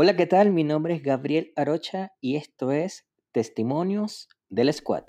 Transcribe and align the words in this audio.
Hola, 0.00 0.14
¿qué 0.14 0.26
tal? 0.26 0.52
Mi 0.52 0.62
nombre 0.62 0.94
es 0.94 1.02
Gabriel 1.02 1.52
Arocha 1.56 2.12
y 2.20 2.36
esto 2.36 2.70
es 2.70 3.08
Testimonios 3.32 4.28
del 4.48 4.72
Squad. 4.72 5.02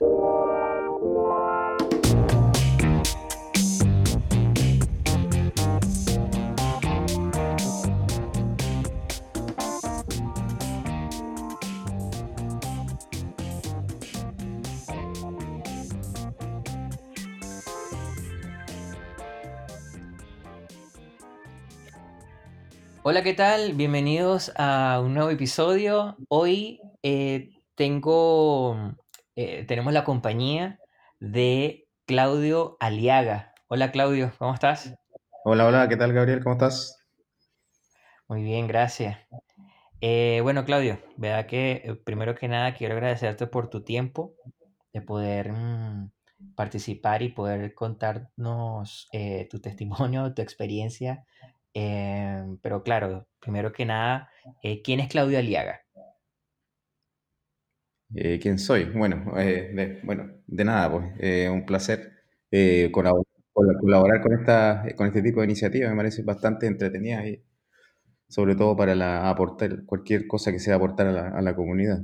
Hola, 23.11 23.23
¿qué 23.23 23.33
tal? 23.33 23.73
Bienvenidos 23.73 24.51
a 24.55 25.01
un 25.03 25.15
nuevo 25.15 25.31
episodio. 25.31 26.15
Hoy 26.27 26.79
eh, 27.01 27.55
tengo, 27.73 28.93
eh, 29.35 29.65
tenemos 29.65 29.93
la 29.93 30.03
compañía 30.03 30.79
de 31.19 31.87
Claudio 32.05 32.77
Aliaga. 32.79 33.55
Hola, 33.67 33.91
Claudio, 33.91 34.31
¿cómo 34.37 34.53
estás? 34.53 34.93
Hola, 35.43 35.65
hola, 35.65 35.89
¿qué 35.89 35.97
tal 35.97 36.13
Gabriel? 36.13 36.43
¿Cómo 36.43 36.53
estás? 36.53 37.03
Muy 38.27 38.43
bien, 38.43 38.67
gracias. 38.67 39.17
Eh, 40.01 40.41
bueno, 40.43 40.63
Claudio, 40.63 40.99
verdad 41.17 41.47
que 41.47 41.99
primero 42.05 42.35
que 42.35 42.47
nada 42.47 42.75
quiero 42.75 42.93
agradecerte 42.93 43.47
por 43.47 43.71
tu 43.71 43.83
tiempo 43.83 44.35
de 44.93 45.01
poder 45.01 45.51
mm, 45.51 46.11
participar 46.53 47.23
y 47.23 47.29
poder 47.29 47.73
contarnos 47.73 49.09
tu 49.49 49.59
testimonio, 49.59 50.31
tu 50.35 50.43
experiencia 50.43 51.25
Em, 51.73 52.57
pero 52.57 52.83
claro, 52.83 53.27
primero 53.39 53.71
que 53.71 53.85
nada, 53.85 54.29
eh, 54.63 54.81
¿quién 54.81 54.99
es 54.99 55.07
Claudio 55.09 55.39
Aliaga? 55.39 55.81
Eh, 58.15 58.39
¿quién 58.41 58.57
soy? 58.57 58.85
Bueno, 58.85 59.37
eh, 59.37 59.71
de, 59.73 59.99
bueno, 60.03 60.31
de 60.47 60.65
nada, 60.65 60.91
pues 60.91 61.49
un 61.49 61.65
placer 61.65 62.11
colaborar, 62.91 63.25
colaborar 63.53 64.21
con, 64.21 64.33
esta, 64.33 64.83
con 64.95 65.07
este 65.07 65.21
tipo 65.21 65.41
de 65.41 65.45
iniciativas, 65.45 65.91
me 65.91 65.97
parece 65.97 66.23
bastante 66.23 66.65
entretenida 66.65 67.27
y 67.27 67.43
sobre 68.27 68.55
todo 68.55 68.75
para 68.75 68.95
la, 68.95 69.29
aportar 69.29 69.85
cualquier 69.85 70.27
cosa 70.27 70.51
que 70.51 70.59
sea 70.59 70.75
aportar 70.75 71.07
a 71.07 71.11
la, 71.11 71.29
a 71.29 71.41
la 71.41 71.55
comunidad. 71.55 72.01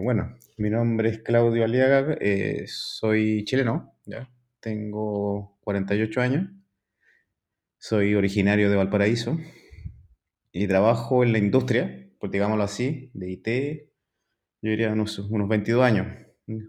bueno, 0.00 0.36
mi 0.58 0.70
nombre 0.70 1.10
es 1.10 1.18
Claudio 1.20 1.64
Aliaga, 1.64 2.18
soy 2.66 3.44
chileno, 3.44 3.94
¿ya? 4.06 4.28
tengo 4.60 5.58
48 5.60 6.20
años, 6.20 6.48
soy 7.82 8.14
originario 8.14 8.70
de 8.70 8.76
Valparaíso 8.76 9.36
y 10.52 10.68
trabajo 10.68 11.24
en 11.24 11.32
la 11.32 11.38
industria, 11.38 12.12
pues 12.20 12.30
digámoslo 12.30 12.62
así, 12.62 13.10
de 13.12 13.32
IT, 13.32 13.48
yo 14.62 14.70
diría 14.70 14.92
unos, 14.92 15.18
unos 15.18 15.48
22 15.48 15.82
años, 15.82 16.06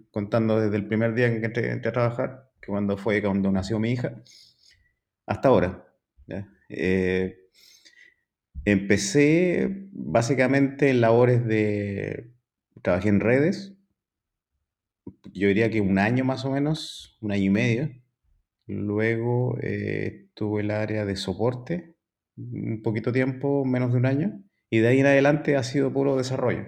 contando 0.09 0.59
desde 0.59 0.75
el 0.75 0.87
primer 0.87 1.13
día 1.13 1.27
en 1.27 1.39
que 1.39 1.45
entré, 1.45 1.71
a 1.71 1.91
trabajar, 1.91 2.49
que 2.59 2.65
cuando 2.65 2.97
fue 2.97 3.21
cuando 3.21 3.51
nació 3.51 3.77
mi 3.77 3.91
hija, 3.91 4.23
hasta 5.27 5.49
ahora. 5.49 5.87
Eh, 6.69 7.37
empecé 8.65 9.87
básicamente 9.91 10.89
en 10.89 11.01
labores 11.01 11.45
de... 11.45 12.33
Trabajé 12.81 13.09
en 13.09 13.19
redes, 13.19 13.77
yo 15.31 15.47
diría 15.47 15.69
que 15.69 15.79
un 15.79 15.99
año 15.99 16.25
más 16.25 16.43
o 16.43 16.49
menos, 16.49 17.19
un 17.21 17.31
año 17.31 17.43
y 17.43 17.49
medio. 17.51 18.02
Luego 18.65 19.57
eh, 19.61 20.29
tuve 20.33 20.61
el 20.61 20.71
área 20.71 21.05
de 21.05 21.15
soporte, 21.15 21.95
un 22.37 22.81
poquito 22.81 23.11
tiempo, 23.11 23.65
menos 23.65 23.91
de 23.91 23.97
un 23.97 24.05
año, 24.05 24.43
y 24.69 24.79
de 24.79 24.87
ahí 24.87 24.99
en 24.99 25.07
adelante 25.07 25.57
ha 25.57 25.63
sido 25.63 25.91
puro 25.91 26.15
desarrollo. 26.15 26.65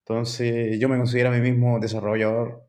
Entonces 0.00 0.78
yo 0.78 0.88
me 0.88 0.98
considero 0.98 1.30
a 1.30 1.32
mí 1.32 1.40
mismo 1.40 1.78
desarrollador 1.80 2.68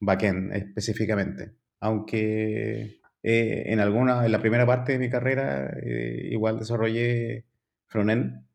backend 0.00 0.52
específicamente, 0.54 1.56
aunque 1.80 3.00
eh, 3.22 3.62
en 3.66 3.80
alguna, 3.80 4.26
en 4.26 4.32
la 4.32 4.40
primera 4.40 4.66
parte 4.66 4.92
de 4.92 4.98
mi 4.98 5.10
carrera 5.10 5.70
eh, 5.82 6.28
igual 6.30 6.58
desarrollé 6.58 7.46
frontend, 7.86 8.46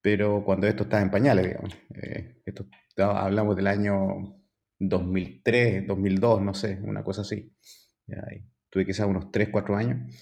pero 0.00 0.44
cuando 0.44 0.66
esto 0.66 0.84
estaba 0.84 1.02
en 1.02 1.10
pañales, 1.10 1.46
digamos. 1.46 1.76
esto, 2.44 2.66
hablamos 2.96 3.56
del 3.56 3.66
año 3.66 4.37
2003, 4.78 5.86
2002, 5.86 6.42
no 6.42 6.54
sé, 6.54 6.78
una 6.82 7.02
cosa 7.02 7.22
así. 7.22 7.52
tuve 8.70 8.86
quizás 8.86 9.06
unos 9.06 9.30
3, 9.32 9.48
4 9.50 9.76
años. 9.76 10.14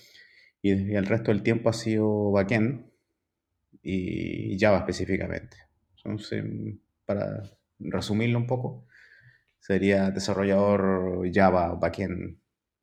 Y, 0.63 0.95
el 0.95 1.07
resto 1.07 1.31
del 1.31 1.43
tiempo 1.43 1.69
ha 1.69 1.73
sido 1.73 2.33
backend 2.33 2.87
y 3.83 4.59
Java 4.59 4.79
específicamente. 4.79 5.57
Entonces, 5.97 6.45
para 7.05 7.43
resumirlo 7.79 8.39
un 8.39 8.47
poco, 8.47 8.87
sería 9.59 10.11
desarrollador 10.11 11.31
Java 11.33 11.75
backend. 11.75 12.39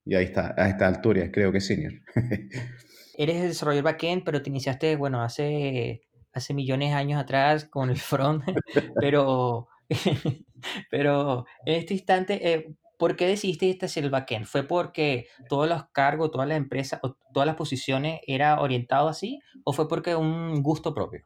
Y 0.05 0.15
ahí 0.15 0.25
está, 0.25 0.53
a 0.57 0.69
esta 0.69 0.87
altura, 0.87 1.31
creo 1.31 1.51
que 1.51 1.61
senior. 1.61 1.93
Eres 3.17 3.43
desarrollador 3.43 3.85
backend, 3.85 4.23
pero 4.23 4.41
te 4.41 4.49
iniciaste, 4.49 4.95
bueno, 4.95 5.21
hace, 5.21 6.01
hace 6.33 6.53
millones 6.53 6.89
de 6.89 6.95
años 6.95 7.21
atrás 7.21 7.65
con 7.65 7.89
el 7.89 7.97
front, 7.97 8.43
pero 8.99 9.67
Pero 10.89 11.45
en 11.65 11.75
este 11.75 11.93
instante, 11.93 12.53
eh, 12.53 12.75
¿por 12.97 13.15
qué 13.15 13.27
decidiste 13.27 13.85
hacer 13.85 14.05
el 14.05 14.09
backend? 14.09 14.45
¿Fue 14.45 14.63
porque 14.63 15.27
todos 15.49 15.67
los 15.67 15.85
cargos, 15.91 16.31
todas 16.31 16.47
las 16.47 16.57
empresas 16.57 16.99
todas 17.33 17.47
las 17.47 17.55
posiciones 17.55 18.21
era 18.27 18.61
orientado 18.61 19.07
así? 19.07 19.39
¿O 19.63 19.73
fue 19.73 19.87
porque 19.87 20.15
un 20.15 20.61
gusto 20.61 20.93
propio? 20.93 21.23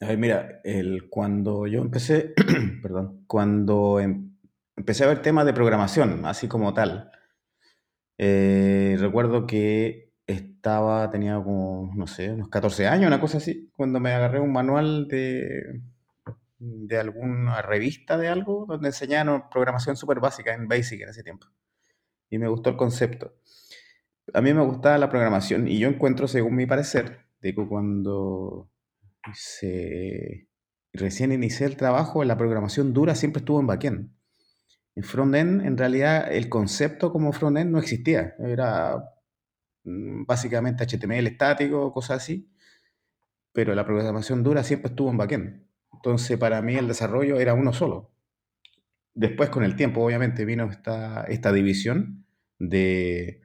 A 0.00 0.06
ver, 0.06 0.18
mira, 0.18 0.60
el, 0.64 1.10
cuando 1.10 1.66
yo 1.66 1.82
empecé, 1.82 2.32
perdón, 2.82 3.24
cuando 3.26 4.00
em, 4.00 4.34
empecé 4.76 5.04
a 5.04 5.08
ver 5.08 5.20
temas 5.20 5.44
de 5.44 5.52
programación, 5.52 6.24
así 6.24 6.48
como 6.48 6.72
tal, 6.72 7.10
eh, 8.16 8.96
recuerdo 8.98 9.46
que 9.46 10.12
estaba, 10.26 11.10
tenía 11.10 11.34
como, 11.36 11.90
no 11.94 12.06
sé, 12.06 12.32
unos 12.32 12.48
14 12.48 12.86
años, 12.86 13.08
una 13.08 13.20
cosa 13.20 13.38
así, 13.38 13.70
cuando 13.76 14.00
me 14.00 14.12
agarré 14.12 14.40
un 14.40 14.52
manual 14.52 15.06
de, 15.08 15.82
de 16.60 16.98
alguna 16.98 17.62
revista 17.62 18.18
de 18.18 18.28
algo 18.28 18.66
donde 18.68 18.88
enseñaban 18.88 19.48
programación 19.48 19.96
súper 19.96 20.20
básica 20.20 20.54
en 20.54 20.68
Basic 20.68 21.00
en 21.00 21.08
ese 21.08 21.22
tiempo. 21.22 21.46
Y 22.28 22.38
me 22.38 22.48
gustó 22.48 22.70
el 22.70 22.76
concepto. 22.76 23.34
A 24.34 24.42
mí 24.42 24.52
me 24.52 24.62
gustaba 24.62 24.98
la 24.98 25.08
programación 25.08 25.66
y 25.66 25.78
yo 25.78 25.88
encuentro, 25.88 26.28
según 26.28 26.54
mi 26.54 26.66
parecer, 26.66 27.26
de 27.40 27.54
que 27.54 27.66
cuando 27.66 28.70
se... 29.34 30.48
recién 30.92 31.32
inicié 31.32 31.66
el 31.66 31.76
trabajo, 31.76 32.22
la 32.24 32.36
programación 32.36 32.92
dura 32.92 33.14
siempre 33.14 33.40
estuvo 33.40 33.58
en 33.58 33.66
backend. 33.66 34.10
En 34.94 35.02
frontend, 35.02 35.62
en 35.64 35.78
realidad, 35.78 36.30
el 36.30 36.50
concepto 36.50 37.10
como 37.10 37.32
frontend 37.32 37.70
no 37.70 37.78
existía. 37.78 38.34
Era 38.38 38.96
mm, 39.84 40.24
básicamente 40.26 40.84
HTML 40.84 41.26
estático, 41.26 41.90
cosas 41.92 42.18
así. 42.22 42.52
Pero 43.52 43.74
la 43.74 43.86
programación 43.86 44.42
dura 44.42 44.62
siempre 44.62 44.90
estuvo 44.90 45.10
en 45.10 45.16
backend. 45.16 45.69
Entonces, 45.92 46.38
para 46.38 46.62
mí 46.62 46.76
el 46.76 46.88
desarrollo 46.88 47.38
era 47.40 47.54
uno 47.54 47.72
solo. 47.72 48.10
Después, 49.14 49.50
con 49.50 49.64
el 49.64 49.76
tiempo, 49.76 50.04
obviamente, 50.04 50.44
vino 50.44 50.70
esta, 50.70 51.24
esta 51.24 51.52
división 51.52 52.24
de, 52.58 53.42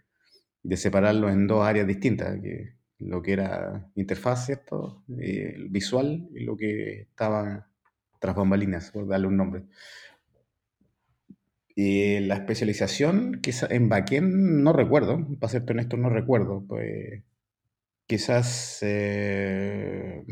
de 0.63 0.77
separarlo 0.77 1.29
en 1.29 1.47
dos 1.47 1.65
áreas 1.65 1.87
distintas, 1.87 2.39
que 2.41 2.75
lo 2.99 3.21
que 3.21 3.33
era 3.33 3.91
interfaz, 3.95 4.45
¿cierto? 4.45 5.03
Eh, 5.19 5.55
visual 5.69 6.27
y 6.33 6.43
lo 6.43 6.55
que 6.57 7.01
estaba 7.01 7.69
tras 8.19 8.35
bambalinas, 8.35 8.91
por 8.91 9.07
darle 9.07 9.27
un 9.27 9.37
nombre. 9.37 9.63
Y 11.75 12.19
la 12.21 12.35
especialización, 12.35 13.41
quizás 13.41 13.69
en 13.71 13.89
backend, 13.89 14.33
no 14.63 14.71
recuerdo, 14.71 15.27
para 15.39 15.51
serte 15.51 15.73
honesto, 15.73 15.97
no 15.97 16.09
recuerdo. 16.09 16.63
Pues, 16.67 17.23
quizás 18.07 18.79
eh, 18.81 20.25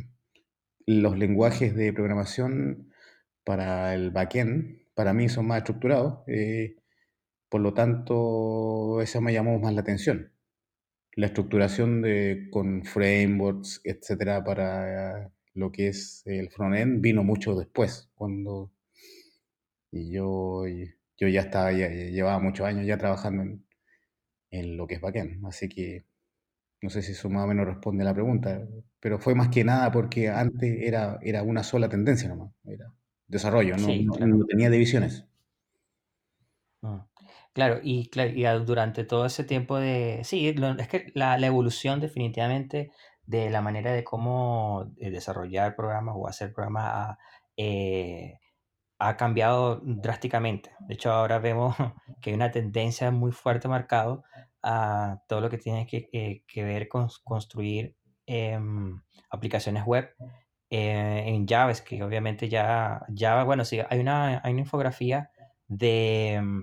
los 0.86 1.18
lenguajes 1.18 1.76
de 1.76 1.94
programación 1.94 2.92
para 3.44 3.94
el 3.94 4.12
backend, 4.12 4.84
para 4.94 5.14
mí 5.14 5.30
son 5.30 5.48
más 5.48 5.60
estructurados, 5.60 6.20
eh, 6.28 6.76
por 7.50 7.62
lo 7.62 7.74
tanto, 7.74 9.02
eso 9.02 9.22
me 9.22 9.34
llamó 9.34 9.60
más 9.60 9.74
la 9.74 9.82
atención. 9.82 10.34
La 11.16 11.28
estructuración 11.28 12.02
de, 12.02 12.48
con 12.52 12.84
frameworks, 12.86 13.82
etcétera, 13.84 14.44
para 14.44 15.32
lo 15.54 15.72
que 15.72 15.90
es 15.90 16.24
el 16.26 16.50
frontend 16.50 17.02
vino 17.02 17.24
mucho 17.24 17.56
después, 17.56 18.10
cuando 18.16 18.72
yo, 19.92 20.66
yo 21.18 21.28
ya 21.28 21.42
estaba, 21.42 21.72
ya, 21.72 21.90
llevaba 21.90 22.40
muchos 22.40 22.66
años 22.66 22.88
ya 22.88 22.98
trabajando 22.98 23.44
en, 23.44 23.66
en 24.52 24.78
lo 24.78 24.88
que 24.88 24.96
es 24.96 25.02
backend, 25.02 25.46
así 25.46 25.70
que 25.70 26.06
no 26.84 26.90
sé 26.90 27.02
si 27.02 27.14
eso 27.14 27.30
más 27.30 27.46
o 27.46 27.48
menos 27.48 27.66
responde 27.66 28.04
a 28.04 28.06
la 28.06 28.14
pregunta, 28.14 28.62
pero 29.00 29.18
fue 29.18 29.36
más 29.36 29.48
que 29.48 29.64
nada 29.64 29.90
porque 29.90 30.30
antes 30.30 30.82
era, 30.82 31.18
era 31.22 31.42
una 31.42 31.64
sola 31.64 31.88
tendencia 31.88 32.28
nomás, 32.28 32.52
era 32.66 32.94
desarrollo, 33.26 33.78
no, 33.78 34.46
tenía 34.46 34.70
divisiones. 34.70 35.26
Ah, 36.82 37.08
claro, 37.54 37.80
y, 37.82 38.12
durante 38.66 39.06
todo 39.06 39.26
ese 39.26 39.46
tiempo 39.46 39.78
de... 39.78 40.20
Sí, 40.26 40.50
es 40.50 40.88
que 40.90 41.12
la, 41.16 41.38
evolución 41.38 42.02
definitivamente 42.02 42.92
de 43.26 43.50
la 43.50 43.62
manera 43.62 43.94
de 43.94 44.04
cómo 44.04 44.92
eh, 44.98 45.10
desarrollar 45.10 45.78
programas 45.78 46.16
o 46.18 46.28
hacer 46.28 46.52
programas 46.52 46.92
ha, 46.94 47.18
eh, 47.56 48.40
ha 49.00 49.16
cambiado 49.16 49.80
drásticamente. 49.86 50.72
De 50.82 50.96
hecho, 50.96 51.14
ahora 51.14 51.40
vemos 51.40 51.78
que 52.22 52.32
hay 52.32 52.36
una 52.36 52.52
tendencia 52.52 53.10
muy 53.10 53.32
fuerte 53.32 53.70
marcado 53.70 54.26
a 54.64 55.22
todo 55.28 55.42
lo 55.42 55.50
que 55.50 55.58
tiene 55.58 55.86
que, 55.88 56.10
eh, 56.14 56.44
que 56.48 56.64
ver 56.64 56.88
con 56.88 57.08
construir 57.24 57.96
em, 58.26 59.02
aplicaciones 59.30 59.84
web 59.86 60.16
eh, 60.70 61.24
en 61.28 61.48
JavaScript. 61.48 62.04
Obviamente 62.04 62.50
ya 62.50 63.02
Java, 63.16 63.44
bueno, 63.44 63.66
sí, 63.66 63.80
hay 63.90 64.00
una, 64.00 64.42
hay 64.44 64.52
una 64.54 64.62
infografía 64.62 65.30
de, 65.68 66.40
mm, 66.42 66.62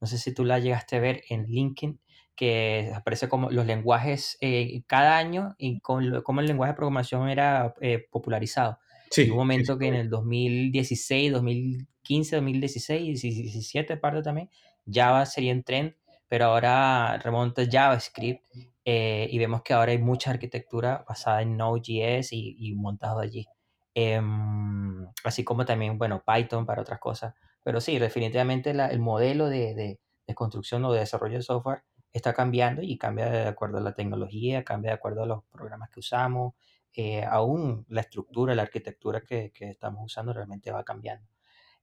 no 0.00 0.06
sé 0.06 0.18
si 0.18 0.34
tú 0.34 0.44
la 0.44 0.58
llegaste 0.58 0.96
a 0.96 1.00
ver 1.00 1.22
en 1.28 1.44
LinkedIn, 1.46 2.00
que 2.34 2.90
aparece 2.94 3.28
como 3.28 3.50
los 3.50 3.66
lenguajes 3.66 4.38
eh, 4.40 4.82
cada 4.86 5.16
año 5.18 5.54
y 5.58 5.80
con 5.80 6.22
cómo 6.22 6.40
el 6.40 6.46
lenguaje 6.46 6.72
de 6.72 6.76
programación 6.76 7.28
era 7.28 7.74
eh, 7.80 8.06
popularizado. 8.10 8.78
Y 9.20 9.30
hubo 9.30 9.34
un 9.36 9.38
Sí, 9.44 9.54
sí, 9.54 9.64
sí, 9.64 9.64
momento 9.64 9.78
lo 9.78 9.78
que 9.78 9.86
en 9.88 9.94
el 9.94 10.08
2016, 10.10 11.32
2015, 11.32 12.36
2016 12.36 13.24
y 13.24 13.30
17 13.30 13.96
parte 13.98 14.22
también, 14.22 14.50
Java 14.90 15.26
sería 15.26 15.52
en 15.52 15.62
trend, 15.62 15.94
pero 16.32 16.46
ahora 16.46 17.18
remonta 17.18 17.62
JavaScript 17.70 18.42
eh, 18.86 19.28
y 19.30 19.38
vemos 19.38 19.60
que 19.62 19.74
ahora 19.74 19.92
hay 19.92 19.98
mucha 19.98 20.30
arquitectura 20.30 21.04
basada 21.06 21.42
en 21.42 21.58
Node.js 21.58 22.32
y, 22.32 22.56
y 22.58 22.74
montado 22.74 23.20
allí. 23.20 23.46
Em, 23.94 25.06
así 25.24 25.44
como 25.44 25.66
también, 25.66 25.98
bueno, 25.98 26.22
Python 26.26 26.64
para 26.64 26.80
otras 26.80 26.98
cosas. 27.00 27.34
Pero 27.62 27.80
sí, 27.82 27.98
definitivamente 27.98 28.72
la- 28.72 28.86
el 28.88 28.98
modelo 29.00 29.48
de, 29.50 29.74
de- 29.74 30.00
de 30.26 30.34
construcción 30.34 30.82
o 30.86 30.92
de 30.92 31.00
desarrollo 31.00 31.36
de 31.36 31.42
software 31.42 31.82
está 32.12 32.32
cambiando 32.32 32.80
y 32.82 32.96
cambia 32.96 33.28
de 33.30 33.46
acuerdo 33.48 33.76
a 33.78 33.80
la 33.82 33.92
tecnología, 33.94 34.64
cambia 34.64 34.92
de 34.92 34.94
acuerdo 34.96 35.24
a 35.24 35.26
los 35.26 35.44
programas 35.50 35.90
que 35.90 36.00
usamos, 36.00 36.54
eh, 36.94 37.24
aún 37.24 37.84
la 37.90 38.00
estructura, 38.02 38.54
la 38.54 38.62
arquitectura 38.62 39.20
que, 39.22 39.50
que 39.52 39.68
estamos 39.70 40.02
usando 40.04 40.32
realmente 40.32 40.70
va 40.72 40.82
cambiando. 40.84 41.26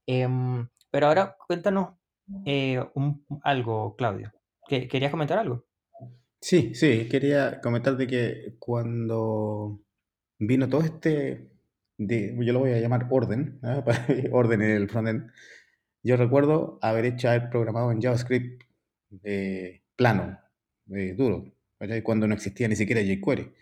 Em, 0.07 0.68
pero 0.92 1.07
ahora 1.07 1.38
cuéntanos 1.48 1.96
eh, 2.46 2.84
algo, 3.44 3.96
Claudio. 3.96 4.31
¿Que- 4.69 4.88
¿Querías 4.88 5.12
comentar 5.12 5.38
algo? 5.39 5.66
Sí, 6.42 6.74
sí, 6.74 7.07
quería 7.10 7.60
comentarte 7.62 8.07
que 8.07 8.56
cuando 8.60 9.81
vino 10.39 10.69
todo 10.69 10.81
este, 10.81 11.50
yo 11.98 12.54
lo 12.54 12.60
voy 12.60 12.71
a 12.71 12.80
llamar 12.80 13.07
orden, 13.10 13.60
¿ah? 13.63 13.83
Orden 14.31 14.62
en 14.62 14.71
el 14.71 14.89
frontend, 14.89 15.31
yo 16.04 16.18
recuerdo 16.18 16.80
haber 16.81 17.06
hecho, 17.06 17.30
haber 17.30 17.50
programado 17.50 17.92
en 17.92 18.01
JavaScript 18.01 18.63
eh, 19.24 19.81
plano, 19.98 20.39
eh, 20.92 21.13
duro, 21.18 21.54
¿cachai? 21.80 22.04
Cuando 22.04 22.27
no 22.27 22.36
existía 22.36 22.68
ni 22.69 22.75
siquiera 22.77 23.01
jQuery, 23.01 23.54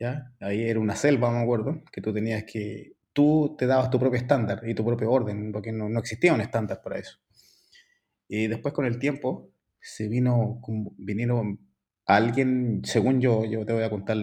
¿ya? 0.00 0.32
Ahí 0.40 0.62
era 0.62 0.80
una 0.80 0.96
selva, 0.96 1.30
me 1.32 1.42
acuerdo, 1.42 1.82
que 1.92 2.00
tú 2.02 2.14
tenías 2.14 2.44
que, 2.44 2.94
tú 3.12 3.56
te 3.58 3.66
dabas 3.66 3.90
tu 3.90 3.98
propio 4.00 4.18
estándar 4.20 4.62
y 4.68 4.74
tu 4.74 4.84
propio 4.86 5.10
orden, 5.10 5.52
porque 5.52 5.72
no, 5.72 5.88
no 5.90 6.00
existía 6.00 6.34
un 6.34 6.40
estándar 6.42 6.82
para 6.82 6.98
eso. 6.98 7.18
Y 8.28 8.46
después 8.48 8.74
con 8.74 8.84
el 8.86 8.98
tiempo 8.98 9.51
se 9.82 10.08
vino, 10.08 10.60
vinieron 10.98 11.60
alguien, 12.06 12.82
según 12.84 13.20
yo, 13.20 13.44
yo 13.46 13.66
te 13.66 13.72
voy 13.74 13.84
a 13.84 13.90
contar 13.90 14.16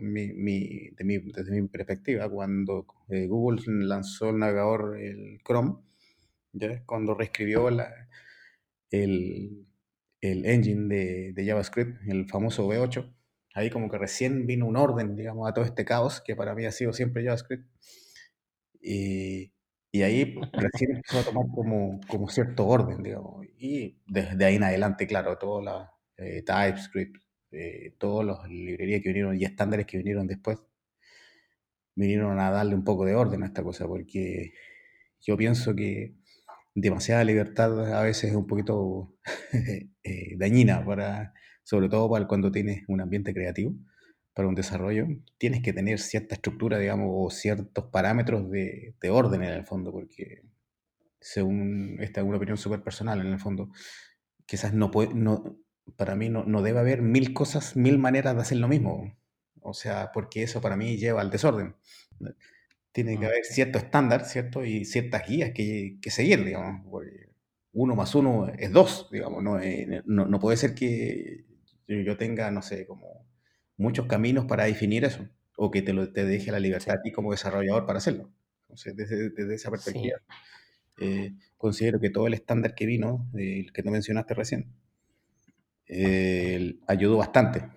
mi, 0.00 0.32
mi- 0.34 0.90
de 0.90 1.04
mi- 1.04 1.18
desde 1.32 1.60
mi 1.60 1.68
perspectiva, 1.68 2.28
cuando 2.30 2.86
eh, 3.08 3.26
Google 3.26 3.62
lanzó 3.86 4.30
el 4.30 4.38
navegador, 4.38 4.98
el 5.00 5.40
Chrome, 5.46 5.76
¿ya? 6.52 6.84
Cuando 6.86 7.14
reescribió 7.14 7.70
la- 7.70 8.08
el, 8.90 9.66
el 10.20 10.46
engine 10.46 10.94
de, 10.94 11.32
de 11.34 11.46
JavaScript, 11.46 11.98
el 12.08 12.26
famoso 12.28 12.66
V8, 12.66 13.14
ahí 13.54 13.70
como 13.70 13.90
que 13.90 13.98
recién 13.98 14.46
vino 14.46 14.66
un 14.66 14.76
orden, 14.76 15.16
digamos, 15.16 15.48
a 15.48 15.54
todo 15.54 15.64
este 15.64 15.84
caos 15.84 16.20
que 16.24 16.36
para 16.36 16.54
mí 16.54 16.64
ha 16.66 16.72
sido 16.72 16.92
siempre 16.92 17.24
JavaScript. 17.24 17.66
Y, 18.80 19.52
y 19.98 20.02
ahí 20.02 20.34
recién 20.52 20.96
empezó 20.96 21.18
a 21.18 21.24
tomar 21.24 21.46
como, 21.54 22.00
como 22.06 22.28
cierto 22.28 22.66
orden, 22.66 23.02
digamos. 23.02 23.46
Y 23.58 24.00
desde 24.06 24.44
ahí 24.44 24.56
en 24.56 24.62
adelante, 24.64 25.06
claro, 25.06 25.36
toda 25.38 25.62
la 25.62 25.92
eh, 26.16 26.42
TypeScript, 26.44 27.16
eh, 27.50 27.94
todas 27.98 28.26
las 28.26 28.48
librerías 28.48 29.02
que 29.02 29.08
vinieron 29.08 29.36
y 29.36 29.44
estándares 29.44 29.86
que 29.86 29.98
vinieron 29.98 30.26
después, 30.28 30.58
vinieron 31.96 32.38
a 32.38 32.50
darle 32.50 32.74
un 32.74 32.84
poco 32.84 33.04
de 33.04 33.14
orden 33.14 33.42
a 33.42 33.46
esta 33.46 33.62
cosa, 33.64 33.86
porque 33.88 34.52
yo 35.20 35.36
pienso 35.36 35.74
que 35.74 36.14
demasiada 36.74 37.24
libertad 37.24 37.92
a 37.92 38.02
veces 38.02 38.30
es 38.30 38.36
un 38.36 38.46
poquito 38.46 39.16
eh, 40.04 40.36
dañina, 40.36 40.84
para, 40.84 41.34
sobre 41.64 41.88
todo 41.88 42.08
para 42.08 42.28
cuando 42.28 42.52
tienes 42.52 42.84
un 42.88 43.00
ambiente 43.00 43.34
creativo, 43.34 43.74
para 44.38 44.46
un 44.48 44.54
desarrollo, 44.54 45.08
tienes 45.36 45.62
que 45.64 45.72
tener 45.72 45.98
cierta 45.98 46.36
estructura, 46.36 46.78
digamos, 46.78 47.08
o 47.10 47.28
ciertos 47.28 47.86
parámetros 47.86 48.48
de, 48.52 48.94
de 49.00 49.10
orden 49.10 49.42
en 49.42 49.50
el 49.52 49.66
fondo, 49.66 49.90
porque 49.90 50.44
según 51.20 51.98
esta 52.00 52.20
es 52.20 52.26
una 52.26 52.38
opinión 52.38 52.58
súper 52.58 52.82
personal 52.82 53.20
en 53.20 53.28
el 53.28 53.40
fondo, 53.40 53.70
quizás 54.46 54.74
no 54.74 54.90
puede, 54.90 55.14
no, 55.14 55.58
para 55.96 56.16
mí 56.16 56.28
no, 56.28 56.44
no 56.44 56.62
debe 56.62 56.80
haber 56.80 57.02
mil 57.02 57.34
cosas, 57.34 57.76
mil 57.76 57.98
maneras 57.98 58.36
de 58.36 58.42
hacer 58.42 58.58
lo 58.58 58.68
mismo. 58.68 59.16
O 59.60 59.74
sea, 59.74 60.12
porque 60.12 60.44
eso 60.44 60.60
para 60.60 60.76
mí 60.76 60.96
lleva 60.98 61.20
al 61.22 61.30
desorden. 61.30 61.76
Tiene 62.92 63.18
que 63.18 63.26
Mm, 63.26 63.26
haber 63.26 63.44
cierto 63.44 63.78
estándar, 63.78 64.24
¿cierto? 64.24 64.64
Y 64.64 64.84
ciertas 64.84 65.26
guías 65.28 65.52
que, 65.54 65.98
que 66.02 66.10
seguir, 66.10 66.44
digamos. 66.44 66.84
porque 66.90 67.28
uno 67.72 67.94
más 67.94 68.14
uno 68.14 68.48
es 68.48 68.72
dos, 68.72 69.08
digamos. 69.12 69.42
No, 69.42 69.58
no, 70.06 70.26
no 70.26 70.38
puede 70.40 70.56
ser 70.56 70.74
que 70.74 71.44
yo 71.86 72.16
tenga, 72.16 72.50
no 72.50 72.62
sé, 72.62 72.86
como 72.86 73.26
muchos 73.78 74.06
caminos 74.06 74.44
para 74.46 74.64
definir 74.64 75.04
eso. 75.04 75.28
O 75.56 75.70
que 75.70 75.82
te, 75.82 75.92
lo, 75.92 76.12
te 76.12 76.24
deje 76.24 76.52
la 76.52 76.60
libertad 76.60 76.96
a 76.96 77.02
ti 77.02 77.12
como 77.12 77.32
desarrollador 77.32 77.86
para 77.86 77.98
hacerlo. 77.98 78.30
Entonces, 78.62 78.96
desde, 78.96 79.30
desde 79.30 79.54
esa 79.54 79.70
perspectiva, 79.70 80.18
sí, 80.98 81.04
eh, 81.06 81.34
considero 81.56 82.00
que 82.00 82.10
todo 82.10 82.26
el 82.26 82.34
estándar 82.34 82.74
que 82.74 82.86
vino, 82.86 83.28
eh, 83.38 83.60
el 83.60 83.72
que 83.72 83.82
no 83.82 83.90
mencionaste 83.90 84.34
recién, 84.34 84.74
eh, 85.86 86.78
ayudó 86.86 87.16
bastante. 87.18 87.68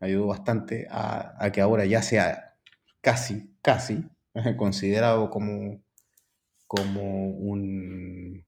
Ayudó 0.00 0.28
bastante 0.28 0.86
a, 0.90 1.34
a 1.44 1.52
que 1.52 1.60
ahora 1.60 1.84
ya 1.84 2.02
sea 2.02 2.56
casi, 3.02 3.54
casi 3.62 4.04
considerado 4.56 5.30
como, 5.30 5.82
como 6.66 7.30
un, 7.30 8.46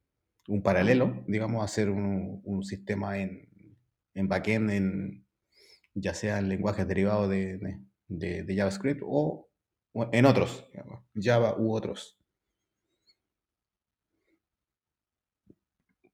un 0.49 0.63
paralelo, 0.63 1.25
digamos, 1.27 1.65
hacer 1.65 1.91
un, 1.91 2.41
un 2.45 2.65
sistema 2.65 3.19
en, 3.19 3.49
en 4.15 4.29
backend, 4.29 4.71
en, 4.71 5.27
ya 5.95 6.15
sea 6.15 6.39
en 6.39 6.49
lenguajes 6.49 6.87
derivados 6.89 7.29
de, 7.31 7.59
de, 8.09 8.45
JavaScript 8.57 9.03
o, 9.05 9.49
en 10.13 10.27
otros, 10.27 10.67
Java 11.15 11.57
u 11.59 11.75
otros. 11.75 12.19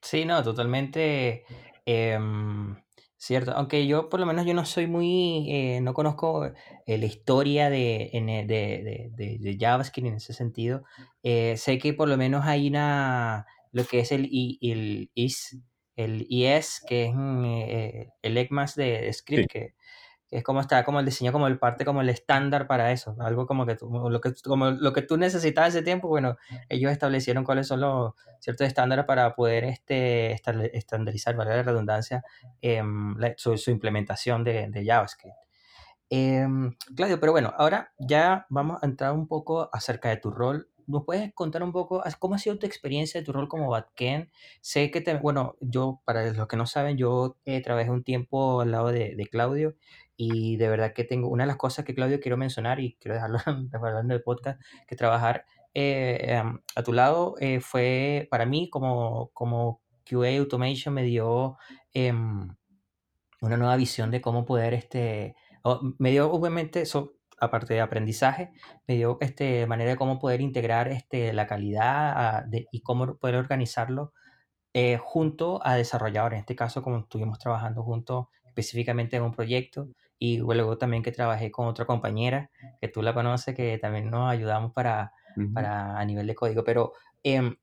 Sí, 0.03 0.25
no, 0.25 0.43
totalmente 0.43 1.45
em, 1.85 2.77
cierto. 3.17 3.53
Aunque 3.53 3.87
yo, 3.87 4.09
por 4.09 4.21
lo 4.21 4.27
menos, 4.27 4.47
yo 4.47 4.55
no 4.55 4.65
soy 4.65 4.87
muy, 4.87 5.47
eh, 5.51 5.81
no 5.81 5.93
conozco 5.95 6.47
eh, 6.47 6.99
la 6.99 7.07
historia 7.07 7.69
eh, 7.75 8.11
de, 8.13 8.45
de- 8.85 9.11
de- 9.13 9.39
de 9.41 9.57
JavaScript 9.59 10.09
en 10.09 10.15
ese 10.15 10.33
sentido. 10.33 10.85
Eh, 11.23 11.57
sé 11.57 11.79
que 11.79 11.93
por 11.95 12.09
lo 12.09 12.17
menos 12.17 12.45
hay 12.47 12.69
una, 12.69 13.47
lo 13.73 13.85
que 13.85 14.01
es 14.01 14.13
el, 14.13 14.27
I- 14.31 14.59
el 14.63 15.11
IS, 15.15 15.59
el 15.99 16.27
IS, 16.29 16.83
que 16.87 17.07
es 17.07 17.15
mm, 17.15 17.45
eh, 17.47 18.13
el 18.23 18.39
ECMAS 18.39 18.75
de, 18.77 19.13
Sí, 19.13 19.13
script, 19.13 19.51
que 19.53 19.75
es 20.31 20.43
como 20.45 20.61
está 20.61 20.85
como 20.85 21.01
el 21.01 21.07
diseño 21.07 21.33
como 21.33 21.47
el 21.47 21.59
parte 21.59 21.85
como 21.87 22.03
el 22.03 22.09
estándar 22.11 22.67
para 22.67 22.93
eso, 22.93 23.17
algo 23.21 23.47
como 23.47 23.65
que 23.67 23.77
tú, 23.77 23.89
lo 24.11 24.21
que 24.21 24.33
como 24.45 24.71
lo 24.73 24.93
que 24.93 25.03
tú 25.03 25.17
necesitabas 25.17 25.71
ese 25.75 25.83
tiempo, 25.83 26.09
bueno, 26.09 26.37
ellos 26.69 26.93
establecieron 26.93 27.45
cuáles 27.45 27.67
son 27.67 27.81
los 27.81 28.13
ciertos 28.41 28.67
estándares 28.67 29.07
para 29.07 29.35
poder 29.35 29.65
este 29.65 30.33
estandarizar, 30.77 31.35
valga 31.37 31.57
la 31.57 31.63
redundancia, 31.63 32.23
em, 32.61 33.17
la- 33.19 33.35
su, 33.39 33.57
su 33.57 33.71
implementación 33.71 34.45
de, 34.45 34.69
de 34.69 34.85
JavaScript. 34.85 35.37
Em, 36.11 36.75
Claudio, 36.97 37.21
pero 37.21 37.33
bueno, 37.33 37.53
ahora 37.57 37.93
ya 37.99 38.47
vamos 38.49 38.83
a 38.83 38.87
entrar 38.87 39.13
un 39.13 39.27
poco 39.29 39.69
acerca 39.73 40.09
de 40.09 40.17
tu 40.17 40.31
rol. 40.31 40.69
¿Nos 40.89 41.05
puedes 41.05 41.33
contar 41.35 41.63
un 41.63 41.73
poco 41.73 42.03
cómo 42.19 42.35
ha 42.35 42.39
sido 42.39 42.59
tu 42.59 42.67
experiencia 42.67 43.21
de 43.21 43.25
tu 43.25 43.33
rol 43.33 43.49
como 43.49 43.71
backend? 43.71 44.31
Sé 44.61 44.91
que 44.91 45.01
te, 45.01 45.15
bueno, 45.17 45.57
yo, 45.61 46.01
para 46.05 46.33
los 46.33 46.49
que 46.49 46.57
no 46.57 46.67
saben, 46.67 46.97
yo 46.97 47.37
eh, 47.45 47.63
trabajé 47.63 47.91
un 47.91 48.03
tiempo 48.03 48.61
al 48.63 48.73
lado 48.73 48.89
de, 48.89 49.15
de 49.15 49.27
Claudio 49.27 49.77
y 50.17 50.57
de 50.57 50.69
verdad 50.69 50.93
que 50.95 51.05
tengo, 51.05 51.29
una 51.29 51.45
de 51.45 51.49
las 51.49 51.57
cosas 51.57 51.85
que 51.85 51.95
Claudio 51.95 52.21
quiero 52.21 52.37
mencionar 52.37 52.81
y 52.81 52.97
quiero 53.01 53.15
dejarlo 53.15 53.39
dejarlo 53.71 54.01
en 54.01 54.11
el 54.11 54.23
podcast, 54.23 54.61
que 54.87 54.97
trabajar 54.97 55.45
eh, 55.75 56.43
a 56.75 56.83
tu 56.83 56.93
lado 56.93 57.37
eh, 57.39 57.61
fue 57.61 58.27
para 58.31 58.47
mí 58.47 58.69
como, 58.71 59.31
como 59.35 59.83
QA 60.05 60.39
Automation 60.39 60.95
me 60.95 61.05
dio... 61.05 61.59
em, 61.93 62.49
una 63.41 63.57
nueva 63.57 63.77
visión 63.77 64.11
de 64.11 64.21
cómo 64.21 64.45
poder, 64.45 64.75
este, 64.75 65.37
me 65.99 66.11
dio 66.11 66.31
obviamente 66.31 66.87
aparte 67.41 67.75
de 67.75 67.81
aprendizaje, 67.81 68.53
me 68.87 68.97
dio 68.97 69.19
este, 69.21 69.67
manera 69.67 69.91
de 69.93 69.97
cómo 69.97 70.19
poder 70.19 70.41
integrar 70.41 70.89
este, 70.89 71.33
la 71.33 71.47
calidad 71.47 72.13
ah, 72.17 72.45
de- 72.47 72.67
y 72.73 72.81
cómo 72.83 73.17
poder 73.19 73.37
organizarlo 73.37 74.13
eh, 74.75 74.99
junto 75.03 75.61
a 75.67 75.75
desarrolladores. 75.77 76.37
En 76.39 76.41
este 76.41 76.57
caso, 76.57 76.83
como 76.83 76.99
estuvimos 76.99 77.39
trabajando 77.39 77.83
juntos 77.83 78.27
específicamente 78.47 79.17
en 79.17 79.23
un 79.23 79.33
proyecto 79.33 79.89
y 80.19 80.39
luego 80.39 80.79
también 80.79 81.03
que 81.03 81.13
trabajé 81.13 81.51
con 81.51 81.67
otra 81.67 81.87
compañera, 81.87 82.51
que 82.81 82.89
tú 82.89 83.03
la 83.03 83.15
conoces, 83.15 83.55
que 83.55 83.79
también 83.79 84.11
nos 84.11 84.31
ayudamos 84.31 84.73
para, 84.73 85.13
para 85.55 85.99
a 85.99 86.05
nivel 86.05 86.27
de 86.27 86.35
código. 86.35 86.65
Pero 86.65 86.93
em, 87.23 87.57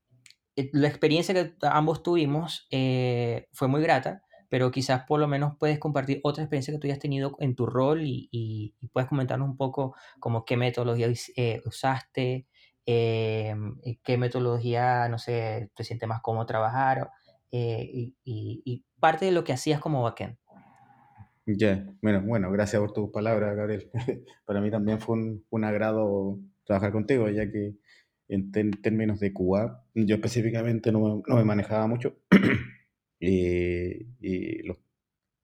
eh, 0.55 0.70
la 0.74 0.88
experiencia 0.88 1.34
que 1.34 1.55
ambos 1.63 2.03
tuvimos 2.03 2.67
eh, 2.72 3.48
fue 3.53 3.67
muy 3.67 3.82
grata, 3.82 4.24
pero 4.50 4.72
quizás 4.72 5.04
por 5.06 5.20
lo 5.20 5.28
menos 5.28 5.56
puedes 5.60 5.80
compartir 5.80 6.20
otra 6.24 6.44
experiencia 6.44 6.74
que 6.74 6.80
tú 6.80 6.88
hayas 6.88 7.00
tenido 7.00 7.36
en 7.40 7.56
tu 7.56 7.66
rol 7.66 8.02
y, 8.04 8.30
y, 8.32 8.74
puedes 8.94 9.10
comentarnos 9.10 9.50
un 9.50 9.58
poco 9.58 9.96
como 10.20 10.46
qué 10.46 10.58
metodología 10.58 11.08
eh, 11.36 11.62
usaste, 11.66 12.48
em, 12.86 13.78
qué 14.04 14.18
metodología, 14.18 15.10
no 15.10 15.18
sé, 15.18 15.72
te 15.75 15.84
sientes 15.84 16.08
más 16.08 16.22
cómodo 16.22 16.46
trabajar 16.46 17.10
y, 17.52 18.16
y, 18.24 18.84
parte 19.00 19.25
de 19.25 19.32
lo 19.32 19.44
que 19.44 19.54
hacías 19.54 19.80
como 19.80 20.04
backend. 20.04 20.38
Ya, 21.46 21.86
bueno, 22.02 22.22
bueno, 22.25 22.52
gracias 22.52 22.82
por 22.82 22.92
tus 22.92 23.12
palabras, 23.12 23.56
Gabriel. 23.56 23.90
Para 24.46 24.62
mí 24.62 24.72
también 24.72 25.00
fue 25.00 25.16
un, 25.16 25.46
un 25.50 25.64
agrado 25.64 26.40
trabajar 26.66 26.92
contigo, 26.92 27.30
ya 27.30 27.50
que 27.50 27.75
en 28.28 28.52
términos 28.82 29.20
de 29.20 29.34
Cuba, 29.34 29.84
yo 29.94 30.16
específicamente 30.16 30.92
no, 30.92 31.22
no 31.28 31.36
me 31.36 31.44
manejaba 31.44 31.88
mucho 31.88 32.18
y, 33.20 34.08
y 34.20 34.64
lo, 34.64 34.78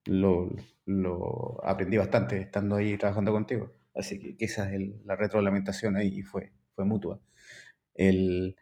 lo, 0.06 0.50
lo, 0.86 1.66
aprendí 1.66 1.98
bastante 1.98 2.40
estando 2.42 2.76
ahí 2.76 2.98
trabajando 2.98 3.32
contigo. 3.32 3.72
Así 3.96 4.20
que 4.20 4.36
quizás 4.36 4.72
el, 4.72 5.02
la 5.06 5.16
retroalimentación 5.16 5.96
ahí 5.96 6.22
fue, 6.22 6.52
fue 6.76 6.86
mutua. 6.86 7.20
El, 7.94 8.56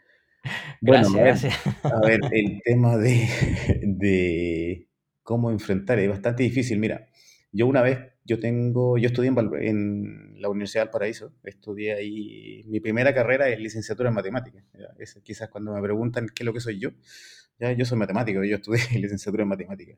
bueno, 0.82 1.12
gracias, 1.12 1.56
a 1.84 2.00
ver, 2.06 2.20
el 2.32 2.62
tema 2.64 2.98
de, 2.98 3.28
de 3.84 4.88
cómo 5.24 5.52
enfrentar 5.52 6.00
es 6.00 6.10
bastante 6.10 6.44
difícil. 6.44 6.80
Mira, 6.80 7.08
yo 7.52 7.68
una 7.68 7.82
vez, 7.82 8.00
yo 8.30 8.40
tengo, 8.40 9.00
yo 9.00 9.08
estudié 9.08 9.34
en, 9.62 10.40
la 10.40 10.50
Universidad 10.50 10.84
del 10.84 10.92
Paraíso, 10.92 11.34
estudié 11.44 11.94
ahí, 11.94 12.64
mi 12.68 12.80
primera 12.80 13.12
carrera 13.12 13.50
es 13.50 13.60
licenciatura 13.60 14.10
en 14.10 14.16
matemáticas. 14.16 14.64
Es, 15.00 15.20
quizás 15.24 15.50
cuando 15.50 15.74
me 15.74 15.82
preguntan 15.82 16.28
qué 16.28 16.44
es 16.44 16.46
lo 16.46 16.54
que 16.54 16.60
soy 16.60 16.80
yo, 16.80 16.92
ya, 17.60 17.72
yo 17.72 17.86
soy 17.86 17.98
matemático, 17.98 18.44
yo 18.44 18.58
estudié 18.58 18.84
licenciatura 19.00 19.44
en 19.44 19.50
matemáticas. 19.50 19.98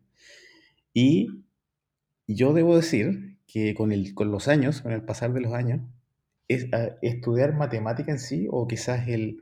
Y 0.93 1.43
yo 2.25 2.53
debo 2.53 2.77
decir 2.77 3.37
que 3.47 3.75
con, 3.75 3.91
el, 3.91 4.13
con 4.13 4.31
los 4.31 4.47
años, 4.47 4.81
con 4.81 4.93
el 4.93 5.03
pasar 5.03 5.33
de 5.33 5.41
los 5.41 5.53
años, 5.53 5.81
es, 6.47 6.67
estudiar 7.01 7.53
matemática 7.53 8.13
en 8.13 8.19
sí, 8.19 8.47
o 8.49 8.65
quizás 8.65 9.09
el, 9.09 9.41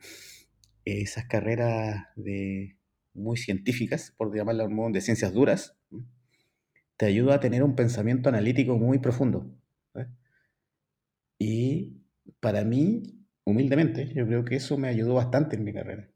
esas 0.83 1.25
carreras 1.25 2.07
de, 2.15 2.75
muy 3.13 3.37
científicas, 3.37 4.15
por 4.17 4.35
llamarlo 4.35 4.67
de 4.91 5.01
ciencias 5.01 5.31
duras, 5.31 5.78
te 6.99 7.05
ayuda 7.05 7.35
a 7.35 7.39
tener 7.39 7.63
un 7.63 7.75
pensamiento 7.75 8.27
analítico 8.27 8.77
muy 8.77 8.99
profundo. 8.99 9.49
Y 11.39 12.03
para 12.41 12.65
mí, 12.65 13.25
humildemente, 13.45 14.13
yo 14.13 14.27
creo 14.27 14.43
que 14.43 14.57
eso 14.57 14.77
me 14.77 14.89
ayudó 14.89 15.13
bastante 15.13 15.55
en 15.55 15.63
mi 15.63 15.71
carrera, 15.71 16.09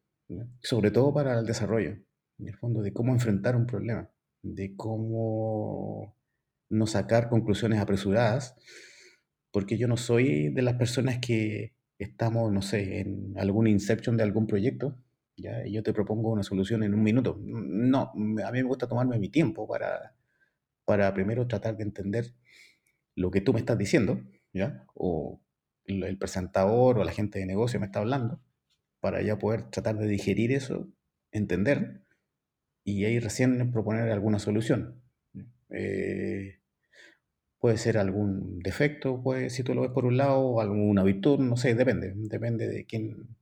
sobre 0.62 0.92
todo 0.92 1.14
para 1.14 1.40
el 1.40 1.46
desarrollo, 1.46 1.92
en 2.38 2.48
el 2.50 2.58
fondo, 2.58 2.82
de 2.82 2.92
cómo 2.92 3.14
enfrentar 3.14 3.56
un 3.56 3.66
problema, 3.66 4.10
de 4.42 4.76
cómo 4.76 6.18
no 6.70 6.86
sacar 6.86 7.30
conclusiones 7.30 7.80
apresuradas, 7.80 8.54
porque 9.52 9.78
yo 9.78 9.88
no 9.88 9.96
soy 9.96 10.50
de 10.50 10.64
las 10.64 10.74
personas 10.74 11.20
que 11.20 11.76
estamos, 11.98 12.52
no 12.52 12.62
sé, 12.62 13.00
en 13.00 13.36
algún 13.38 13.68
inception 13.68 14.18
de 14.18 14.24
algún 14.24 14.48
proyecto, 14.48 14.98
¿ya? 15.38 15.66
y 15.66 15.72
yo 15.72 15.82
te 15.82 15.94
propongo 15.94 16.34
una 16.34 16.44
solución 16.44 16.84
en 16.84 16.94
un 16.94 17.04
minuto. 17.04 17.40
No, 17.42 18.12
a 18.12 18.52
mí 18.52 18.58
me 18.58 18.64
gusta 18.64 18.86
tomarme 18.86 19.18
mi 19.18 19.30
tiempo 19.30 19.66
para 19.66 20.14
para 20.86 21.14
primero 21.14 21.48
tratar 21.48 21.78
de 21.78 21.84
entender 21.84 22.34
lo 23.16 23.32
que 23.32 23.42
tú 23.42 23.54
me 23.54 23.60
estás 23.60 23.78
diciendo, 23.78 24.22
¿ya? 24.54 24.86
O 24.94 25.42
el 25.86 26.18
presentador 26.18 26.98
o 26.98 27.04
la 27.04 27.12
gente 27.12 27.40
de 27.40 27.46
negocio 27.46 27.80
me 27.80 27.86
está 27.86 28.00
hablando, 28.00 28.40
para 29.00 29.22
ya 29.22 29.38
poder 29.38 29.70
tratar 29.70 29.98
de 29.98 30.08
digerir 30.08 30.52
eso, 30.52 30.88
entender, 31.32 32.02
y 32.84 33.06
ahí 33.06 33.20
recién 33.20 33.72
proponer 33.72 34.10
alguna 34.12 34.40
solución. 34.40 35.02
Eh, 35.70 36.60
puede 37.60 37.78
ser 37.78 37.98
algún 37.98 38.60
defecto, 38.60 39.22
puede, 39.24 39.50
si 39.50 39.64
tú 39.64 39.74
lo 39.74 39.82
ves 39.82 39.92
por 39.92 40.06
un 40.06 40.18
lado, 40.18 40.60
alguna 40.62 41.04
virtud, 41.04 41.40
no 41.40 41.58
sé, 41.58 41.76
depende, 41.76 42.14
depende 42.16 42.68
de 42.68 42.86
quién, 42.86 43.38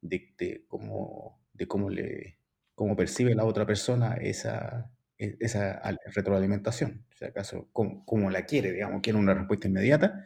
de, 0.00 0.64
cómo, 0.68 1.40
de 1.52 1.66
cómo, 1.66 1.90
le, 1.90 2.38
cómo 2.74 2.96
percibe 2.96 3.34
la 3.34 3.44
otra 3.44 3.66
persona 3.66 4.14
esa, 4.14 4.93
esa 5.18 5.80
retroalimentación, 6.14 7.04
si 7.16 7.24
acaso, 7.24 7.68
como, 7.72 8.30
la 8.30 8.42
quiere, 8.42 8.72
digamos, 8.72 9.00
quiere 9.02 9.18
una 9.18 9.34
respuesta 9.34 9.68
inmediata, 9.68 10.24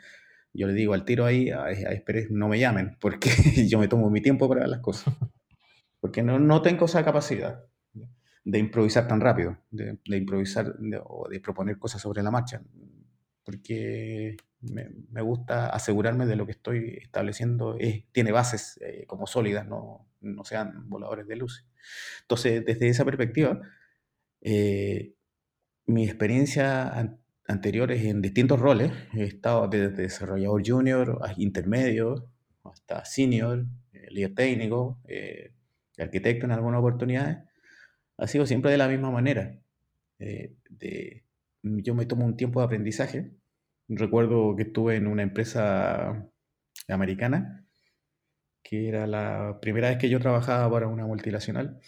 yo 0.55 0.67
le 0.67 0.73
digo 0.73 0.95
al 0.95 1.05
tiro 1.05 1.25
ahí, 1.25 1.51
a, 1.51 1.67
no 2.31 2.49
me 2.49 2.59
llamen, 2.59 2.97
porque 3.01 3.31
yo 3.69 3.79
me 3.79 3.89
tomo 3.89 4.11
mi 4.11 4.21
tiempo 4.21 4.49
para 4.49 4.67
las 4.67 4.81
cosas, 4.81 5.15
porque 6.01 6.23
no, 6.23 6.39
no 6.39 6.63
tengo 6.63 6.87
esa 6.87 7.05
capacidad 7.05 7.65
de 8.45 8.59
improvisar 8.59 9.07
tan 9.07 9.21
rápido, 9.21 9.59
de, 9.71 9.99
improvisar 10.07 10.75
o 11.05 11.29
de 11.29 11.41
proponer 11.41 11.79
cosas 11.79 12.01
sobre 12.01 12.23
la 12.23 12.31
marcha, 12.31 12.63
porque 13.45 14.37
me, 14.61 15.21
gusta 15.23 15.69
asegurarme 15.69 16.27
de 16.27 16.37
lo 16.37 16.47
que 16.47 16.53
estoy 16.53 16.99
estableciendo 17.03 17.77
es, 17.79 18.05
tiene 18.13 18.33
bases 18.33 18.79
eh, 18.81 19.05
como 19.07 19.27
sólidas, 19.27 19.67
no, 19.67 20.09
no 20.21 20.45
sean 20.45 20.89
voladores 20.89 21.27
de 21.27 21.37
luz. 21.37 21.67
Entonces, 22.23 22.65
desde 22.65 22.89
esa 22.89 23.05
perspectiva, 23.05 23.61
eh, 24.41 25.15
mi 25.87 26.05
experiencia 26.05 27.19
anterior 27.47 27.93
es 27.93 28.05
en 28.05 28.23
distintos 28.23 28.61
roles. 28.61 28.93
He 29.15 29.25
estado 29.25 29.69
desde 29.69 30.03
desarrollador 30.03 30.63
junior 30.67 31.19
a 31.23 31.33
intermedio, 31.37 32.31
hasta 32.65 33.05
senior, 33.05 33.67
eh, 33.93 34.07
líder 34.11 34.35
técnico, 34.35 35.01
eh, 35.09 35.53
arquitecto 35.99 36.47
en 36.47 36.53
algunas 36.53 36.81
oportunidades. 36.81 37.39
Ha 38.19 38.27
sido 38.27 38.47
siempre 38.47 38.71
de 38.71 38.79
la 38.79 38.89
misma 38.89 39.11
manera. 39.11 39.59
de, 40.19 41.25
yo 41.63 41.95
me 41.95 42.07
tomo 42.07 42.25
un 42.27 42.37
tiempo 42.37 42.61
de 42.61 42.67
aprendizaje. 42.67 43.33
Recuerdo 43.89 44.57
que 44.57 44.65
estuve 44.65 44.97
en 44.97 45.07
una 45.07 45.23
empresa 45.23 46.29
americana, 46.89 47.67
que 48.63 48.89
era 48.89 49.07
la 49.07 49.59
primera 49.61 49.89
vez 49.91 49.99
que 49.99 50.11
yo 50.11 50.21
trabajaba 50.21 50.71
para 50.71 50.89
una 50.89 51.07
multinacional 51.07 51.81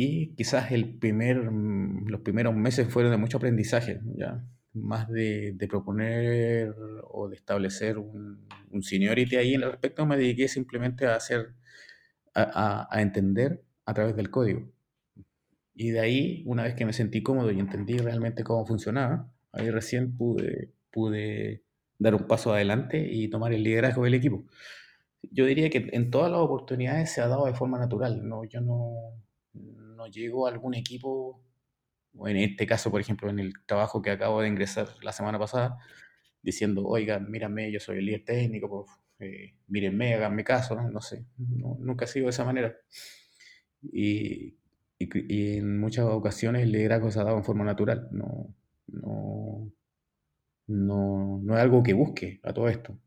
y 0.00 0.32
quizás 0.36 0.70
el 0.70 0.96
primer, 0.96 1.50
mm, 1.50 2.06
los 2.06 2.20
primeros 2.20 2.54
meses 2.54 2.86
fueron 2.88 3.10
de 3.10 3.18
mucho 3.18 3.38
aprendizaje, 3.38 4.00
¿ya? 4.14 4.44
más 4.72 5.08
de, 5.08 5.54
de 5.54 5.66
proponer 5.66 6.72
o 7.10 7.28
de 7.28 7.34
establecer 7.34 7.98
un, 7.98 8.46
un, 8.70 8.82
seniority 8.84 9.34
ahí 9.34 9.54
en 9.54 9.64
el 9.64 9.72
respecto, 9.72 10.06
me 10.06 10.16
dediqué 10.16 10.46
simplemente 10.46 11.06
a 11.06 11.16
hacer, 11.16 11.54
a, 12.32 12.86
a, 12.88 13.02
entender 13.02 13.64
a 13.86 13.92
través 13.92 14.14
del 14.14 14.30
código. 14.30 14.70
Y 15.74 15.90
de 15.90 15.98
ahí, 15.98 16.44
una 16.46 16.62
vez 16.62 16.76
que 16.76 16.86
me 16.86 16.92
sentí 16.92 17.20
cómodo 17.24 17.50
y 17.50 17.58
entendí 17.58 17.98
realmente 17.98 18.44
cómo 18.44 18.64
funcionaba, 18.66 19.28
ahí 19.50 19.68
recién 19.68 20.16
pude, 20.16 20.70
pude 20.92 21.64
dar 21.98 22.14
un 22.14 22.28
paso 22.28 22.52
adelante 22.52 23.04
y 23.10 23.26
tomar 23.30 23.52
el 23.52 23.64
liderazgo 23.64 24.04
del 24.04 24.14
equipo. 24.14 24.44
Yo 25.22 25.44
diría 25.44 25.70
que 25.70 25.88
en 25.92 26.12
todas 26.12 26.30
las 26.30 26.40
oportunidades 26.40 27.10
se 27.10 27.20
ha 27.20 27.26
dado 27.26 27.46
de 27.46 27.54
forma 27.54 27.80
natural. 27.80 28.28
No, 28.28 28.44
yo 28.44 28.60
no, 28.60 29.18
no 29.58 30.06
llego 30.06 30.46
a 30.46 30.50
algún 30.50 30.74
equipo, 30.74 31.42
o 32.16 32.28
en 32.28 32.36
este 32.36 32.66
caso, 32.66 32.90
por 32.90 33.00
ejemplo, 33.00 33.30
en 33.30 33.38
el 33.38 33.52
trabajo 33.66 34.02
que 34.02 34.10
acabo 34.10 34.40
de 34.40 34.48
ingresar 34.48 34.88
la 35.02 35.12
semana 35.12 35.38
pasada, 35.38 35.78
diciendo, 36.42 36.84
oigan, 36.86 37.30
mírame, 37.30 37.72
yo 37.72 37.80
soy 37.80 37.98
el 37.98 38.06
líder 38.06 38.24
técnico, 38.24 38.68
pues, 38.68 39.30
eh, 39.30 39.54
mírenme, 39.68 40.14
háganme 40.14 40.44
caso, 40.44 40.80
no, 40.80 41.00
sé, 41.00 41.24
nunca 41.36 42.04
ha 42.04 42.08
sido 42.08 42.26
de 42.26 42.30
esa 42.30 42.44
manera. 42.44 42.76
Y, 43.82 44.56
en 45.00 45.78
muchas 45.78 46.06
ocasiones 46.06 46.62
el 46.64 46.72
liderazgo 46.72 47.10
se 47.10 47.20
ha 47.20 47.30
en 47.30 47.44
forma 47.44 47.64
natural, 47.64 48.08
no, 48.10 48.52
no, 48.88 49.72
no, 50.66 51.54
es 51.54 51.60
algo 51.60 51.82
que 51.82 51.92
busque 51.92 52.40
a 52.42 52.52
todo 52.52 52.68
esto. 52.68 52.98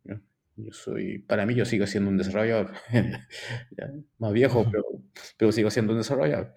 Yo 0.65 0.72
soy, 0.74 1.20
para 1.20 1.46
mí 1.46 1.56
yo 1.56 1.65
sigo 1.65 1.88
siendo 1.88 2.10
un 2.10 2.18
desarrollador, 2.18 2.74
más 4.18 4.34
viejo, 4.34 4.65
pero, 4.72 4.84
pero 5.38 5.51
sigo 5.51 5.70
siendo 5.70 5.94
un 5.94 6.00
desarrollador. 6.00 6.53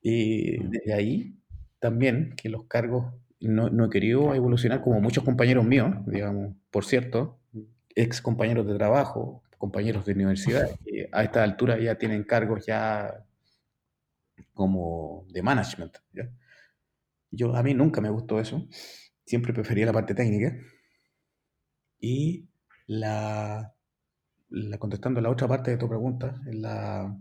Y 0.00 0.58
desde 0.68 0.94
ahí 0.94 1.36
también 1.80 2.34
que 2.36 2.48
los 2.48 2.64
cargos 2.66 3.14
no, 3.40 3.70
no, 3.70 3.86
he 3.86 3.90
querido 3.90 4.34
evolucionar 4.34 4.80
como 4.82 5.00
muchos 5.00 5.24
compañeros 5.24 5.64
míos, 5.64 5.94
digamos, 6.06 6.56
por 6.70 6.84
cierto, 6.84 7.40
ex 7.94 8.20
compañeros 8.20 8.66
de 8.66 8.76
trabajo, 8.76 9.42
compañeros 9.58 10.04
de 10.04 10.12
universidad, 10.12 10.68
que 10.84 11.08
a 11.12 11.24
esta 11.24 11.42
altura 11.42 11.78
ya 11.78 11.96
tienen 11.96 12.24
cargos 12.24 12.66
ya 12.66 13.26
como 14.52 15.26
de 15.30 15.42
management. 15.42 15.98
Yo, 17.30 17.54
a 17.54 17.62
mí 17.62 17.74
nunca 17.74 18.00
me 18.00 18.10
gustó 18.10 18.40
eso, 18.40 18.66
siempre 19.24 19.52
prefería 19.52 19.86
la 19.86 19.92
parte 19.92 20.14
técnica. 20.14 20.56
Y 21.98 22.48
la, 22.86 23.74
la 24.50 24.78
contestando 24.78 25.20
la 25.20 25.30
otra 25.30 25.48
parte 25.48 25.72
de 25.72 25.78
tu 25.78 25.88
pregunta, 25.88 26.40
la, 26.46 27.16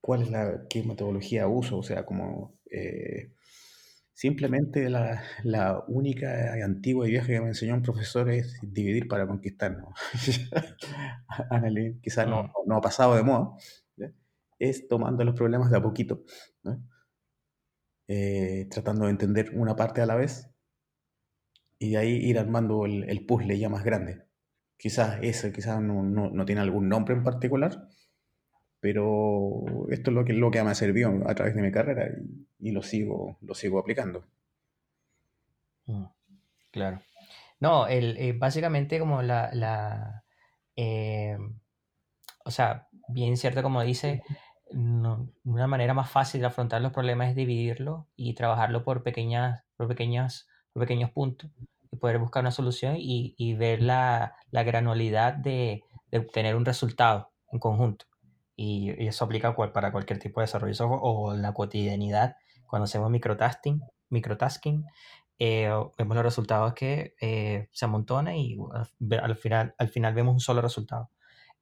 cuál 0.00 0.22
es 0.22 0.30
la, 0.30 0.66
qué 0.68 0.82
metodología 0.82 1.48
uso, 1.48 1.78
o 1.78 1.82
sea, 1.82 2.04
como 2.04 2.58
eh, 2.70 3.32
Simplemente 4.14 4.90
la, 4.90 5.22
la 5.44 5.84
única 5.88 6.54
antigua 6.64 7.08
y 7.08 7.12
vieja 7.12 7.28
que 7.28 7.40
me 7.40 7.48
enseñó 7.48 7.74
un 7.74 7.82
profesor 7.82 8.30
es 8.30 8.58
dividir 8.62 9.08
para 9.08 9.26
conquistar. 9.26 9.78
¿no? 9.78 9.94
quizás 12.02 12.28
no, 12.28 12.44
Mm. 12.44 12.52
no 12.66 12.76
ha 12.76 12.80
pasado 12.80 13.16
de 13.16 13.22
moda. 13.22 13.56
Es 14.60 14.86
tomando 14.86 15.24
los 15.24 15.34
problemas 15.34 15.70
de 15.70 15.78
a 15.78 15.82
poquito, 15.82 16.22
¿no? 16.62 16.80
Eh, 18.08 18.66
tratando 18.70 19.04
de 19.04 19.10
entender 19.10 19.50
una 19.54 19.76
parte 19.76 20.00
a 20.00 20.06
la 20.06 20.14
vez 20.16 20.50
y 21.78 21.90
de 21.92 21.98
ahí 21.98 22.10
ir 22.16 22.38
armando 22.38 22.86
el, 22.86 23.04
el 23.08 23.26
puzzle 23.26 23.58
ya 23.58 23.68
más 23.68 23.84
grande. 23.84 24.24
Quizás 24.78 25.18
ese 25.22 25.52
quizás 25.52 25.80
no, 25.82 26.02
no, 26.02 26.30
no 26.30 26.44
tiene 26.46 26.60
algún 26.62 26.88
nombre 26.88 27.14
en 27.14 27.24
particular, 27.24 27.88
pero 28.80 29.64
esto 29.90 30.10
es 30.10 30.14
lo 30.16 30.24
que, 30.24 30.32
lo 30.34 30.50
que 30.50 30.62
me 30.64 30.70
ha 30.70 30.74
servido 30.76 31.10
a 31.28 31.34
través 31.34 31.54
de 31.56 31.62
mi 31.62 31.72
carrera 31.72 32.08
y, 32.60 32.68
y 32.70 32.72
lo, 32.72 32.82
sigo, 32.82 33.38
lo 33.42 33.54
sigo 33.54 33.78
aplicando. 33.78 34.24
Mm, 35.86 36.04
Claro. 36.72 37.02
No, 37.60 37.86
el, 37.88 38.16
eh, 38.18 38.34
básicamente 38.34 38.98
como 39.00 39.22
la, 39.22 39.50
la 39.54 40.24
eh, 40.76 41.38
o 42.44 42.50
sea, 42.50 42.88
bien 43.08 43.36
cierto 43.36 43.62
como 43.62 43.82
dice, 43.82 44.22
no- 44.72 45.30
una 45.44 45.66
manera 45.66 45.94
más 45.94 46.10
fácil 46.10 46.40
de 46.40 46.46
afrontar 46.46 46.80
los 46.82 46.92
problemas 46.92 47.30
es 47.30 47.36
dividirlo 47.36 48.08
y 48.16 48.34
trabajarlo 48.34 48.84
por 48.84 49.02
pequeñas, 49.02 49.64
por 49.76 49.88
pequeñas, 49.88 50.48
pequeños 50.78 51.10
puntos 51.10 51.50
y 51.90 51.96
poder 51.96 52.18
buscar 52.18 52.42
una 52.42 52.50
solución 52.50 52.96
y, 52.98 53.34
y 53.38 53.54
ver 53.54 53.82
la, 53.82 54.34
la 54.50 54.64
de, 54.64 55.84
de 56.10 56.18
obtener 56.18 56.56
un 56.56 56.64
resultado 56.64 57.32
en 57.52 57.58
conjunto. 57.58 58.06
Y, 58.56 58.90
eso 59.06 59.24
aplica 59.24 59.54
cual- 59.54 59.72
para 59.72 59.92
cualquier 59.92 60.18
tipo 60.18 60.40
de 60.40 60.44
desarrollo 60.46 60.70
de 60.70 60.74
software 60.74 61.00
o 61.02 61.34
la 61.34 61.52
cotidianidad. 61.54 62.36
Cuando 62.66 62.84
hacemos 62.84 63.10
microtasking, 63.10 63.80
microtasking 64.10 64.84
eh, 65.38 65.70
vemos 65.96 66.16
los 66.16 66.24
resultados 66.24 66.74
que 66.74 67.14
eh, 67.20 67.68
se 67.72 67.84
amontonan 67.84 68.34
y 68.36 68.56
al 69.22 69.36
final, 69.36 69.74
al 69.78 69.88
final 69.88 70.14
vemos 70.14 70.32
un 70.34 70.40
solo 70.40 70.60
resultado. 70.60 71.10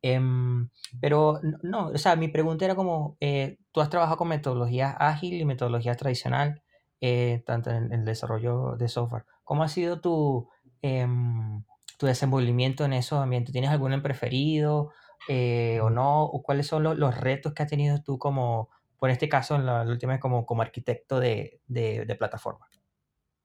Em, 0.02 0.68
pero 1.00 1.40
no, 1.62 1.88
o 1.88 1.98
sea, 1.98 2.16
mi 2.16 2.28
pregunta 2.28 2.64
era 2.64 2.74
como, 2.74 3.16
eh, 3.20 3.58
tú 3.72 3.80
has 3.80 3.90
trabajado 3.90 4.18
con 4.18 4.28
metodologías 4.28 4.94
ágil 4.98 5.34
y 5.40 5.44
metodologías 5.44 5.96
tradicional, 5.96 6.62
eh, 7.00 7.42
tanto 7.46 7.70
en, 7.70 7.92
el 7.92 8.04
desarrollo 8.04 8.76
de 8.76 8.88
software. 8.88 9.24
¿Cómo 9.44 9.62
ha 9.62 9.68
sido 9.68 10.00
tu, 10.00 10.48
em, 10.82 11.62
tu 11.98 12.06
desenvolvimiento 12.06 12.84
en 12.84 12.92
esos 12.92 13.18
ambientes? 13.20 13.52
¿Tienes 13.52 13.70
alguno 13.70 13.94
en 13.94 14.02
preferido 14.02 14.92
eh, 15.28 15.80
o 15.82 15.90
no? 15.90 16.24
¿O 16.24 16.42
cuáles 16.42 16.66
son 16.66 16.82
lo- 16.82 16.94
los 16.94 17.18
retos 17.20 17.52
que 17.54 17.62
has 17.62 17.68
tenido 17.70 18.02
tú 18.02 18.18
como, 18.18 18.70
por 18.98 19.10
este 19.10 19.28
caso, 19.28 19.56
en 19.56 19.66
la, 19.66 19.82
última 19.82 20.18
como, 20.20 20.46
como 20.46 20.62
arquitecto 20.62 21.20
de, 21.20 21.60
de, 21.66 22.04
de 22.06 22.14
plataforma? 22.16 22.68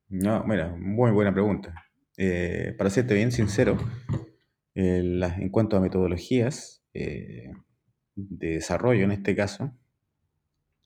No, 0.09 0.43
mira, 0.45 0.75
muy 0.77 1.11
buena 1.11 1.33
pregunta. 1.33 1.73
Eh, 2.17 2.75
para 2.77 2.89
serte 2.89 3.13
bien 3.13 3.31
sincero, 3.31 3.77
eh, 4.75 4.99
en 5.37 5.49
cuanto 5.49 5.77
a 5.77 5.81
metodologías 5.81 6.83
eh, 6.93 7.51
de 8.15 8.47
desarrollo 8.55 9.05
en 9.05 9.11
este 9.11 9.35
caso, 9.35 9.73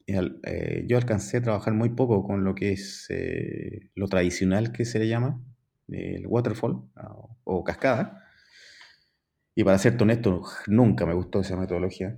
eh, 0.07 0.85
yo 0.87 0.97
alcancé 0.97 1.37
a 1.37 1.41
trabajar 1.41 1.73
muy 1.73 1.89
poco 1.89 2.23
con 2.23 2.43
lo 2.43 2.53
que 2.55 2.73
es 2.73 3.07
eh, 3.09 3.89
lo 3.95 4.07
tradicional 4.07 4.71
que 4.71 4.85
se 4.85 4.99
le 4.99 5.07
llama, 5.07 5.41
el 5.87 6.27
waterfall 6.27 6.73
o, 6.95 7.37
o 7.43 7.63
cascada. 7.63 8.23
Y 9.55 9.63
para 9.63 9.77
serte 9.77 10.03
honesto, 10.03 10.43
nunca 10.67 11.05
me 11.05 11.13
gustó 11.13 11.39
esa 11.39 11.55
metodología. 11.55 12.17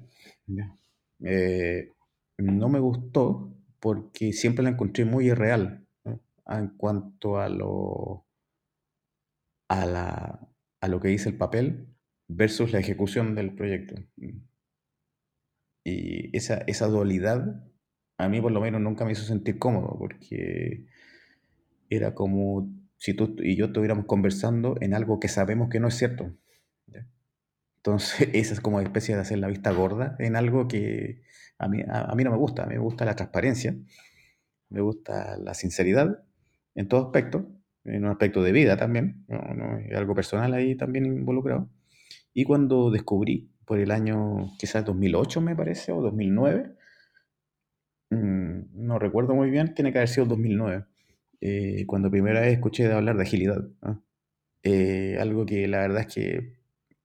Eh, 1.24 1.94
no 2.38 2.70
me 2.70 2.80
gustó 2.80 3.54
porque 3.80 4.34
siempre 4.34 4.64
la 4.64 4.72
encontré 4.72 5.06
muy 5.06 5.28
irreal 5.28 5.88
¿no? 6.04 6.20
en 6.48 6.70
cuanto 6.78 7.40
a 7.40 7.48
lo, 7.50 8.26
a, 9.70 9.86
la, 9.86 10.50
a 10.82 10.88
lo 10.88 11.00
que 11.00 11.10
dice 11.10 11.30
el 11.30 11.38
papel 11.38 11.88
versus 12.28 12.72
la 12.74 12.80
ejecución 12.80 13.36
del 13.36 13.56
proyecto. 13.56 13.96
Y 15.86 16.36
esa, 16.36 16.58
esa 16.68 16.88
dualidad 16.88 17.64
a 18.18 18.30
mí 18.30 18.42
por 18.42 18.52
lo 18.52 18.62
menos 18.62 18.82
nunca 18.82 19.06
me 19.06 19.12
hizo 19.12 19.24
sentir 19.24 19.60
cómodo 19.60 19.96
porque 19.98 20.86
era 21.90 22.14
como 22.16 22.70
si 22.98 23.14
tú 23.14 23.36
y 23.40 23.56
yo 23.56 23.66
estuviéramos 23.68 24.06
conversando 24.06 24.76
en 24.82 24.94
algo 24.94 25.20
que 25.20 25.28
sabemos 25.28 25.70
que 25.70 25.80
no 25.80 25.88
es 25.88 25.96
cierto. 25.96 26.34
Entonces, 27.78 28.30
esa 28.34 28.54
es 28.54 28.60
como 28.60 28.82
especie 28.82 29.16
de 29.16 29.22
hacer 29.22 29.40
la 29.40 29.48
vista 29.48 29.72
gorda 29.72 30.16
en 30.20 30.36
algo 30.36 30.68
que 30.68 31.22
a 31.58 31.68
mí, 31.68 31.82
a, 31.88 32.14
mí 32.16 32.24
no 32.24 32.32
me 32.32 32.38
gusta. 32.38 32.64
A 32.64 32.66
mí 32.66 32.74
me 32.74 32.82
gusta 32.82 33.06
la 33.06 33.16
transparencia, 33.16 33.76
me 34.70 34.82
gusta 34.82 35.38
la 35.38 35.54
sinceridad 35.54 36.24
en 36.76 36.88
todo 36.88 37.06
aspecto, 37.06 37.48
en 37.86 38.04
un 38.04 38.12
aspecto 38.12 38.44
de 38.44 38.52
vida 38.52 38.78
también, 38.78 39.26
no, 39.28 39.40
no, 39.56 39.80
algo 39.96 40.14
personal 40.14 40.54
ahí 40.54 40.76
también 40.76 41.06
involucrado. 41.06 41.70
Y 42.34 42.44
cuando 42.44 42.92
descubrí, 42.92 43.52
por 43.66 43.80
el 43.80 43.92
año 43.92 44.52
quizás 44.60 44.86
2008 44.86 45.42
me 45.42 45.56
parece, 45.56 45.92
o 45.92 46.02
2009, 46.02 46.77
mm, 48.10 48.60
no 48.88 49.00
recuerdo 49.00 49.36
muy 49.36 49.50
bien, 49.50 49.74
tiene 49.74 49.92
que 49.92 50.00
haber 50.00 50.10
sido 50.10 50.26
2009, 50.28 50.86
eh, 51.42 51.86
cuando 51.88 52.10
primera 52.12 52.42
vez 52.42 52.54
escuché 52.54 52.92
hablar 52.92 53.18
de 53.18 53.24
agilidad. 53.24 53.68
¿no? 53.82 54.04
Eh, 54.64 55.18
algo 55.20 55.46
que 55.46 55.68
la 55.68 55.80
verdad 55.82 56.02
es 56.08 56.16
que 56.16 56.54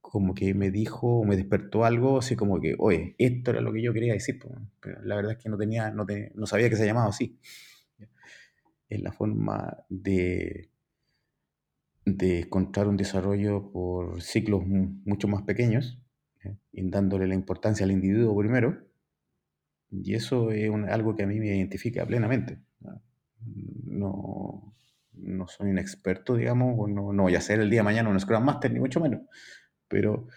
como 0.00 0.34
que 0.34 0.54
me 0.54 0.70
dijo, 0.70 1.24
me 1.24 1.36
despertó 1.36 1.84
algo 1.86 2.18
así 2.18 2.36
como 2.36 2.60
que, 2.60 2.76
oye, 2.78 3.16
esto 3.18 3.52
era 3.52 3.60
lo 3.62 3.72
que 3.72 3.82
yo 3.82 3.92
quería 3.94 4.14
decir, 4.14 4.38
pero 4.80 5.00
la 5.04 5.16
verdad 5.16 5.32
es 5.34 5.38
que 5.38 5.48
no 5.50 5.58
tenía, 5.58 5.90
no, 5.90 6.06
te- 6.06 6.32
no 6.36 6.46
sabía 6.46 6.70
que 6.70 6.76
se 6.76 6.86
llamaba 6.86 7.08
así. 7.10 7.38
Es 8.88 9.02
la 9.02 9.10
forma 9.10 9.76
de, 9.88 10.70
de 12.04 12.40
encontrar 12.40 12.86
un 12.88 12.96
desarrollo 12.96 13.70
por 13.72 14.22
ciclos 14.22 14.64
mu- 14.66 15.00
mucho 15.04 15.26
más 15.28 15.42
pequeños, 15.42 15.98
y 16.72 16.88
dándole 16.90 17.26
la 17.28 17.34
importancia 17.34 17.84
al 17.84 17.92
individuo 17.92 18.36
primero, 18.36 18.78
y 19.92 20.14
eso 20.14 20.50
es 20.52 20.70
un- 20.70 20.88
algo 20.88 21.14
que 21.16 21.24
a 21.24 21.26
mí 21.26 21.38
me 21.40 21.48
identifica 21.56 22.06
plenamente. 22.06 22.58
¿no? 23.84 24.74
No, 25.14 25.46
soy 25.48 25.70
un 25.70 25.78
experto, 25.78 26.36
digamos, 26.36 26.88
no, 26.90 27.12
no 27.12 27.22
voy 27.24 27.36
a 27.36 27.40
ser 27.40 27.60
el 27.60 27.70
día 27.70 27.80
de 27.80 27.84
mañana 27.84 28.08
un 28.08 28.18
Scrum 28.18 28.42
Master, 28.44 28.72
ni 28.72 28.80
mucho 28.80 29.00
menos, 29.00 29.20
pero, 29.88 30.28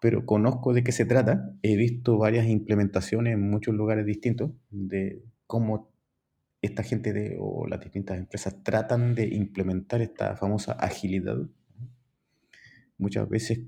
pero 0.00 0.26
conozco 0.26 0.74
de 0.74 0.84
qué 0.84 0.92
se 0.92 1.06
trata. 1.06 1.52
He 1.62 1.76
visto 1.76 2.18
varias 2.18 2.46
implementaciones 2.48 3.34
en 3.34 3.50
muchos 3.50 3.74
lugares 3.74 4.06
distintos 4.06 4.52
de 4.70 5.22
cómo 5.46 5.92
esta 6.62 6.82
gente 6.82 7.12
de, 7.12 7.36
o 7.40 7.66
las 7.68 7.80
distintas 7.80 8.18
empresas 8.18 8.62
tratan 8.64 9.14
de 9.14 9.28
implementar 9.28 10.02
esta 10.02 10.36
famosa 10.36 10.72
agilidad. 10.72 11.38
Muchas 12.98 13.28
veces 13.28 13.60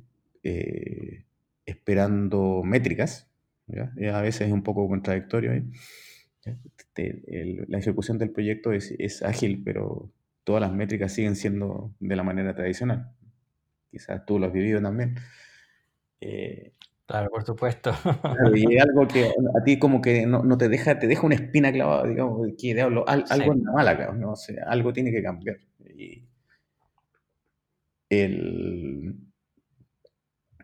eh, 0.42 1.24
esperando 1.66 2.62
métricas, 2.64 3.28
a 4.12 4.20
veces 4.22 4.42
es 4.48 4.52
un 4.52 4.62
poco 4.62 4.88
contradictorio. 4.88 5.52
Este, 6.44 7.22
el- 7.26 7.64
la 7.68 7.78
ejecución 7.78 8.18
del 8.18 8.30
proyecto 8.30 8.72
es, 8.72 8.94
es 8.98 9.22
ágil, 9.22 9.62
pero 9.64 10.10
todas 10.44 10.60
las 10.62 10.72
métricas 10.72 11.12
siguen 11.12 11.36
siendo 11.36 11.92
de 12.00 12.16
la 12.16 12.22
manera 12.22 12.54
tradicional. 12.54 13.10
Quizás 13.90 14.24
tú 14.26 14.38
lo 14.38 14.46
has 14.46 14.52
vivido 14.52 14.80
también. 14.80 15.16
Eh, 16.20 16.72
Claro, 17.06 17.30
por 17.30 17.42
supuesto. 17.42 17.90
Claro, 18.02 18.54
y 18.54 18.76
es 18.76 18.82
algo 18.82 19.08
que 19.08 19.24
a 19.24 19.64
ti 19.64 19.78
como 19.78 20.02
que 20.02 20.26
no, 20.26 20.44
no 20.44 20.58
te 20.58 20.68
deja, 20.68 20.98
te 20.98 21.06
deja 21.06 21.24
una 21.24 21.36
espina 21.36 21.72
clavada, 21.72 22.06
digamos, 22.06 22.42
de 22.46 22.54
que 22.54 22.78
al- 22.78 22.98
algo 23.06 23.24
Sí. 23.26 23.40
anda 23.50 23.72
mal 23.72 23.88
acá, 23.88 24.12
¿no? 24.12 24.32
O 24.32 24.36
sea, 24.36 24.64
algo 24.66 24.92
tiene 24.92 25.10
que 25.10 25.22
cambiar. 25.22 25.56
Y 25.96 26.28
el, 28.10 29.14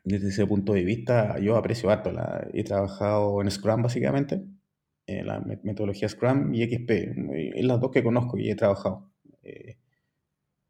desde 0.04 0.28
ese 0.28 0.46
punto 0.46 0.74
de 0.74 0.84
vista, 0.84 1.38
yo 1.40 1.56
aprecio 1.56 1.90
harto. 1.90 2.12
La, 2.12 2.46
he 2.52 2.64
trabajado 2.64 3.40
en 3.42 3.50
Scrum 3.50 3.82
básicamente, 3.82 4.42
en 5.06 5.26
la 5.26 5.40
me- 5.40 5.60
metodología 5.64 6.08
Scrum 6.08 6.54
y 6.54 6.62
XP, 6.64 7.14
y 7.36 7.58
es 7.60 7.64
las 7.64 7.80
dos 7.80 7.90
que 7.92 8.04
conozco 8.04 8.38
y 8.38 8.50
he 8.50 8.56
trabajado. 8.56 9.10
eh, 9.42 9.76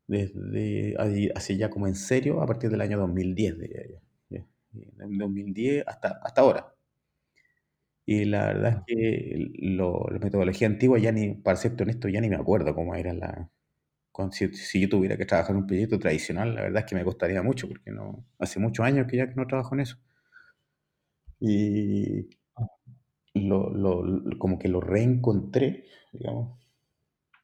desde 0.07 0.97
así 1.35 1.57
ya 1.59 1.69
como 1.71 1.87
en 1.87 1.95
serio, 1.95 2.41
a 2.43 2.47
partir 2.47 2.71
del 2.71 2.81
año 2.81 2.99
2010, 2.99 3.59
diría 3.59 3.83
yo. 3.89 3.99
En 5.01 5.19
2010 5.19 5.85
hasta, 5.87 6.21
hasta 6.23 6.41
ahora. 6.41 6.75
Y 8.07 8.25
la 8.25 8.47
verdad 8.47 8.85
es 8.87 8.97
que 8.97 9.51
la 9.61 10.19
metodología 10.21 10.67
antigua, 10.67 10.99
ya 10.99 11.13
ni, 11.13 11.35
para 11.35 11.57
ser 11.57 11.81
honesto, 11.81 12.09
ya 12.09 12.21
ni 12.21 12.29
me 12.31 12.37
acuerdo 12.37 12.75
cómo 12.75 12.95
era 12.95 13.13
la... 13.15 13.51
con- 14.15 14.33
si, 14.33 14.49
si 14.55 14.81
yo 14.83 14.91
tuviera 14.91 15.19
que 15.19 15.27
trabajar 15.27 15.53
en 15.57 15.63
un 15.63 15.69
proyecto 15.69 16.01
tradicional, 16.01 16.55
la 16.57 16.63
verdad 16.63 16.85
es 16.85 16.91
que 16.91 16.97
me 16.97 17.05
costaría 17.05 17.43
mucho, 17.45 17.69
porque 17.69 17.93
no, 17.93 18.27
hace 18.41 18.61
muchos 18.61 18.87
años 18.87 19.09
que 19.09 19.19
ya 19.19 19.27
no 19.29 19.47
trabajo 19.49 19.75
en 19.77 19.83
eso. 19.83 19.99
Y 21.41 22.29
lo, 23.35 23.71
lo- 23.71 24.03
lo- 24.05 24.39
como 24.39 24.59
que 24.59 24.69
lo 24.69 24.81
reencontré, 24.81 25.85
digamos, 26.13 26.59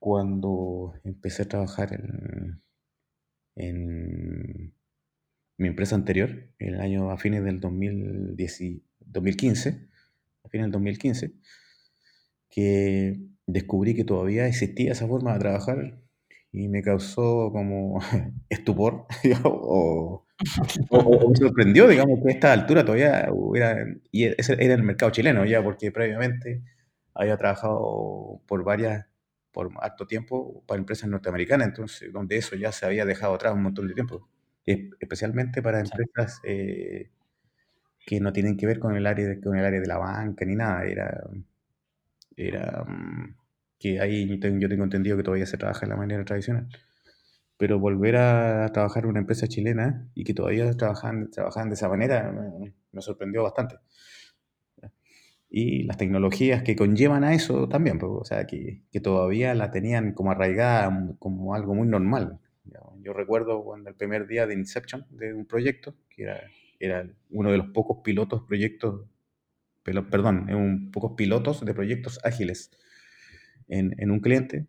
cuando 0.00 0.94
empecé 1.04 1.44
a 1.44 1.48
trabajar 1.48 1.94
en, 1.94 2.62
en 3.56 4.74
mi 5.58 5.68
empresa 5.68 5.96
anterior, 5.96 6.30
el 6.58 6.80
año 6.80 7.10
a 7.10 7.18
fines 7.18 7.44
del 7.44 7.60
2010 7.60 8.60
y- 8.62 8.84
2015, 9.00 9.88
a 10.44 10.48
fines 10.50 10.66
del 10.66 10.72
2015, 10.72 11.34
que 12.50 13.20
descubrí 13.46 13.94
que 13.94 14.04
todavía 14.04 14.46
existía 14.46 14.92
esa 14.92 15.08
forma 15.08 15.34
de 15.34 15.40
trabajar 15.40 16.00
y 16.52 16.68
me 16.68 16.82
causó 16.82 17.50
como 17.52 18.00
estupor 18.48 19.06
o, 19.44 20.24
o, 20.90 21.30
me 21.30 21.36
sorprendió, 21.36 21.86
digamos, 21.86 22.20
que 22.22 22.28
a 22.28 22.32
esta 22.32 22.52
altura 22.52 22.84
todavía 22.84 23.28
hubiera, 23.30 23.84
y 24.10 24.24
ese 24.24 24.56
era 24.58 24.74
el 24.74 24.82
mercado 24.82 25.12
chileno 25.12 25.44
ya, 25.44 25.62
porque 25.62 25.92
previamente 25.92 26.62
había 27.14 27.36
trabajado 27.36 28.40
por 28.46 28.64
varias, 28.64 29.06
por 29.52 29.70
harto 29.80 30.06
tiempo 30.06 30.64
para 30.66 30.78
empresas 30.78 31.10
norteamericanas, 31.10 31.68
entonces, 31.68 32.12
donde 32.12 32.36
eso 32.36 32.56
ya 32.56 32.72
se 32.72 32.86
había 32.86 33.04
dejado 33.04 33.34
atrás 33.34 33.52
un 33.54 33.62
montón 33.62 33.88
de 33.88 33.94
tiempo, 33.94 34.28
especialmente 34.64 35.62
para 35.62 35.80
empresas 35.80 36.40
eh, 36.44 37.10
que 38.06 38.20
no 38.20 38.32
tienen 38.32 38.56
que 38.56 38.66
ver 38.66 38.78
con 38.78 38.96
el 38.96 39.06
área 39.06 39.26
de, 39.28 39.40
con 39.40 39.56
el 39.58 39.64
área 39.64 39.80
de 39.80 39.86
la 39.86 39.98
banca 39.98 40.44
ni 40.46 40.56
nada, 40.56 40.84
era, 40.86 41.22
era 42.36 42.84
mm, 42.84 43.36
que 43.80 43.98
ahí 43.98 44.28
yo 44.28 44.38
tengo, 44.38 44.84
entendido 44.84 45.16
que 45.16 45.22
todavía 45.22 45.46
se 45.46 45.56
trabaja 45.56 45.86
de 45.86 45.88
la 45.88 45.96
manera 45.96 46.24
tradicional. 46.24 46.68
Pero 47.56 47.80
volver 47.80 48.16
a 48.16 48.70
trabajar 48.72 49.04
en 49.04 49.10
una 49.10 49.20
empresa 49.20 49.48
chilena 49.48 50.08
y 50.14 50.24
que 50.24 50.34
todavía 50.34 50.70
trabajan, 50.76 51.30
trabajan 51.30 51.70
de 51.70 51.74
esa 51.74 51.88
manera 51.88 52.30
me, 52.30 53.02
sorprendió 53.02 53.42
bastante. 53.42 53.76
Y 55.48 55.82
las 55.84 55.96
tecnologías 55.96 56.62
que 56.62 56.76
conllevan 56.76 57.24
a 57.24 57.34
eso 57.34 57.68
también, 57.68 57.98
pues, 57.98 58.12
o 58.14 58.24
sea, 58.24 58.46
que, 58.46 58.82
que 58.92 59.00
todavía 59.00 59.54
la 59.54 59.70
tenían 59.72 60.12
como 60.12 60.30
arraigada 60.30 61.16
como 61.18 61.54
algo 61.54 61.74
muy 61.74 61.88
normal. 61.88 62.38
Yo 63.02 63.14
recuerdo 63.14 63.64
cuando 63.64 63.88
el 63.88 63.96
primer 63.96 64.26
día 64.26 64.46
de 64.46 64.54
Inception 64.54 65.06
de 65.08 65.32
un 65.32 65.46
proyecto, 65.46 65.96
que 66.10 66.24
era, 66.24 66.40
era 66.78 67.08
uno 67.30 67.50
de 67.50 67.56
los 67.56 67.68
pocos 67.68 67.98
pilotos 68.04 68.42
proyectos, 68.42 69.06
perdón, 69.82 70.54
un 70.54 70.90
pocos 70.92 71.14
pilotos 71.16 71.64
de 71.64 71.74
proyectos 71.74 72.20
ágiles 72.24 72.70
en, 73.70 74.10
un 74.10 74.20
cliente. 74.20 74.66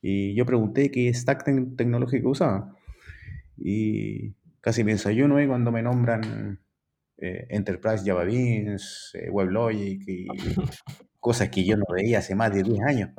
Y 0.00 0.34
yo 0.34 0.46
pregunté 0.46 0.90
qué 0.90 1.12
stack 1.12 1.44
tecnológico 1.76 2.30
usaba. 2.30 2.76
Y 3.56 4.34
casi 4.60 4.84
me 4.84 4.92
desayuno 4.92 5.36
ahí 5.36 5.46
cuando 5.46 5.72
me 5.72 5.82
nombran 5.82 6.60
eh, 7.18 7.46
Enterprise 7.50 8.04
Java 8.04 8.24
Beans, 8.24 9.10
eh, 9.14 9.28
WebLogic 9.30 10.02
y 10.06 10.26
cosas 11.20 11.48
que 11.48 11.64
yo 11.64 11.76
no 11.76 11.84
veía 11.92 12.20
hace 12.20 12.34
más 12.34 12.54
de 12.54 12.62
10 12.62 12.80
años. 12.82 13.10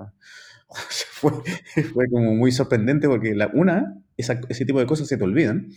fue, 1.12 1.32
fue, 1.94 2.10
como 2.10 2.34
muy 2.34 2.52
sorprendente 2.52 3.08
porque 3.08 3.36
la, 3.36 3.48
una, 3.54 3.98
ese 4.16 4.66
tipo 4.66 4.80
de 4.80 4.86
cosas 4.86 5.08
se 5.08 5.18
te 5.18 5.24
olvidan. 5.24 5.70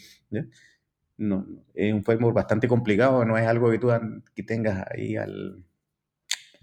No, 1.19 1.47
es 1.75 1.93
un 1.93 2.03
framework 2.05 2.35
bastante 2.35 2.69
complicado, 2.69 3.25
no 3.25 3.37
es 3.37 3.47
algo 3.47 3.71
que 3.71 3.79
tú 3.79 3.91
que 4.35 4.43
tengas 4.43 4.85
ahí 4.91 5.17
al, 5.17 5.65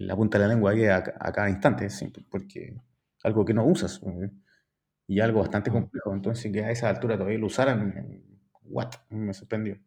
la 0.00 0.16
punta 0.16 0.38
de 0.38 0.44
la 0.44 0.54
lengua 0.54 0.72
ahí 0.72 0.86
a, 0.86 1.02
cada 1.02 1.48
instante, 1.50 1.88
porque 2.30 2.74
algo 3.22 3.44
que 3.44 3.54
no 3.54 3.64
usas 3.64 4.00
y 5.06 5.20
algo 5.20 5.40
bastante 5.40 5.70
complejo. 5.70 6.14
Entonces, 6.14 6.50
que 6.52 6.64
a 6.64 6.70
esa 6.70 6.88
altura 6.88 7.16
todavía 7.16 7.38
lo 7.38 7.46
usaran, 7.46 8.22
what, 8.64 8.92
me 9.10 9.34
sorprendió. 9.34 9.78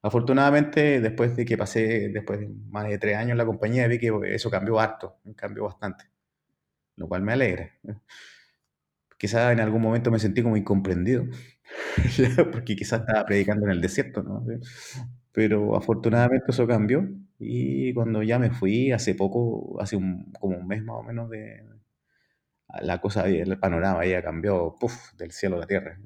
Afortunadamente, 0.00 1.00
después 1.00 1.36
de 1.36 1.44
que 1.44 1.58
pasé, 1.58 2.08
después 2.08 2.40
de 2.40 2.48
más 2.70 2.88
de 2.88 2.98
tres 2.98 3.16
años 3.16 3.32
en 3.32 3.38
la 3.38 3.46
compañía, 3.46 3.86
vi 3.88 3.98
que 3.98 4.10
eso 4.34 4.50
cambió 4.50 4.80
harto, 4.80 5.18
cambió 5.36 5.64
bastante, 5.64 6.04
lo 6.96 7.08
cual 7.08 7.22
me 7.22 7.32
alegra. 7.34 7.70
Quizás 9.18 9.52
en 9.52 9.60
algún 9.60 9.82
momento 9.82 10.10
me 10.10 10.18
sentí 10.20 10.42
como 10.42 10.56
incomprendido, 10.56 11.24
porque 12.52 12.76
quizás 12.76 13.00
estaba 13.00 13.26
predicando 13.26 13.66
en 13.66 13.72
el 13.72 13.80
desierto, 13.80 14.22
¿no? 14.22 14.44
Pero 15.38 15.76
afortunadamente 15.76 16.46
eso 16.48 16.66
cambió 16.66 17.08
y 17.38 17.94
cuando 17.94 18.24
ya 18.24 18.40
me 18.40 18.50
fui, 18.50 18.90
hace 18.90 19.14
poco, 19.14 19.80
hace 19.80 19.94
un, 19.94 20.32
como 20.32 20.56
un 20.58 20.66
mes 20.66 20.82
más 20.82 20.96
o 20.96 21.04
menos, 21.04 21.30
de, 21.30 21.62
la 22.82 23.00
cosa, 23.00 23.28
el 23.28 23.56
panorama 23.60 24.00
había 24.00 24.20
cambiado 24.20 24.74
puff, 24.80 25.14
del 25.16 25.30
cielo 25.30 25.54
a 25.54 25.60
la 25.60 25.68
tierra. 25.68 26.00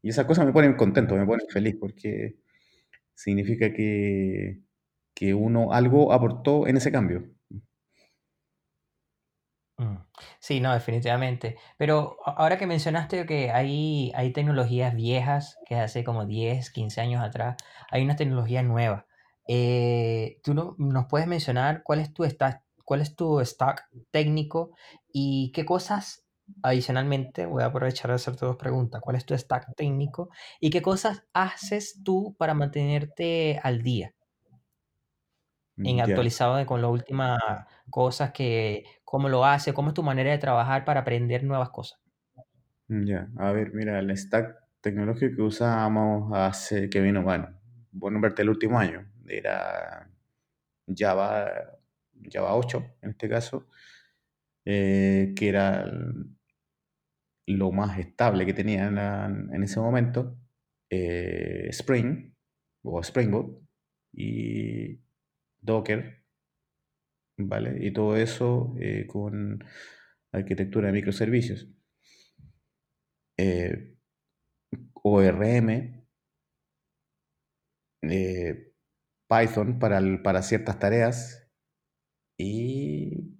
Y 0.00 0.08
esas 0.08 0.24
cosas 0.24 0.46
me 0.46 0.54
ponen 0.54 0.72
contento, 0.72 1.14
me 1.16 1.26
ponen 1.26 1.46
feliz, 1.50 1.76
porque 1.78 2.38
significa 3.12 3.74
que, 3.74 4.62
que 5.14 5.34
uno 5.34 5.74
algo 5.74 6.10
aportó 6.14 6.66
en 6.66 6.78
ese 6.78 6.90
cambio. 6.90 7.28
Mm. 9.82 9.98
Sí, 10.38 10.60
no, 10.60 10.72
definitivamente. 10.72 11.56
Pero 11.76 12.18
ahora 12.24 12.58
que 12.58 12.66
mencionaste 12.66 13.26
que 13.26 13.50
hay, 13.50 14.12
hay 14.14 14.32
tecnologías 14.32 14.94
viejas, 14.94 15.58
que 15.66 15.76
hace 15.76 16.04
como 16.04 16.26
10, 16.26 16.70
15 16.70 17.00
años 17.00 17.22
atrás, 17.22 17.56
hay 17.90 18.02
una 18.02 18.16
tecnología 18.16 18.62
nueva. 18.62 19.06
Eh, 19.48 20.38
¿Tú 20.44 20.54
no, 20.54 20.76
nos 20.78 21.06
puedes 21.06 21.26
mencionar 21.26 21.82
cuál 21.82 22.00
es 22.00 22.12
tu 22.14 22.24
stack, 22.24 22.62
cuál 22.84 23.00
es 23.00 23.16
tu 23.16 23.44
stack 23.44 23.88
técnico 24.10 24.70
y 25.12 25.50
qué 25.52 25.64
cosas, 25.64 26.24
adicionalmente, 26.62 27.46
voy 27.46 27.62
a 27.62 27.66
aprovechar 27.66 28.10
de 28.10 28.16
hacerte 28.16 28.46
dos 28.46 28.56
preguntas, 28.56 29.00
¿cuál 29.00 29.16
es 29.16 29.26
tu 29.26 29.36
stack 29.36 29.74
técnico 29.76 30.28
y 30.60 30.70
qué 30.70 30.82
cosas 30.82 31.24
haces 31.32 32.00
tú 32.04 32.36
para 32.38 32.54
mantenerte 32.54 33.60
al 33.62 33.82
día? 33.82 34.14
En 35.78 36.00
actualizado 36.00 36.64
con 36.66 36.82
las 36.82 36.90
últimas 36.90 37.40
cosas 37.90 38.32
que, 38.32 38.84
cómo 39.04 39.28
lo 39.28 39.44
hace, 39.44 39.72
cómo 39.72 39.88
es 39.88 39.94
tu 39.94 40.02
manera 40.02 40.30
de 40.30 40.38
trabajar 40.38 40.84
para 40.84 41.00
aprender 41.00 41.44
nuevas 41.44 41.70
cosas. 41.70 42.00
Ya, 42.88 43.28
a 43.38 43.52
ver, 43.52 43.72
mira, 43.72 43.98
el 43.98 44.16
stack 44.16 44.54
tecnológico 44.80 45.36
que 45.36 45.42
usábamos 45.42 46.30
hace, 46.34 46.90
que 46.90 47.00
vino, 47.00 47.22
bueno, 47.22 47.48
bueno, 47.90 48.20
verte 48.20 48.42
el 48.42 48.50
último 48.50 48.78
año, 48.78 49.10
era 49.26 50.10
Java, 50.94 51.50
Java 52.30 52.54
8 52.54 52.84
en 53.00 53.10
este 53.10 53.28
caso, 53.28 53.66
eh, 54.64 55.32
que 55.36 55.48
era 55.48 55.90
lo 57.46 57.72
más 57.72 57.98
estable 57.98 58.46
que 58.46 58.54
tenía 58.54 58.86
en, 58.86 59.62
ese 59.62 59.80
momento, 59.80 60.36
eh, 60.90 61.66
Spring 61.70 62.32
o 62.82 63.00
Spring 63.00 63.30
Boot 63.30 63.62
y 64.12 65.00
Docker, 65.62 66.22
¿vale? 67.38 67.84
Y 67.84 67.92
todo 67.92 68.16
eso 68.16 68.74
eh, 68.80 69.06
con 69.06 69.64
arquitectura 70.32 70.88
de 70.88 70.92
microservicios. 70.94 71.68
ORM, 75.04 75.68
Python 79.28 79.78
para, 79.78 80.00
para 80.22 80.42
ciertas 80.42 80.78
tareas. 80.78 81.48
Y 82.38 83.36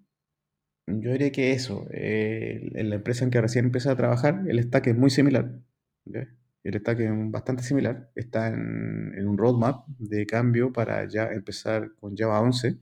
yo 0.86 1.12
diría 1.12 1.32
que 1.32 1.52
eso, 1.52 1.86
eh, 1.92 2.70
en 2.74 2.90
la 2.90 2.96
empresa 2.96 3.24
en 3.24 3.30
que 3.30 3.40
recién 3.40 3.66
empecé 3.66 3.90
a 3.90 3.96
trabajar, 3.96 4.44
el 4.48 4.62
stack 4.62 4.88
es 4.88 4.96
muy 4.96 5.10
similar. 5.10 5.60
El 6.64 6.78
stack 6.78 7.00
es 7.00 7.10
bastante 7.30 7.62
similar. 7.62 8.10
Está 8.14 8.48
en, 8.48 9.26
un 9.26 9.36
roadmap 9.36 9.86
de 9.98 10.26
cambio 10.26 10.72
para 10.72 11.06
ya 11.08 11.26
empezar 11.32 11.92
con 12.00 12.16
Java 12.16 12.40
11. 12.40 12.78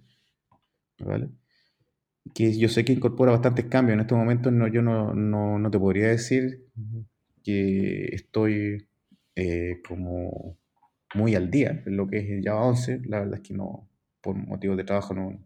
¿vale? 1.01 1.31
Que 2.35 2.57
yo 2.59 2.69
sé 2.69 2.85
que 2.85 2.93
incorpora 2.93 3.33
bastantes 3.33 3.67
cambios. 3.67 3.95
En 3.95 4.01
estos 4.01 4.19
momentos 4.19 4.53
no, 4.53 4.69
yo 4.69 4.83
no, 4.83 5.15
no, 5.15 5.71
te 5.71 5.79
podría 5.79 6.09
decir 6.09 6.67
que 7.43 8.07
estoy 8.13 8.87
eh, 9.35 9.81
como 9.87 10.59
muy 11.15 11.35
al 11.35 11.51
día 11.51 11.83
en 11.87 11.97
lo 11.97 12.07
que 12.07 12.19
es 12.19 12.45
Java 12.45 12.67
11. 12.67 13.03
La 13.07 13.21
verdad 13.21 13.41
es 13.43 13.49
que 13.49 13.55
no, 13.55 13.89
por 14.21 14.37
motivos 14.37 14.77
de 14.77 14.85
trabajo 14.85 15.15
no, 15.15 15.43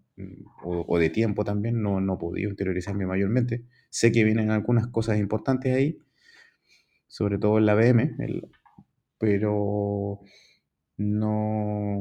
o, 0.62 0.98
de 0.98 1.10
tiempo 1.10 1.44
también, 1.44 1.82
no, 1.82 2.00
no 2.00 2.14
he 2.14 2.18
podido 2.18 2.50
interiorizarme 2.50 3.06
mayormente. 3.06 3.64
Sé 3.90 4.12
que 4.12 4.24
vienen 4.24 4.50
algunas 4.50 4.86
cosas 4.88 5.18
importantes 5.18 5.74
ahí, 5.74 5.98
sobre 7.14 7.38
todo 7.38 7.58
en 7.58 7.66
la 7.66 7.76
VM, 7.76 8.16
pero 9.18 10.20
no, 10.96 12.00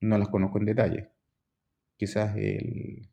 no 0.00 0.18
las 0.18 0.28
conozco 0.28 0.58
en 0.58 0.66
detalle. 0.66 1.08
Quizás 1.96 2.36
el, 2.36 3.08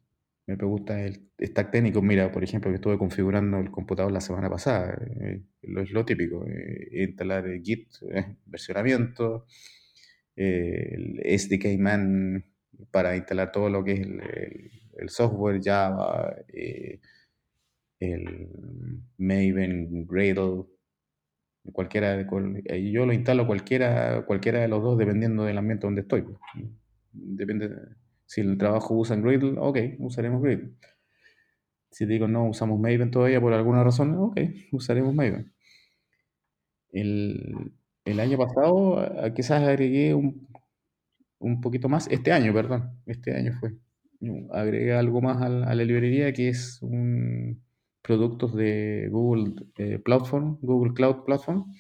me 0.46 0.58
pregunta 0.58 1.02
el 1.04 1.32
stack 1.42 1.72
técnico. 1.72 2.04
Mira, 2.04 2.32
por 2.32 2.44
ejemplo, 2.44 2.70
que 2.70 2.76
estuve 2.76 3.00
configurando 3.00 3.58
el 3.58 3.72
computador 3.72 4.12
la 4.12 4.22
semana 4.22 4.48
pasada. 4.48 4.96
Eh, 5.22 5.42
lo, 5.64 5.82
es 5.82 5.90
lo 5.90 6.06
típico. 6.06 6.46
Eh, 6.46 7.06
instalar 7.08 7.48
el 7.48 7.64
Git, 7.64 7.88
eh, 8.12 8.36
versionamiento, 8.46 9.48
el 10.36 11.20
SDK 11.26 11.80
Man 11.80 12.46
para 12.92 13.18
instalar 13.18 13.52
todo 13.52 13.72
lo 13.72 13.84
que 13.84 13.94
es 13.94 14.02
el, 14.02 15.10
software 15.10 15.62
Java, 15.64 16.36
eh, 16.48 17.00
el 18.00 18.50
Maven, 19.18 20.06
Gradle, 20.06 20.66
cualquiera 21.72 22.16
de, 22.16 22.92
yo 22.92 23.06
lo 23.06 23.14
instalo 23.14 23.48
cualquiera, 23.48 24.26
cualquiera 24.26 24.60
de 24.60 24.68
los 24.68 24.82
dos 24.82 24.98
dependiendo 24.98 25.44
del 25.44 25.58
ambiente 25.58 25.88
donde 25.88 26.02
estoy. 26.02 26.22
Pues. 26.22 26.38
Depende, 27.12 27.72
si 28.26 28.42
el 28.42 28.58
trabajo 28.58 28.94
usa 28.96 29.16
Gradle, 29.16 29.56
ok, 29.58 29.78
usaremos 30.00 30.42
Gradle. 30.42 30.72
Si 31.92 32.06
digo 32.06 32.28
no, 32.28 32.48
usamos 32.48 32.80
Maven 32.80 33.12
todavía 33.12 33.42
por 33.42 33.54
alguna 33.54 33.84
razón, 33.84 34.16
ok, 34.18 34.40
usaremos 34.72 35.14
Maven. 35.14 35.54
El, 36.92 37.74
el 38.06 38.20
año 38.20 38.38
pasado 38.38 39.06
quizás 39.36 39.64
agregué 39.64 40.14
un, 40.14 40.48
un, 41.40 41.62
poquito 41.62 41.90
más, 41.90 42.08
este 42.10 42.32
año, 42.32 42.54
perdón, 42.54 42.92
este 43.06 43.36
año 43.36 43.54
fue. 43.60 43.74
Agregué 44.52 44.94
algo 44.94 45.22
más 45.22 45.42
a 45.42 45.50
la, 45.50 45.76
librería 45.76 46.34
que 46.34 46.50
es 46.50 46.80
un, 46.82 47.64
productos 48.10 48.56
de 48.56 49.08
Google 49.12 49.54
eh, 49.78 50.00
Platform, 50.00 50.58
Google 50.64 50.96
Cloud 50.96 51.26
Platform, 51.26 51.72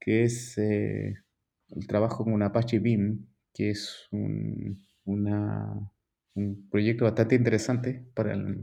que 0.00 0.22
es 0.24 0.56
eh, 0.56 1.16
el 1.68 1.86
trabajo 1.86 2.24
con 2.24 2.42
Apache 2.42 2.78
Beam, 2.78 3.26
que 3.52 3.68
es 3.68 4.08
un, 4.10 4.86
un 5.04 6.68
proyecto 6.70 7.04
bastante 7.04 7.34
interesante 7.34 8.06
para 8.14 8.32
el, 8.32 8.56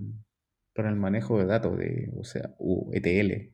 para 0.74 0.90
el 0.90 0.96
manejo 0.96 1.38
de 1.38 1.46
datos, 1.46 1.78
de, 1.78 2.12
o 2.18 2.24
sea, 2.24 2.56
ETL, 2.94 3.52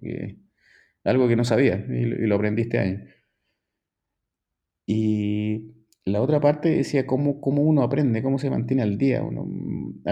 algo 1.03 1.27
que 1.27 1.35
no 1.35 1.43
sabía 1.43 1.75
y, 1.75 2.05
lo 2.05 2.35
aprendí 2.35 2.61
este 2.61 2.79
año. 2.79 3.03
Y 4.85 5.73
la 6.05 6.21
otra 6.21 6.39
parte 6.39 6.69
decía 6.69 7.05
cómo, 7.05 7.41
cómo 7.41 7.61
uno 7.61 7.83
aprende, 7.83 8.23
cómo 8.23 8.39
se 8.39 8.49
mantiene 8.49 8.83
al 8.83 8.97
día. 8.97 9.19
A 9.19 9.23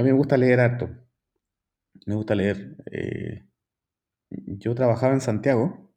mí 0.01 0.03
me 0.03 0.11
gusta 0.11 0.35
leer 0.35 0.59
harto, 0.59 0.89
me 2.05 2.15
gusta 2.15 2.35
leer. 2.35 2.75
Eh, 2.91 3.43
yo 4.29 4.75
trabajaba 4.75 5.13
en 5.13 5.21
Santiago, 5.21 5.93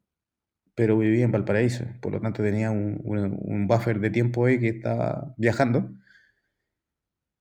pero 0.75 0.97
vivía 0.97 1.25
en 1.25 1.31
Valparaíso, 1.31 1.85
por 2.01 2.13
lo 2.13 2.21
tanto 2.21 2.43
tenía 2.43 2.71
un, 2.71 3.01
un 3.03 3.67
buffer 3.67 3.99
de 3.99 4.09
tiempo 4.11 4.45
ahí 4.45 4.59
que 4.59 4.69
estaba 4.69 5.33
viajando 5.37 5.91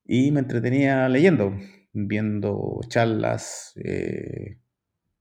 y 0.07 0.31
me 0.31 0.40
entretenía 0.40 1.09
leyendo, 1.09 1.53
viendo 1.92 2.81
charlas 2.88 3.73
eh, 3.77 4.59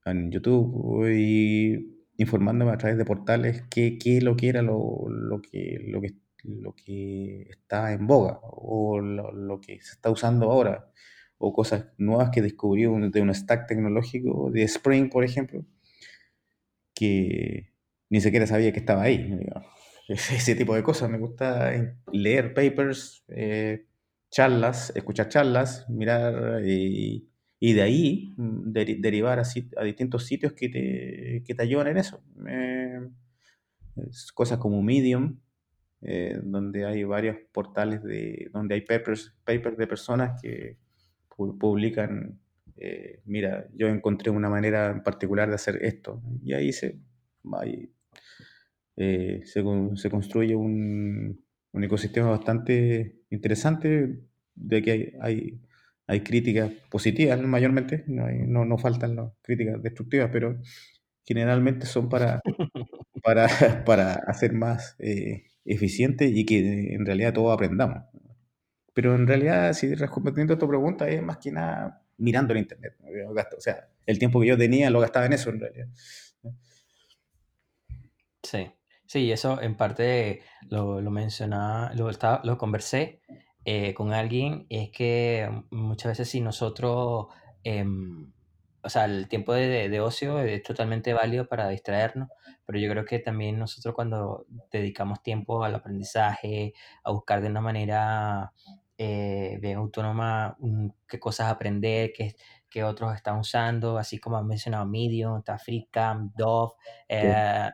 en 0.06 0.32
YouTube 0.32 1.10
y 1.10 2.06
informándome 2.18 2.72
a 2.72 2.78
través 2.78 2.98
de 2.98 3.06
portales 3.06 3.64
qué, 3.70 3.98
qué 3.98 4.22
lo 4.22 4.36
que 4.36 4.50
era 4.50 4.62
lo, 4.62 5.08
lo, 5.10 5.42
que, 5.42 5.80
lo, 5.88 6.02
que, 6.02 6.14
lo 6.44 6.74
que 6.76 7.48
está 7.50 7.94
en 7.94 8.08
boga 8.08 8.40
o 8.42 9.00
lo, 9.00 9.60
que 9.60 9.82
se 9.82 9.94
está 9.94 10.12
usando 10.12 10.52
ahora 10.52 10.92
o 11.38 11.54
cosas 11.54 11.88
nuevas 11.98 12.30
que 12.32 12.42
descubrí 12.42 12.84
de 12.84 13.22
un 13.22 13.34
stack 13.34 13.68
tecnológico 13.68 14.52
de 14.52 14.64
Spring, 14.64 15.10
por 15.10 15.24
ejemplo, 15.24 15.66
que 16.94 17.74
ni 18.10 18.22
siquiera 18.22 18.48
sabía 18.48 18.72
que 18.72 18.80
estaba 18.80 19.04
ahí. 19.04 19.40
Ese 20.08 20.56
tipo 20.56 20.76
de 20.76 20.84
cosas. 20.84 21.10
Me 21.10 21.18
gusta 21.18 21.72
leer 22.12 22.54
papers, 22.54 23.24
eh, 23.28 23.86
charlas, 24.30 24.94
escuchar 24.96 25.30
charlas, 25.30 25.90
mirar 25.90 26.64
y, 26.66 27.30
y 27.60 27.74
de 27.74 27.82
ahí 27.82 28.34
mm, 28.38 28.72
derivar 28.72 29.40
a, 29.40 29.44
a, 29.78 29.84
distintos 29.84 30.26
sitios 30.26 30.54
que 30.54 30.70
te, 30.70 31.44
que 31.46 31.56
te 31.56 31.64
ayudan 31.64 31.88
en 31.88 31.98
eso. 31.98 32.22
cosas 34.34 34.60
como 34.60 34.82
Medium, 34.82 35.40
eh, 36.02 36.40
donde 36.44 36.86
hay 36.86 37.04
varios 37.04 37.38
portales 37.52 38.04
de, 38.04 38.50
donde 38.54 38.76
hay 38.76 38.82
papers, 38.82 39.36
papers 39.44 39.78
de 39.78 39.88
personas 39.88 40.40
que 40.42 40.78
publican, 41.36 42.40
eh, 42.78 43.22
mira, 43.26 43.68
yo 43.74 43.88
encontré 43.88 44.32
una 44.32 44.50
manera 44.50 44.92
en 44.92 45.04
particular 45.04 45.50
de 45.50 45.56
hacer 45.56 45.84
esto. 45.84 46.22
Y 46.44 46.54
ahí 46.54 46.74
se, 46.74 47.00
eh, 48.98 49.42
se, 49.44 49.64
se 49.96 50.10
construye 50.10 50.56
un, 50.56 51.46
un 51.72 51.84
ecosistema 51.84 52.30
bastante 52.30 53.20
interesante, 53.30 54.20
de 54.56 54.82
que 54.82 55.18
hay, 55.22 55.60
hay, 56.08 56.22
críticas 56.22 56.72
positivas 56.90 57.42
mayormente, 57.42 58.06
no, 58.08 58.66
no, 58.66 58.78
faltan 58.78 59.16
las 59.18 59.34
críticas 59.42 59.84
destructivas, 59.84 60.30
pero 60.32 60.58
generalmente 61.26 61.86
son 61.86 62.08
para, 62.08 62.42
para, 63.22 63.48
para 63.86 64.14
hacer 64.14 64.54
más 64.54 64.96
eh, 65.00 65.44
eficiente 65.66 66.28
y 66.28 66.46
que 66.46 66.94
en 66.94 67.06
realidad 67.06 67.34
todos 67.34 67.54
aprendamos. 67.54 68.04
Pero 68.96 69.14
en 69.14 69.28
realidad, 69.28 69.74
si 69.74 69.94
respondiendo 69.94 70.54
a 70.54 70.58
tu 70.58 70.68
pregunta, 70.70 71.08
es 71.10 71.22
más 71.22 71.38
que 71.38 71.52
nada 71.52 72.02
mirando 72.18 72.54
el 72.54 72.60
Internet. 72.60 72.96
O 73.58 73.60
sea, 73.60 73.90
el 74.06 74.18
tiempo 74.18 74.40
que 74.40 74.48
yo 74.48 74.58
tenía 74.58 74.90
lo 74.90 75.02
gastaba 75.02 75.26
en 75.26 75.34
eso 75.34 75.50
en 75.50 75.60
realidad. 75.60 75.88
Sí. 78.42 78.72
Sí, 79.06 79.32
eso 79.32 79.62
en 79.62 79.76
parte 79.76 80.42
lo, 80.70 81.02
lo 81.02 81.12
mencionaba, 81.12 81.94
lo, 81.94 82.10
estaba, 82.10 82.42
lo 82.44 82.58
conversé 82.58 83.22
eh, 83.66 83.94
con 83.94 84.14
alguien, 84.14 84.66
es 84.70 84.92
que 84.92 85.48
muchas 85.72 86.14
veces 86.14 86.30
si 86.30 86.42
nosotros, 86.42 87.28
em, 87.64 88.32
o 88.82 88.90
sea, 88.90 89.06
el 89.06 89.28
tiempo 89.28 89.54
de, 89.54 89.90
de, 89.90 90.00
ocio 90.00 90.40
es 90.40 90.64
totalmente 90.64 91.14
válido 91.14 91.48
para 91.48 91.70
distraernos, 91.70 92.30
pero 92.66 92.80
yo 92.80 92.90
creo 92.90 93.06
que 93.06 93.20
también 93.20 93.60
nosotros 93.60 93.94
cuando 93.94 94.48
dedicamos 94.72 95.22
tiempo 95.22 95.64
al 95.64 95.76
aprendizaje, 95.76 96.74
a 97.04 97.12
buscar 97.12 97.42
de 97.42 97.50
una 97.50 97.62
manera 97.62 98.54
eh, 98.98 99.58
bien 99.62 99.78
autónoma 99.78 100.56
mm, 100.60 100.88
qué 101.08 101.20
cosas 101.20 101.52
aprender, 101.52 102.12
qué, 102.16 102.36
que 102.70 102.84
otros 102.84 103.16
están 103.16 103.40
usando, 103.40 103.98
así 103.98 104.20
como 104.20 104.38
han 104.38 104.48
mencionado 104.48 104.86
Medium, 104.86 105.38
está 105.40 105.58
FreeCam, 105.58 106.32
Dove, 106.36 106.74
eh, 107.08 107.70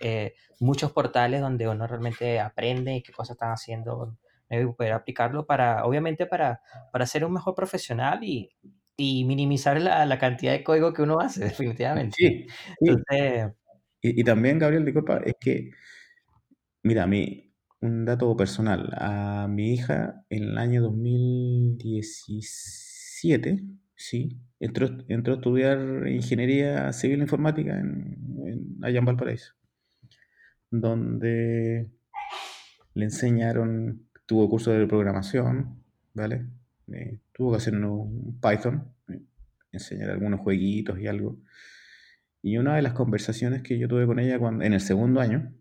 eh, 0.00 0.34
muchos 0.60 0.92
portales 0.92 1.40
donde 1.40 1.68
uno 1.68 1.86
realmente 1.86 2.38
aprende 2.40 3.02
qué 3.02 3.12
cosas 3.12 3.36
están 3.36 3.52
haciendo 3.52 4.18
y 4.50 4.64
poder 4.66 4.92
aplicarlo 4.92 5.46
para, 5.46 5.84
obviamente, 5.84 6.26
para, 6.26 6.60
para 6.92 7.06
ser 7.06 7.24
un 7.24 7.32
mejor 7.32 7.54
profesional 7.54 8.22
y, 8.22 8.50
y 8.96 9.24
minimizar 9.24 9.80
la, 9.80 10.04
la, 10.06 10.18
cantidad 10.18 10.52
de 10.52 10.64
código 10.64 10.92
que 10.92 11.02
uno 11.02 11.20
hace, 11.20 11.44
definitivamente. 11.44 12.16
Sí, 12.18 12.46
Entonces, 12.80 13.52
y, 14.02 14.20
y, 14.20 14.24
también, 14.24 14.58
Gabriel, 14.58 14.84
disculpa, 14.84 15.22
es 15.24 15.34
que, 15.40 15.70
mira, 16.82 17.04
a 17.04 17.06
mí, 17.06 17.47
un 17.80 18.04
dato 18.04 18.36
personal, 18.36 18.90
a 18.96 19.46
mi 19.48 19.72
hija 19.74 20.24
en 20.30 20.44
el 20.44 20.58
año 20.58 20.82
2017, 20.82 23.64
Sí, 24.00 24.38
entró, 24.60 24.88
entró 25.08 25.32
a 25.32 25.36
estudiar 25.38 26.06
ingeniería 26.06 26.92
civil 26.92 27.18
informática 27.18 27.80
en, 27.80 28.16
en, 28.46 28.84
allá 28.84 29.00
Valparaíso, 29.00 29.54
donde 30.70 31.90
le 32.94 33.04
enseñaron, 33.04 34.06
tuvo 34.24 34.48
curso 34.48 34.70
de 34.70 34.86
programación, 34.86 35.82
¿vale? 36.14 36.46
Eh, 36.92 37.18
tuvo 37.32 37.50
que 37.50 37.56
hacer 37.56 37.74
un 37.74 38.38
Python, 38.40 38.94
eh, 39.08 39.20
enseñar 39.72 40.10
algunos 40.10 40.42
jueguitos 40.42 41.00
y 41.00 41.08
algo. 41.08 41.36
Y 42.40 42.56
una 42.58 42.76
de 42.76 42.82
las 42.82 42.92
conversaciones 42.92 43.62
que 43.62 43.80
yo 43.80 43.88
tuve 43.88 44.06
con 44.06 44.20
ella 44.20 44.38
cuando, 44.38 44.64
en 44.64 44.74
el 44.74 44.80
segundo 44.80 45.20
año, 45.20 45.52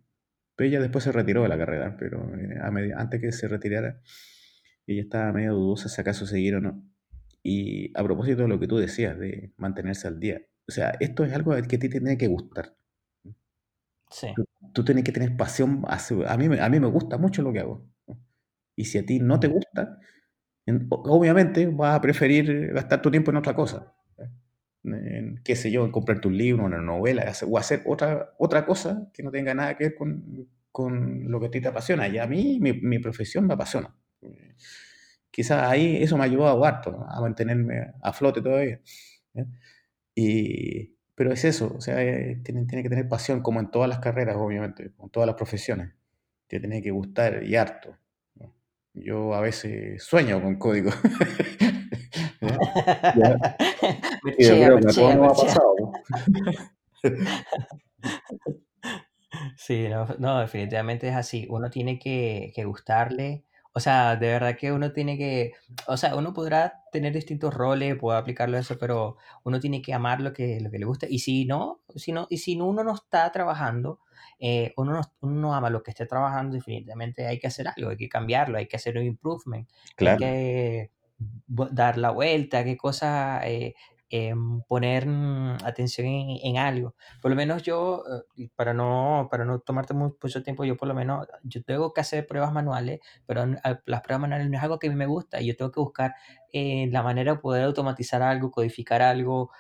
pues 0.58 0.70
ella 0.70 0.82
después 0.82 1.04
se 1.04 1.12
retiró 1.12 1.44
de 1.44 1.50
la 1.50 1.58
carrera, 1.58 1.96
pero 1.98 2.36
eh, 2.36 2.58
a 2.60 2.68
antes 3.00 3.22
que 3.22 3.32
se 3.32 3.48
retirara, 3.48 4.02
ella 4.88 5.02
estaba 5.04 5.32
medio 5.32 5.54
dudosa 5.54 5.88
si 5.88 6.02
acaso 6.02 6.26
seguir 6.26 6.56
o 6.56 6.62
no. 6.62 6.84
Y 7.44 7.98
a 7.98 8.04
propósito 8.04 8.42
de 8.42 8.48
lo 8.48 8.60
que 8.60 8.68
tú 8.68 8.78
decías, 8.78 9.18
de 9.20 9.54
mantenerse 9.58 10.08
al 10.08 10.20
día, 10.20 10.42
o 10.68 10.72
sea, 10.72 10.98
esto 11.00 11.24
es 11.24 11.32
algo 11.34 11.54
que 11.54 11.60
a 11.60 11.62
ti 11.62 11.78
te 11.78 11.90
tiene 11.90 12.18
que 12.18 12.28
gustar. 12.28 12.76
Sí. 14.10 14.28
Tú, 14.74 14.84
tienes 14.84 15.04
que 15.04 15.12
tener 15.12 15.38
pasión. 15.38 15.84
A 15.88 16.38
mí, 16.38 16.58
a 16.60 16.70
mí 16.70 16.80
me 16.80 16.88
gusta 16.88 17.18
mucho 17.18 17.42
lo 17.42 17.54
que 17.54 17.60
hago. 17.60 17.88
Y 18.76 18.86
si 18.86 18.98
a 18.98 19.06
ti 19.06 19.20
no 19.20 19.40
te 19.40 19.48
gusta, 19.48 20.00
obviamente 20.90 21.68
vas 21.68 21.96
a 21.96 22.02
preferir 22.02 22.74
gastar 22.74 23.02
tu 23.02 23.12
tiempo 23.12 23.32
en 23.32 23.38
otra 23.38 23.54
cosa. 23.54 23.94
En, 24.94 25.42
qué 25.44 25.56
sé 25.56 25.72
yo, 25.72 25.86
en 25.86 25.92
comprarte 25.92 26.28
un 26.28 26.38
libro, 26.38 26.66
una 26.66 26.82
novela, 26.82 27.32
o 27.48 27.58
hacer 27.58 27.84
otra, 27.86 28.34
otra 28.38 28.66
cosa 28.66 29.10
que 29.14 29.24
no 29.24 29.32
tenga 29.32 29.54
nada 29.54 29.76
que 29.78 29.86
ver 29.86 29.96
con, 29.96 30.48
con 30.72 31.30
lo 31.32 31.40
que 31.40 31.48
a 31.48 31.52
ti 31.52 31.62
te 31.62 31.68
apasiona. 31.68 32.08
Y 32.08 32.18
a 32.18 32.28
mí 32.28 32.60
mi, 32.60 32.74
mi 32.74 33.00
profesión 33.00 33.48
me 33.48 33.54
apasiona 33.54 33.94
quizás 35.38 35.70
ahí 35.70 36.02
eso 36.02 36.18
me 36.18 36.24
ayudó 36.24 36.48
a 36.48 36.68
harto, 36.68 37.06
a 37.08 37.22
mantenerme 37.22 37.94
a 38.02 38.12
flote 38.12 38.42
todavía. 38.42 38.82
Y, 40.16 40.96
pero 41.14 41.32
es 41.32 41.46
eso, 41.46 41.76
o 41.78 41.80
sea, 41.80 42.02
eh, 42.02 42.42
tiene, 42.44 42.66
tiene, 42.66 42.82
que 42.82 42.90
tener 42.90 43.08
pasión, 43.08 43.44
como 43.44 43.60
en 43.60 43.70
todas 43.70 43.88
las 43.88 44.00
carreras, 44.00 44.36
obviamente, 44.36 44.94
en 45.00 45.10
todas 45.12 45.28
las 45.28 45.36
profesiones. 45.36 45.94
Te 46.48 46.60
tiene 46.60 46.82
que 46.82 46.90
gustar 46.90 47.44
y 47.44 47.56
harto. 47.56 47.96
Yo 48.96 49.36
a 49.36 49.42
veces 49.42 50.04
sueño 50.04 50.42
con 50.42 50.56
código. 50.58 50.90
y 54.38 54.48
creo 54.48 54.80
que 54.80 54.88
a 54.88 54.92
todos 54.92 55.16
nos 55.16 55.40
ha 55.40 55.46
pasado. 55.46 55.76
Sí, 59.56 59.88
no, 59.90 60.08
no, 60.20 60.40
definitivamente 60.40 61.08
es 61.10 61.16
así. 61.16 61.48
Uno 61.50 61.70
tiene 61.70 62.00
que, 62.00 62.52
que 62.56 62.66
gustarle 62.66 63.46
o 63.78 63.80
sea, 63.80 64.16
de 64.16 64.26
verdad 64.30 64.58
que 64.58 64.72
uno 64.72 64.92
tiene 64.92 65.20
que, 65.20 65.54
o 65.86 65.98
sea, 65.98 66.16
uno 66.16 66.34
podrá 66.34 66.82
tener 66.92 67.14
distintos 67.14 67.54
roles, 67.54 67.96
puede 67.96 68.18
aplicarlo 68.18 68.58
a 68.58 68.62
eso, 68.62 68.80
pero 68.80 69.18
uno 69.44 69.60
tiene 69.60 69.84
que 69.84 69.94
amar 69.94 70.20
lo 70.20 70.34
que, 70.34 70.60
lo 70.60 70.72
que 70.72 70.80
le 70.80 70.86
gusta. 70.88 71.06
Y 71.08 71.20
si 71.20 71.46
no, 71.46 71.82
si 71.96 72.12
no, 72.12 72.26
y 72.28 72.40
si 72.40 72.60
uno 72.60 72.84
no 72.84 72.96
está 72.96 73.32
trabajando, 73.32 74.00
eh, 74.40 74.74
uno, 74.78 74.94
no, 74.94 75.02
uno, 75.22 75.42
no, 75.42 75.54
ama 75.54 75.70
lo 75.70 75.84
que 75.84 75.92
esté 75.92 76.08
trabajando, 76.08 76.56
definitivamente 76.56 77.28
hay 77.28 77.38
que 77.38 77.46
hacer 77.46 77.68
algo, 77.68 77.92
hay 77.92 77.98
que 77.98 78.10
cambiarlo, 78.10 78.58
hay 78.58 78.68
que 78.68 78.78
hacer 78.78 78.98
un 78.98 79.04
improvement, 79.04 79.70
claro. 79.96 80.26
hay 80.26 80.32
que 80.32 80.92
dar 81.48 81.98
la 81.98 82.12
vuelta, 82.12 82.64
qué 82.64 82.78
cosas, 82.78 83.44
eh, 83.46 83.74
em, 84.10 84.62
poner 84.64 85.06
mm, 85.08 85.58
atención 85.66 86.08
en, 86.08 86.58
algo. 86.58 86.96
Por 87.22 87.32
lo 87.32 87.36
menos 87.36 87.64
yo, 87.64 88.04
eh, 88.38 88.50
para 88.56 88.74
no, 88.74 89.28
para 89.30 89.44
no 89.46 89.60
tomarte 89.60 89.94
mucho 89.94 90.44
tiempo, 90.44 90.64
yo 90.66 90.78
por 90.78 90.88
lo 90.88 90.94
menos, 90.94 91.28
yo 91.44 91.64
tengo 91.64 91.94
que 91.94 92.02
hacer 92.02 92.26
pruebas 92.28 92.54
manuales, 92.54 93.00
pero 93.26 93.46
las 93.86 94.02
pruebas 94.02 94.22
manuales 94.22 94.50
no 94.50 94.58
es 94.58 94.64
algo 94.64 94.80
que 94.80 94.88
a 94.88 94.90
mí 94.90 94.96
me 94.96 95.08
gusta. 95.08 95.42
Yo 95.42 95.56
tengo 95.56 95.72
que 95.72 95.80
buscar 95.82 96.14
eh, 96.54 96.88
la 96.92 97.04
manera 97.04 97.34
de 97.34 97.40
poder 97.40 97.64
automatizar 97.66 98.22
algo, 98.22 98.52
codificar 98.52 99.02
algo, 99.02 99.52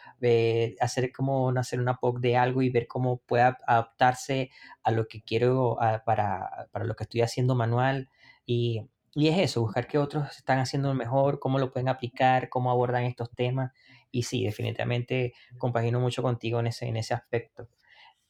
hacer 0.79 1.11
como 1.11 1.49
hacer 1.51 1.79
una 1.81 1.95
POC 1.95 2.19
de 2.19 2.37
algo 2.37 2.61
y 2.61 2.69
ver 2.69 2.87
cómo 2.87 3.17
puede 3.17 3.43
adaptarse 3.67 4.51
a 4.83 4.91
lo 4.91 5.07
que 5.07 5.21
quiero, 5.23 5.77
para, 6.05 6.67
para 6.71 6.85
lo 6.85 6.95
que 6.95 7.03
estoy 7.03 7.21
haciendo 7.21 7.55
manual. 7.55 8.09
Y, 8.45 8.87
y 9.17 9.30
es 9.30 9.39
eso, 9.39 9.62
buscar 9.62 9.88
qué 9.88 9.97
otros 9.97 10.38
están 10.38 10.60
haciendo 10.60 10.93
mejor, 10.93 11.39
cómo 11.39 11.58
lo 11.58 11.71
pueden 11.71 11.89
aplicar, 11.89 12.49
cómo 12.49 12.69
abordan 12.69 13.03
estos 13.03 13.32
temas. 13.32 13.71
Y 14.12 14.23
sí, 14.23 14.43
definitivamente 14.43 15.34
compagino 15.58 15.99
mucho 15.99 16.21
contigo 16.21 16.60
en 16.60 16.67
ese, 16.67 16.86
en 16.86 16.97
ese 16.97 17.15
aspecto. 17.15 17.67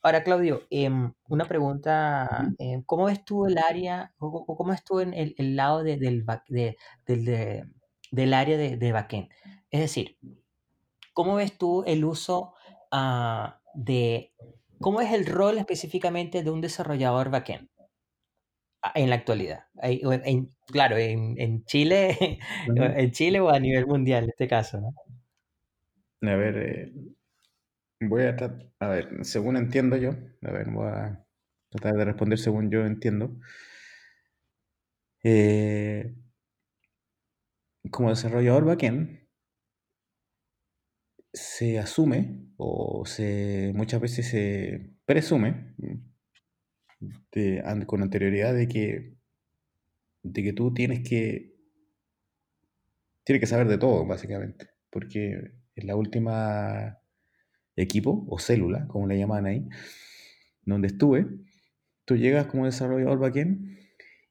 Ahora, 0.02 0.24
Claudio, 0.24 0.62
em, 0.70 1.14
una 1.28 1.44
pregunta, 1.44 2.54
em, 2.58 2.84
¿cómo 2.84 3.08
ves 3.08 3.26
tú 3.26 3.48
el 3.48 3.58
área, 3.58 4.14
o, 4.18 4.46
cómo 4.56 4.72
ves 4.72 4.86
tú 4.86 5.02
en 5.02 5.14
el, 5.14 5.36
el 5.38 5.58
lado 5.58 5.84
de, 5.84 5.98
del, 5.98 6.26
de, 6.48 6.78
del, 7.06 7.70
del 8.12 8.34
área 8.34 8.58
de, 8.58 8.78
de 8.78 8.92
backend? 8.94 9.28
Es 9.70 9.82
decir, 9.82 10.18
¿cómo 11.12 11.36
ves 11.36 11.58
tú 11.58 11.84
el 11.86 12.06
uso 12.06 12.54
uh, 12.94 13.50
de, 13.74 14.32
cómo 14.80 15.02
es 15.02 15.12
el 15.12 15.26
rol 15.26 15.58
específicamente 15.58 16.44
de 16.44 16.50
un 16.50 16.62
desarrollador 16.62 17.30
backend? 17.30 17.68
En 18.96 19.10
la 19.10 19.16
actualidad. 19.16 19.66
En, 19.82 20.52
claro, 20.68 20.98
en, 20.98 21.36
en 21.40 21.64
Chile, 21.66 22.40
en 22.68 23.12
Chile 23.12 23.40
o 23.40 23.50
a 23.50 23.60
nivel 23.60 23.88
mundial 23.88 24.26
en 24.26 24.30
este 24.30 24.48
caso, 24.48 24.80
¿no? 24.80 24.94
A 26.22 26.36
ver, 26.36 26.58
eh, 26.58 26.94
voy 28.02 28.24
a 28.24 28.36
tratar, 28.36 28.72
a 28.80 28.88
ver, 28.90 29.26
según 29.26 29.58
entiendo 29.58 29.98
yo, 29.98 30.12
a 30.44 30.52
ver, 30.52 30.70
voy 30.70 30.88
a 30.88 31.26
tratar 31.70 31.96
de 31.96 32.06
responder 32.06 32.40
según 32.40 32.70
yo 32.72 32.86
entiendo. 32.86 33.32
Eh, 35.24 36.16
como 37.92 38.10
desarrollador 38.10 38.66
backend, 38.66 39.28
se 41.34 41.80
asume 41.80 42.48
o 42.58 43.06
se 43.06 43.72
muchas 43.76 44.02
veces 44.02 44.30
se 44.30 44.92
presume 45.06 45.76
con 47.86 48.02
anterioridad 48.02 48.54
de 48.54 48.68
que, 48.68 49.14
de 50.24 50.44
que 50.44 50.54
tú 50.54 50.74
tienes 50.74 51.08
que, 51.08 51.54
tienes 53.24 53.40
que 53.40 53.48
saber 53.48 53.68
de 53.68 53.78
todo, 53.78 54.06
básicamente, 54.06 54.70
porque 54.90 55.52
en 55.76 55.88
la 55.88 55.96
última 55.96 57.00
equipo 57.76 58.26
o 58.30 58.40
célula, 58.40 58.88
como 58.88 59.08
le 59.08 59.18
llaman 59.18 59.46
ahí, 59.46 59.68
donde 60.64 60.88
estuve, 60.88 61.28
tú 62.06 62.16
llegas 62.16 62.48
como 62.48 62.66
desarrollador 62.66 63.20
backend 63.20 63.78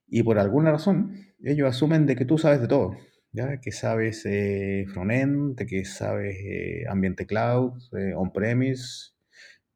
y 0.09 0.23
por 0.23 0.39
alguna 0.39 0.73
razón 0.73 1.27
ellos 1.43 1.69
asumen 1.69 2.07
de 2.07 2.17
que 2.17 2.25
tú 2.25 2.39
sabes 2.39 2.61
de 2.61 2.69
todo, 2.69 2.97
¿ya? 3.33 3.61
que 3.61 3.73
sabes 3.73 4.25
eh, 4.27 4.87
frontend, 4.93 5.57
de 5.57 5.67
que 5.67 5.85
sabes 5.85 6.37
eh, 6.41 6.85
ambiente 6.89 7.27
cloud, 7.27 7.75
eh, 7.97 8.15
on-premise, 8.15 9.16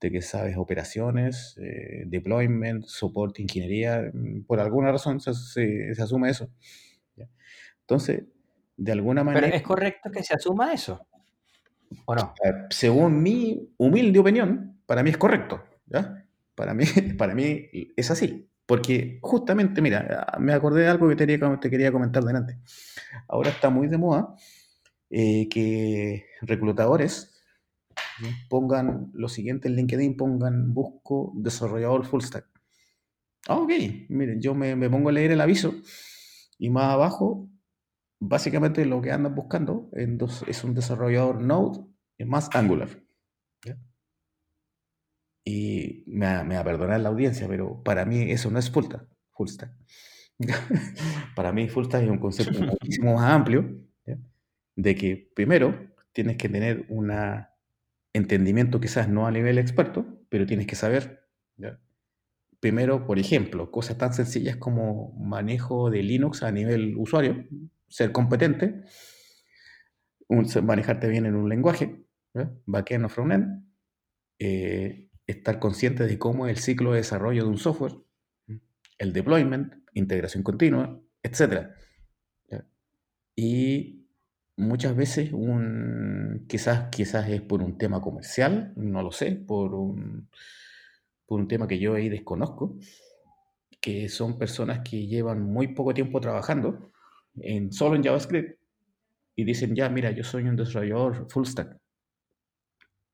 de 0.01 0.11
que 0.11 0.23
sabes 0.23 0.57
operaciones, 0.57 1.57
eh, 1.59 2.05
deployment, 2.07 2.87
soporte, 2.87 3.43
ingeniería, 3.43 4.11
mm, 4.13 4.43
por 4.45 4.59
alguna 4.59 4.91
razón 4.91 5.21
se, 5.21 5.35
se, 5.35 6.03
asume 6.03 6.31
eso. 6.31 6.49
Entonces, 7.81 8.23
de 8.77 8.93
alguna 8.93 9.25
manera... 9.25 9.47
¿Pero 9.47 9.57
es 9.57 9.63
correcto 9.63 10.11
que 10.11 10.23
se 10.23 10.35
asuma 10.35 10.73
eso? 10.73 11.07
¿O 12.05 12.15
no? 12.15 12.35
Según 12.71 13.23
mi 13.23 13.75
humilde 13.79 14.19
opinión, 14.19 14.81
para 14.87 15.03
mí 15.03 15.11
es 15.11 15.19
correcto. 15.19 15.63
¿ya? 15.87 16.25
Para, 16.55 16.73
mí, 16.73 16.85
para 17.19 17.35
mí 17.35 17.69
es 17.97 18.11
así. 18.11 18.49
Porque 18.65 19.19
justamente, 19.21 19.83
mira, 19.83 20.27
me 20.39 20.53
acordé 20.53 20.83
de 20.83 20.89
algo 20.89 21.09
que 21.09 21.17
te 21.17 21.27
quería, 21.27 21.59
te 21.61 21.69
quería 21.69 21.91
comentar 21.91 22.23
delante. 22.23 22.59
Ahora 23.27 23.51
está 23.51 23.69
muy 23.69 23.89
de 23.89 23.99
moda 23.99 24.37
eh, 25.11 25.49
que 25.49 26.27
reclutadores 26.43 27.40
pongan 28.49 29.11
lo 29.15 29.29
siguiente 29.29 29.69
en 29.69 29.77
LinkedIn, 29.77 30.17
pongan 30.17 30.75
busco 30.75 31.33
desarrollador 31.37 32.05
full 32.05 32.23
stack. 32.23 32.47
Ah, 33.49 33.57
ok, 33.57 33.73
miren, 34.09 34.41
yo 34.41 34.55
me, 34.55 34.77
me, 34.77 34.91
pongo 34.91 35.09
a 35.09 35.13
leer 35.13 35.33
el 35.33 35.41
aviso 35.41 35.75
y 36.59 36.71
más 36.71 36.93
abajo, 36.93 37.49
básicamente 38.19 38.85
lo 38.85 39.01
que 39.01 39.13
andan 39.13 39.35
buscando 39.35 39.89
en 39.93 40.19
dos, 40.19 40.45
es 40.47 40.63
un 40.63 40.75
desarrollador 40.75 41.41
Node 41.41 41.91
más 42.27 42.51
Angular. 42.55 42.89
Y 45.43 46.05
me, 46.07 46.45
me 46.45 46.55
va 46.55 46.61
a 46.61 46.65
perdonar 46.65 47.01
la 47.01 47.09
audiencia, 47.09 47.49
pero 47.49 47.83
para 47.83 48.05
mí 48.05 48.31
eso 48.31 48.51
no 48.51 48.59
es 48.59 48.71
full 48.71 48.85
stack. 48.85 49.07
Full 49.33 49.49
stack. 49.49 49.73
para 51.35 51.53
mí 51.53 51.69
full 51.69 51.87
stack 51.87 52.05
es 52.05 52.11
un 52.11 52.19
concepto 52.19 52.61
muchísimo 52.61 53.15
más 53.15 53.33
amplio, 53.33 53.81
de 54.77 54.95
que 54.95 55.31
primero 55.35 55.95
tienes 56.13 56.37
que 56.37 56.49
tener 56.49 56.87
una 56.89 57.50
entendimiento 58.13 58.81
quizás 58.81 59.09
no 59.09 59.27
a 59.27 59.31
nivel 59.31 59.59
experto, 59.59 60.07
pero 60.29 60.47
tienes 60.47 60.67
que 60.67 60.77
saber. 60.77 61.29
Primero, 62.61 63.07
por 63.07 63.19
ejemplo, 63.19 63.71
cosas 63.71 63.97
tan 63.97 64.13
sencillas 64.13 64.57
como 64.57 65.13
manejo 65.19 65.91
de 65.91 66.03
Linux 66.03 66.43
a 66.43 66.53
nivel 66.53 66.97
usuario, 66.97 67.47
ser 67.89 68.13
competente, 68.13 68.83
manejarte 70.63 71.09
bien 71.09 71.27
en 71.27 71.37
un 71.37 71.49
lenguaje, 71.49 72.05
backend 72.67 73.07
o 73.07 73.09
frontend, 73.09 73.65
eh, 74.39 75.09
estar 75.27 75.59
consciente 75.59 76.07
de 76.07 76.19
cómo 76.19 76.47
es 76.47 76.57
el 76.57 76.63
ciclo 76.63 76.93
de 76.93 76.99
desarrollo 76.99 77.45
de 77.45 77.51
un 77.51 77.59
software, 77.59 77.95
el 78.99 79.13
deployment, 79.13 79.75
integración 79.95 80.43
continua, 80.43 81.01
etc. 81.23 81.71
Y 83.35 84.00
muchas 84.61 84.95
veces 84.95 85.33
un, 85.33 86.45
quizás, 86.49 86.89
quizás 86.91 87.29
es 87.29 87.41
por 87.43 87.63
un 87.63 87.77
tema 87.79 88.01
comercial, 88.01 88.73
no 88.77 89.03
lo 89.03 89.13
sé, 89.13 89.33
por 89.33 89.75
un, 89.75 90.29
por 91.27 91.41
un 91.41 91.49
tema 91.49 91.67
que 91.67 91.79
yo 91.79 91.95
ahí 91.95 92.09
desconozco, 92.09 92.77
que 93.81 94.09
son 94.09 94.39
personas 94.39 94.81
que 94.81 95.07
llevan 95.07 95.43
muy 95.43 95.69
poco 95.69 95.95
tiempo 95.95 96.21
trabajando 96.21 96.93
en, 97.37 97.73
solo 97.73 97.97
en 97.97 98.05
JavaScript 98.05 98.61
y 99.37 99.45
dicen, 99.45 99.75
ya, 99.75 99.89
mira, 99.89 100.11
yo 100.11 100.23
soy 100.23 100.45
un 100.45 100.57
desarrollador 100.57 101.27
full 101.31 101.47
stack. 101.47 101.79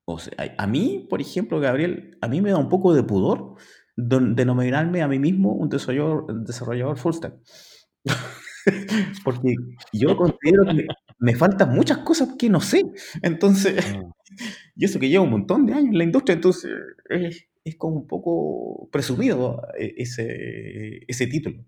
O 0.04 0.18
sea, 0.18 0.54
a 0.58 0.66
mí, 0.66 1.06
por 1.08 1.20
ejemplo, 1.20 1.60
Gabriel, 1.60 2.16
a 2.20 2.28
mí 2.28 2.40
me 2.40 2.50
da 2.50 2.58
un 2.58 2.68
poco 2.68 2.94
de 2.94 3.02
pudor 3.02 3.56
denominarme 3.96 5.02
a 5.02 5.08
mí 5.08 5.18
mismo 5.18 5.52
un 5.52 5.68
desarrollador, 5.68 6.44
desarrollador 6.44 6.98
full 6.98 7.12
stack. 7.12 7.34
Porque 9.24 9.54
yo 9.92 10.16
considero 10.16 10.64
que 10.64 10.86
me 11.18 11.34
faltan 11.34 11.74
muchas 11.74 11.98
cosas 11.98 12.30
que 12.38 12.48
no 12.48 12.60
sé. 12.60 12.84
Entonces, 13.22 13.84
mm. 13.96 14.10
y 14.76 14.84
eso 14.84 14.98
que 14.98 15.08
llevo 15.08 15.24
un 15.24 15.30
montón 15.30 15.66
de 15.66 15.74
años 15.74 15.90
en 15.90 15.98
la 15.98 16.04
industria, 16.04 16.34
entonces 16.34 16.70
es, 17.08 17.46
es 17.64 17.76
como 17.76 17.96
un 17.96 18.06
poco 18.06 18.88
presumido 18.90 19.62
eh, 19.78 19.94
ese, 19.96 21.00
ese 21.06 21.26
título. 21.26 21.64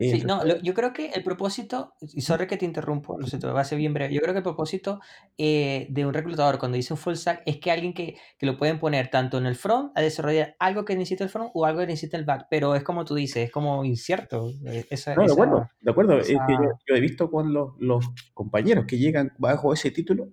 Sí, 0.00 0.22
no, 0.24 0.46
yo 0.46 0.74
creo 0.74 0.92
que 0.92 1.06
el 1.10 1.24
propósito, 1.24 1.94
y 2.00 2.20
sorry 2.20 2.46
que 2.46 2.56
te 2.56 2.64
interrumpo, 2.64 3.18
no 3.18 3.26
sé, 3.26 3.38
te 3.38 3.48
va 3.48 3.60
a 3.60 3.64
ser 3.64 3.78
bien 3.78 3.92
breve, 3.92 4.14
yo 4.14 4.20
creo 4.20 4.32
que 4.32 4.38
el 4.38 4.44
propósito 4.44 5.00
eh, 5.36 5.88
de 5.90 6.06
un 6.06 6.14
reclutador 6.14 6.60
cuando 6.60 6.76
dice 6.76 6.92
un 6.92 6.98
full 6.98 7.14
stack 7.14 7.42
es 7.46 7.56
que 7.58 7.72
alguien 7.72 7.92
que, 7.92 8.16
que, 8.38 8.46
lo 8.46 8.56
pueden 8.56 8.78
poner 8.78 9.10
tanto 9.10 9.38
en 9.38 9.46
el 9.46 9.56
front 9.56 9.90
a 9.96 10.00
desarrollar 10.00 10.54
algo 10.60 10.84
que 10.84 10.94
necesita 10.94 11.24
el 11.24 11.30
front 11.30 11.50
o 11.52 11.66
algo 11.66 11.80
que 11.80 11.86
necesita 11.86 12.16
el 12.16 12.24
back, 12.24 12.46
pero 12.48 12.76
es 12.76 12.84
como 12.84 13.04
tú 13.04 13.16
dices, 13.16 13.46
es 13.46 13.50
como 13.50 13.84
incierto. 13.84 14.52
Eh, 14.66 14.86
esa, 14.88 15.16
no, 15.16 15.24
de 15.24 15.32
acuerdo, 15.32 15.68
de 15.80 15.90
acuerdo. 15.90 16.18
Es 16.20 16.28
que 16.28 16.54
yo, 16.86 16.94
he 16.94 17.00
visto 17.00 17.28
con 17.28 17.52
los, 17.52 17.72
los, 17.80 18.04
compañeros 18.34 18.84
que 18.86 18.98
llegan 18.98 19.32
bajo 19.36 19.72
ese 19.72 19.90
título, 19.90 20.28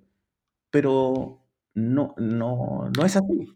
pero 0.69 1.41
no, 1.73 2.13
no, 2.17 2.91
no 2.95 3.05
es 3.05 3.15
así. 3.15 3.47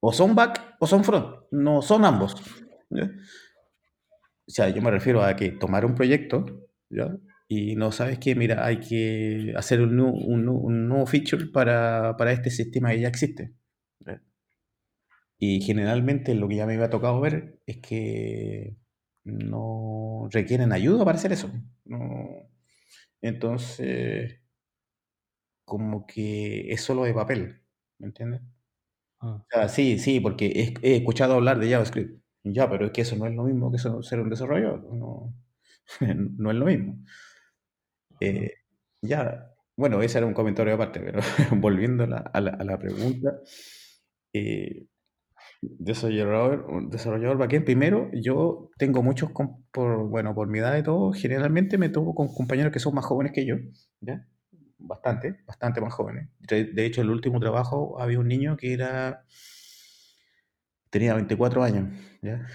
O 0.00 0.12
son 0.12 0.34
back 0.34 0.74
o 0.80 0.88
son 0.88 1.04
front, 1.04 1.36
no 1.52 1.82
son 1.82 2.04
ambos. 2.04 2.34
O 4.46 4.50
sea, 4.50 4.68
yo 4.68 4.82
me 4.82 4.90
refiero 4.90 5.22
a 5.22 5.36
que 5.36 5.50
tomar 5.52 5.84
un 5.84 5.94
proyecto, 5.94 6.68
¿ya? 6.90 7.16
Y 7.48 7.76
no 7.76 7.92
sabes 7.92 8.18
que, 8.18 8.34
mira, 8.34 8.64
hay 8.64 8.80
que 8.80 9.52
hacer 9.56 9.82
un, 9.82 10.00
un, 10.00 10.88
nuevo 10.88 11.06
feature 11.06 11.46
para, 11.46 12.16
para, 12.16 12.32
este 12.32 12.50
sistema 12.50 12.90
que 12.90 13.00
ya 13.00 13.08
existe. 13.08 13.54
Y 15.38 15.60
generalmente 15.60 16.34
lo 16.34 16.48
que 16.48 16.56
ya 16.56 16.66
me 16.66 16.74
había 16.74 16.88
tocado 16.88 17.20
ver 17.20 17.58
es 17.66 17.78
que 17.78 18.76
no 19.24 20.28
requieren 20.30 20.72
ayuda 20.72 21.04
para 21.04 21.18
hacer 21.18 21.32
eso. 21.32 21.50
No. 21.84 22.48
Entonces, 23.20 24.40
como 25.64 26.06
que 26.06 26.72
es 26.72 26.80
solo 26.80 27.04
de 27.04 27.14
papel, 27.14 27.60
¿me 27.98 28.06
entiendes? 28.06 28.40
Ah. 29.20 29.42
O 29.42 29.46
sea, 29.50 29.68
sí, 29.68 29.98
sí, 29.98 30.20
porque 30.20 30.46
he, 30.46 30.88
he 30.88 30.96
escuchado 30.96 31.34
hablar 31.34 31.58
de 31.58 31.70
JavaScript. 31.70 32.21
Ya, 32.44 32.68
pero 32.68 32.86
es 32.86 32.92
que 32.92 33.02
eso 33.02 33.16
no 33.16 33.26
es 33.26 33.34
lo 33.34 33.44
mismo 33.44 33.70
que 33.70 33.78
ser 33.78 34.20
un 34.20 34.30
desarrollador, 34.30 34.82
no, 34.94 35.34
no 36.38 36.50
es 36.50 36.56
lo 36.56 36.66
mismo. 36.66 36.98
Eh, 38.20 38.52
ya, 39.02 39.52
bueno, 39.76 40.02
ese 40.02 40.18
era 40.18 40.26
un 40.26 40.34
comentario 40.34 40.74
aparte, 40.74 41.00
pero 41.00 41.20
volviendo 41.60 42.04
a 42.04 42.06
la, 42.06 42.18
a 42.18 42.40
la, 42.40 42.50
a 42.52 42.64
la 42.64 42.78
pregunta, 42.78 43.40
eh, 44.32 44.86
desarrollador, 45.62 46.90
desarrollador 46.90 47.38
backend, 47.38 47.64
primero, 47.64 48.10
yo 48.12 48.70
tengo 48.78 49.02
muchos, 49.02 49.30
por, 49.72 50.08
bueno, 50.08 50.34
por 50.34 50.48
mi 50.48 50.58
edad 50.58 50.76
y 50.76 50.82
todo, 50.82 51.12
generalmente 51.12 51.78
me 51.78 51.88
toco 51.88 52.14
con 52.14 52.28
compañeros 52.34 52.72
que 52.72 52.80
son 52.80 52.94
más 52.94 53.04
jóvenes 53.04 53.32
que 53.32 53.46
yo, 53.46 53.56
¿ya? 54.00 54.26
Bastante, 54.78 55.36
bastante 55.46 55.80
más 55.80 55.94
jóvenes. 55.94 56.28
De, 56.40 56.86
hecho, 56.86 57.02
el 57.02 57.10
último 57.10 57.38
trabajo 57.38 58.00
había 58.00 58.18
un 58.18 58.28
niño 58.28 58.56
que 58.56 58.72
era, 58.72 59.24
tenía 60.92 61.14
24 61.14 61.64
años, 61.64 61.88
¿ya? 62.20 62.46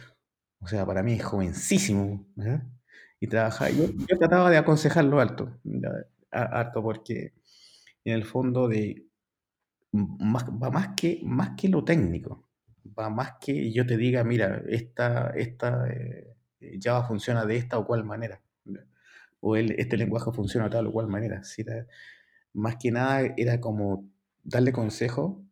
O 0.60 0.68
sea, 0.68 0.86
para 0.86 1.04
mí 1.04 1.14
es 1.14 1.26
jovencísimo, 1.26 2.26
¿ya? 2.36 2.64
Y 3.20 3.28
trabajaba, 3.28 3.72
yo, 3.72 3.88
yo 3.90 4.18
trataba 4.20 4.52
de 4.52 4.58
aconsejarlo 4.58 5.20
harto, 5.20 5.60
¿ya? 5.64 5.90
Harto 6.32 6.84
porque 6.84 7.34
en 8.06 8.14
el 8.14 8.26
fondo 8.26 8.68
de, 8.68 9.08
más, 9.92 10.46
va 10.50 10.70
más 10.70 10.90
que, 10.96 11.20
más 11.24 11.52
que 11.58 11.68
lo 11.68 11.84
técnico, 11.84 12.48
va 12.98 13.10
más 13.10 13.34
que 13.42 13.72
yo 13.72 13.86
te 13.88 13.98
diga, 13.98 14.24
mira, 14.24 14.62
esta, 14.70 15.32
esta 15.32 15.88
eh, 15.90 16.36
Java 16.80 17.08
funciona 17.08 17.46
de 17.46 17.58
esta 17.58 17.80
o 17.80 17.88
cual 17.88 18.04
manera, 18.06 18.40
¿ya? 18.66 18.86
o 19.40 19.56
el, 19.56 19.72
este 19.80 19.98
lenguaje 19.98 20.32
funciona 20.32 20.66
de 20.66 20.72
tal 20.72 20.88
o 20.88 20.92
cual 20.92 21.08
manera. 21.08 21.44
¿sí? 21.44 21.66
Más 22.54 22.76
que 22.78 22.92
nada 22.92 23.34
era 23.36 23.60
como 23.60 24.08
darle 24.44 24.72
consejo 24.72 25.47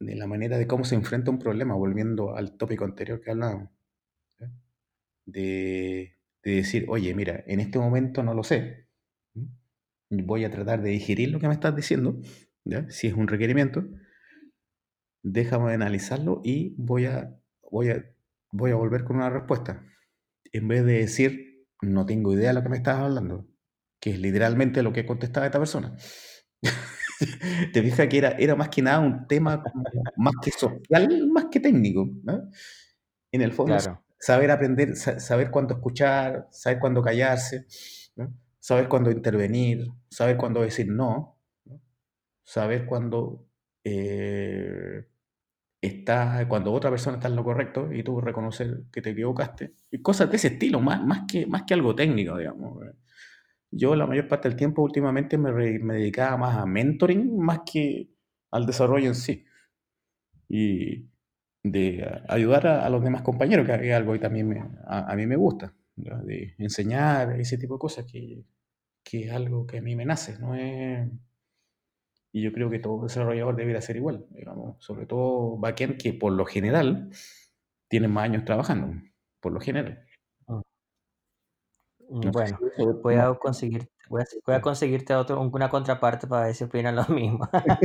de 0.00 0.14
la 0.16 0.26
manera 0.26 0.58
de 0.58 0.66
cómo 0.66 0.84
se 0.84 0.94
enfrenta 0.94 1.30
un 1.30 1.38
problema, 1.38 1.74
volviendo 1.74 2.36
al 2.36 2.56
tópico 2.56 2.84
anterior 2.84 3.20
que 3.20 3.30
hablábamos. 3.30 3.70
de, 5.26 6.16
de 6.42 6.50
decir, 6.50 6.86
oye, 6.88 7.14
mira, 7.14 7.42
en 7.46 7.60
este 7.60 7.78
momento 7.78 8.22
no 8.22 8.34
lo 8.34 8.42
sé. 8.42 8.88
Voy 10.10 10.44
a 10.44 10.50
tratar 10.50 10.82
de 10.82 10.90
digerir 10.90 11.30
lo 11.30 11.40
que 11.40 11.48
me 11.48 11.54
estás 11.54 11.74
diciendo. 11.76 12.20
Si 12.88 13.06
es 13.06 13.14
un 13.14 13.28
requerimiento, 13.28 13.84
déjame 15.22 15.72
analizarlo 15.72 16.40
y 16.44 16.74
voy 16.78 17.06
a, 17.06 17.38
voy 17.70 17.90
a, 17.90 18.04
voy 18.52 18.70
a 18.70 18.76
volver 18.76 19.04
con 19.04 19.16
una 19.16 19.30
respuesta. 19.30 19.84
En 20.52 20.68
vez 20.68 20.84
de 20.84 20.94
decir, 20.94 21.66
no 21.82 22.06
tengo 22.06 22.34
idea 22.34 22.48
de 22.48 22.54
lo 22.54 22.62
que 22.62 22.68
me 22.70 22.78
estás 22.78 22.98
hablando, 22.98 23.46
que 24.00 24.10
es 24.10 24.20
literalmente 24.20 24.82
lo 24.82 24.92
que 24.92 25.06
contestaba 25.06 25.46
esta 25.46 25.58
persona. 25.58 25.96
Te 27.72 27.82
fijas 27.82 28.06
que 28.08 28.18
era, 28.18 28.30
era 28.32 28.54
más 28.56 28.68
que 28.68 28.82
nada 28.82 29.00
un 29.00 29.26
tema 29.26 29.62
más 30.16 30.34
que 30.42 30.50
social, 30.50 31.26
más 31.28 31.46
que 31.50 31.60
técnico. 31.60 32.08
¿no? 32.24 32.50
En 33.32 33.42
el 33.42 33.52
fondo, 33.52 33.76
Claro, 33.76 34.02
saber 34.18 34.50
aprender, 34.50 34.96
sa- 34.96 35.20
saber 35.20 35.50
cuándo 35.50 35.74
escuchar, 35.74 36.48
saber 36.50 36.78
cuándo 36.80 37.02
callarse, 37.02 37.66
¿no? 38.16 38.34
saber 38.60 38.88
cuándo 38.88 39.10
intervenir, 39.10 39.88
saber 40.10 40.36
cuándo 40.36 40.62
decir 40.62 40.88
no, 40.88 41.38
¿no? 41.66 41.80
saber 42.44 42.86
cuándo 42.86 43.46
eh, 43.84 45.06
está, 45.80 46.46
cuando 46.48 46.72
otra 46.72 46.90
persona 46.90 47.16
está 47.18 47.28
en 47.28 47.36
lo 47.36 47.44
correcto 47.44 47.92
y 47.92 48.02
tú 48.02 48.20
reconocer 48.20 48.84
que 48.92 49.02
te 49.02 49.10
equivocaste. 49.10 49.74
Y 49.90 50.02
cosas 50.02 50.30
de 50.30 50.36
ese 50.36 50.48
estilo, 50.48 50.80
más, 50.80 51.02
más 51.04 51.22
que, 51.30 51.46
más 51.46 51.64
que 51.64 51.74
algo 51.74 51.94
técnico, 51.94 52.36
digamos. 52.38 52.78
Yo 53.70 53.94
la 53.96 54.06
mayor 54.06 54.28
parte 54.28 54.48
del 54.48 54.56
tiempo 54.58 54.82
últimamente 54.82 55.38
me, 55.38 55.50
re- 55.52 55.78
me 55.78 55.94
dedicaba 55.94 56.36
más 56.36 56.56
a 56.58 56.66
mentoring 56.66 57.38
más 57.38 57.60
que 57.70 58.10
al 58.50 58.66
desarrollo 58.66 59.06
en 59.08 59.14
sí. 59.14 59.44
Y 60.48 61.08
de 61.62 62.06
ayudar 62.28 62.66
a, 62.66 62.86
a 62.86 62.90
los 62.90 63.02
demás 63.04 63.22
compañeros, 63.22 63.66
que 63.66 63.88
es 63.90 63.94
algo 63.94 64.12
que 64.14 64.18
también 64.20 64.48
me- 64.48 64.60
a, 64.86 65.12
a 65.12 65.16
mí 65.16 65.26
me 65.26 65.36
gusta, 65.36 65.74
¿ya? 65.96 66.16
de 66.18 66.54
enseñar 66.58 67.38
ese 67.40 67.58
tipo 67.58 67.74
de 67.74 67.80
cosas, 67.80 68.06
que, 68.10 68.44
que 69.04 69.26
es 69.26 69.32
algo 69.32 69.66
que 69.66 69.78
a 69.78 69.82
mí 69.82 69.96
me 69.96 70.06
nace, 70.06 70.38
no 70.40 70.54
es... 70.56 71.08
Y 72.32 72.42
yo 72.42 72.52
creo 72.52 72.70
que 72.70 72.78
todo 72.78 73.02
desarrollador 73.02 73.56
debería 73.56 73.80
ser 73.80 73.96
igual, 73.96 74.26
digamos, 74.30 74.76
sobre 74.84 75.06
todo 75.06 75.56
backend 75.58 75.96
que 76.00 76.12
por 76.12 76.32
lo 76.32 76.44
general 76.44 77.10
tienen 77.88 78.12
más 78.12 78.24
años 78.24 78.44
trabajando, 78.44 79.02
por 79.40 79.52
lo 79.52 79.60
general. 79.60 80.06
Bueno, 82.08 82.58
voy 83.02 83.16
a 83.16 83.34
conseguir 83.34 83.90
voy 84.08 84.22
a 84.22 84.24
voy 84.46 84.54
a 84.56 84.60
conseguirte 84.62 85.14
otro 85.14 85.40
una 85.40 85.68
contraparte 85.68 86.26
para 86.26 86.46
ver 86.46 86.54
si 86.54 86.64
opinan 86.64 86.96
lo 86.96 87.04
mismo. 87.08 87.48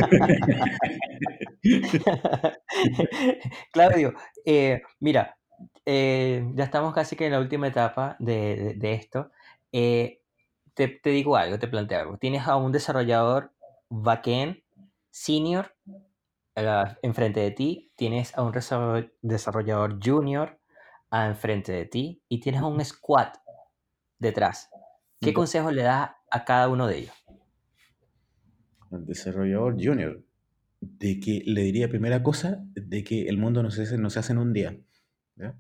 Claudio, 3.72 4.14
eh, 4.46 4.82
mira, 5.00 5.38
eh, 5.86 6.46
ya 6.56 6.64
estamos 6.66 6.94
casi 6.94 7.16
que 7.16 7.26
en 7.28 7.34
la 7.34 7.40
última 7.40 7.68
etapa 7.68 8.16
de, 8.20 8.56
de- 8.56 8.74
de 8.76 8.94
esto. 8.94 9.32
Eh, 9.72 10.22
te, 10.74 10.88
te 10.88 11.10
digo 11.12 11.36
algo, 11.38 11.60
te 11.60 11.68
planteo 11.68 12.00
algo. 12.00 12.18
Tienes 12.18 12.48
a 12.48 12.56
un 12.58 12.72
desarrollador 12.72 13.52
backend 13.90 14.64
senior 15.12 15.76
eh, 16.56 16.84
enfrente 17.02 17.40
de 17.42 17.52
ti, 17.52 17.92
tienes 17.96 18.38
a 18.38 18.44
un 18.44 18.54
desarroll- 18.54 19.12
desarrollador 19.22 20.00
junior 20.04 20.60
ah, 21.12 21.28
enfrente 21.28 21.72
de 21.72 21.86
ti 21.86 22.22
y 22.30 22.40
tienes 22.40 22.62
a 22.62 22.68
un 22.68 22.84
squad 22.86 23.30
detrás. 24.24 24.72
¿Qué 25.22 25.32
Ya. 25.32 25.34
consejo 25.34 25.72
le 25.72 25.84
das 25.84 26.12
a 26.32 26.46
cada 26.46 26.70
uno 26.70 26.88
de 26.88 27.00
ellos? 27.00 27.16
al 28.92 29.06
desarrollador 29.06 29.76
junior, 29.84 30.24
de 30.82 31.20
que 31.20 31.44
le 31.46 31.62
diría 31.64 31.90
primera 31.90 32.24
cosa, 32.24 32.64
de 32.76 33.04
que 33.04 33.28
el 33.28 33.38
mundo 33.38 33.64
no 33.64 33.72
se 33.72 33.84
hace, 33.84 33.98
no 33.98 34.10
se 34.10 34.20
hace 34.20 34.34
en 34.34 34.40
un 34.40 34.54
día, 34.54 34.80
¿ya? 35.36 35.58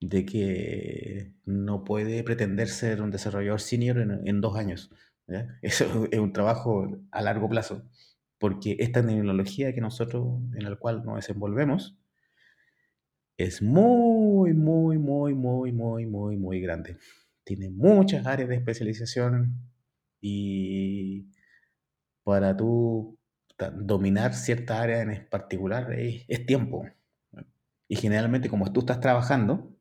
de 0.00 0.26
que 0.26 1.32
no 1.44 1.84
puede 1.84 2.22
pretender 2.24 2.68
ser 2.68 3.00
un 3.02 3.10
desarrollador 3.10 3.60
senior 3.60 3.98
en, 3.98 4.26
en 4.26 4.40
dos 4.40 4.56
años. 4.56 4.90
¿ya? 5.26 5.58
Eso 5.62 6.06
es 6.10 6.18
un 6.18 6.32
trabajo 6.32 6.88
a 7.10 7.22
largo 7.22 7.48
plazo, 7.48 7.88
porque 8.38 8.76
esta 8.80 9.04
tecnología 9.06 9.74
que 9.74 9.80
nosotros, 9.80 10.26
en 10.54 10.64
la 10.70 10.76
cual 10.76 11.04
nos 11.04 11.16
desenvolvemos, 11.16 11.96
es 13.36 13.62
muy, 13.62 14.52
muy, 14.54 14.98
muy, 14.98 15.34
muy, 15.34 15.72
muy, 15.72 16.06
muy, 16.06 16.36
muy 16.36 16.60
grande. 16.60 16.98
Tiene 17.44 17.70
muchas 17.70 18.26
áreas 18.26 18.48
de 18.48 18.56
especialización 18.56 19.54
y 20.20 21.28
para 22.24 22.56
tú 22.56 23.18
dominar 23.74 24.34
cierta 24.34 24.82
área 24.82 25.02
en 25.02 25.28
particular 25.30 25.92
es, 25.94 26.26
tiempo. 26.46 26.84
Y 27.88 27.96
generalmente 27.96 28.48
como 28.50 28.72
tú 28.72 28.80
estás 28.80 29.00
trabajando, 29.00 29.76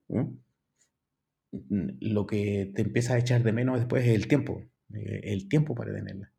lo 1.99 2.25
que 2.27 2.71
te 2.75 2.81
empieza 2.81 3.13
a 3.15 3.17
echar 3.19 3.43
de 3.43 3.53
menos 3.53 3.79
después 3.79 4.05
es 4.05 4.13
el 4.15 4.27
tiempo, 4.27 4.61
eh, 4.93 5.21
el 5.23 5.47
tiempo 5.49 5.73
para 5.75 5.93
tenerla. 5.93 6.31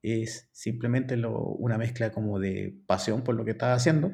Es 0.00 0.48
simplemente 0.52 1.18
lo- 1.18 1.38
una 1.48 1.76
mezcla 1.76 2.10
como 2.10 2.38
de 2.40 2.80
pasión 2.86 3.22
por 3.22 3.34
lo 3.34 3.44
que 3.44 3.50
estás 3.50 3.76
haciendo, 3.78 4.10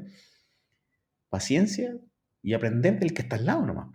paciencia 1.28 1.97
y 2.43 2.55
aprender 2.55 2.99
del 3.01 3.12
que 3.14 3.22
está 3.22 3.36
al 3.36 3.47
lado 3.47 3.66
nomás. 3.66 3.88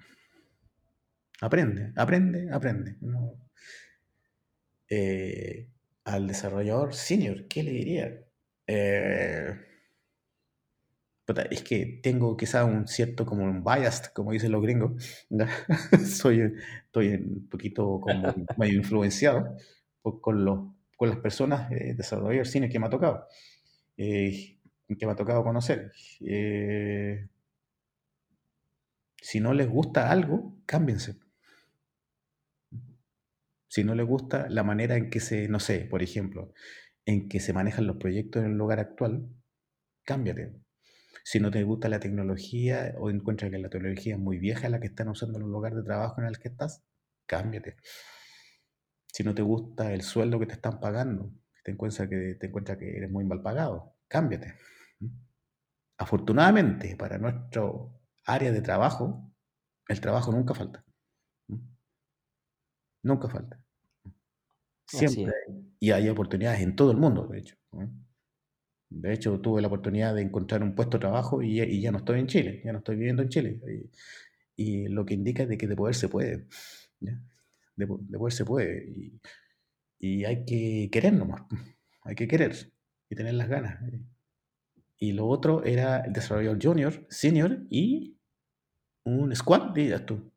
Aprende, 1.42 1.94
aprende, 1.96 2.40
aprende. 2.52 2.96
¿no? 3.02 3.34
Eh, 4.90 5.70
al 6.06 6.28
desarrollador 6.28 6.94
senior, 6.94 7.48
¿qué 7.48 7.64
le 7.64 7.72
diría? 7.72 8.26
Eh, 8.68 9.56
es 11.52 11.62
que 11.64 12.00
tengo 12.02 12.38
quizá 12.38 12.64
un 12.64 12.88
cierto 12.88 13.26
como 13.26 13.44
un 13.44 13.64
bias, 13.64 14.10
como 14.10 14.32
dicen 14.32 14.52
los 14.52 14.62
gringos. 14.62 15.26
Soy, 16.06 16.54
estoy 16.86 17.10
un 17.16 17.48
poquito 17.50 18.00
como 18.00 18.34
medio 18.58 18.76
influenciado 18.78 19.58
por- 20.02 20.22
con, 20.22 20.46
los, 20.46 20.60
con 20.96 21.10
las 21.10 21.20
personas 21.20 21.70
eh, 21.72 21.94
desarrolladores 21.96 22.50
senior 22.52 22.72
que 22.72 22.80
me 22.80 22.88
ha 22.88 22.90
tocado, 22.90 23.28
eh, 23.98 24.60
que 24.98 25.06
me 25.06 25.12
ha 25.12 25.16
tocado 25.16 25.44
conocer. 25.44 25.92
Eh, 26.22 27.28
si 29.22 29.40
no 29.40 29.54
les 29.54 29.70
gusta 29.70 30.10
algo, 30.10 30.58
cámbiense. 30.66 31.20
Si 33.68 33.84
no 33.84 33.96
les 33.96 34.06
gusta 34.06 34.48
la 34.50 34.64
manera 34.64 34.96
en 34.96 35.10
que 35.10 35.20
se, 35.20 35.48
no 35.48 35.60
sé, 35.60 35.88
por 35.90 36.02
ejemplo, 36.02 36.54
en 37.06 37.30
que 37.30 37.40
se 37.40 37.54
manejan 37.54 37.88
los 37.88 37.98
proyectos 37.98 38.44
en 38.44 38.52
el 38.52 38.58
lugar 38.58 38.80
actual, 38.80 39.30
cámbiate. 40.04 40.54
Si 41.24 41.40
no 41.40 41.52
te 41.52 41.64
gusta 41.64 41.90
la 41.90 42.00
tecnología 42.00 42.94
o 42.98 43.10
encuentras 43.10 43.52
que 43.52 43.58
la 43.58 43.70
tecnología 43.70 44.16
es 44.16 44.20
muy 44.20 44.40
vieja 44.40 44.70
la 44.70 44.80
que 44.80 44.88
están 44.88 45.10
usando 45.10 45.40
en 45.40 45.46
el 45.46 45.52
lugar 45.52 45.76
de 45.76 45.84
trabajo 45.84 46.22
en 46.22 46.28
el 46.28 46.40
que 46.40 46.48
estás, 46.50 46.84
cámbiate. 47.26 47.76
Si 49.12 49.24
no 49.24 49.36
te 49.36 49.42
gusta 49.42 49.94
el 49.94 50.04
sueldo 50.04 50.40
que 50.40 50.46
te 50.46 50.54
están 50.54 50.80
pagando, 50.80 51.34
te 51.64 51.72
encuentras 51.72 52.08
que, 52.08 52.36
te 52.40 52.48
encuentras 52.48 52.78
que 52.78 52.98
eres 52.98 53.12
muy 53.12 53.26
mal 53.26 53.42
pagado, 53.42 53.96
cámbiate. 54.08 54.54
Afortunadamente, 55.98 56.96
para 56.96 57.18
nuestro 57.18 58.00
área 58.26 58.52
de 58.52 58.62
trabajo, 58.62 59.34
el 59.88 60.00
trabajo 60.00 60.32
nunca 60.32 60.54
falta. 60.54 60.86
Nunca 63.08 63.28
falta. 63.30 63.56
Siempre. 64.86 65.34
Y 65.80 65.92
hay 65.92 66.10
oportunidades 66.10 66.62
en 66.62 66.76
todo 66.76 66.92
el 66.92 66.98
mundo, 66.98 67.28
de 67.28 67.40
hecho. 67.40 67.56
De 68.90 69.14
hecho, 69.14 69.40
tuve 69.42 69.62
la 69.62 69.68
oportunidad 69.68 70.16
de 70.16 70.22
encontrar 70.22 70.64
un 70.64 70.74
puesto 70.74 70.98
de 70.98 71.02
trabajo 71.02 71.42
y, 71.42 71.56
ya- 71.58 71.66
y 71.66 71.82
ya 71.82 71.92
no 71.92 71.98
estoy 72.00 72.20
en 72.20 72.28
Chile, 72.28 72.62
ya 72.64 72.72
no 72.72 72.80
estoy 72.80 72.96
viviendo 72.96 73.22
en 73.22 73.30
Chile. 73.30 73.60
Y, 74.56 74.86
y 74.86 74.88
lo 74.88 75.06
que 75.06 75.14
indica 75.14 75.44
es 75.44 75.50
de 75.50 75.58
que 75.58 75.68
de 75.68 75.76
poder 75.76 75.96
se 75.96 76.08
puede. 76.10 76.48
¿ya? 77.00 77.20
De, 77.76 77.88
po- 77.88 78.00
de 78.02 78.18
poder 78.18 78.34
se 78.34 78.46
puede. 78.46 78.88
Y, 78.90 79.20
Y 80.00 80.26
hay 80.26 80.46
que 80.46 80.90
querer 80.92 81.14
nomás, 81.14 81.44
hay 82.04 82.16
que 82.16 82.28
querer 82.28 82.56
y 83.10 83.16
tener 83.16 83.36
las 83.36 83.50
ganas. 83.50 83.80
Y 85.00 85.12
lo 85.14 85.28
otro 85.28 85.64
era 85.64 86.00
el 86.02 86.14
desarrollador 86.14 86.60
junior, 86.62 87.06
senior 87.10 87.60
y 87.70 88.18
un 89.06 89.36
squad, 89.36 89.74
dirías 89.74 90.06
tú. 90.06 90.32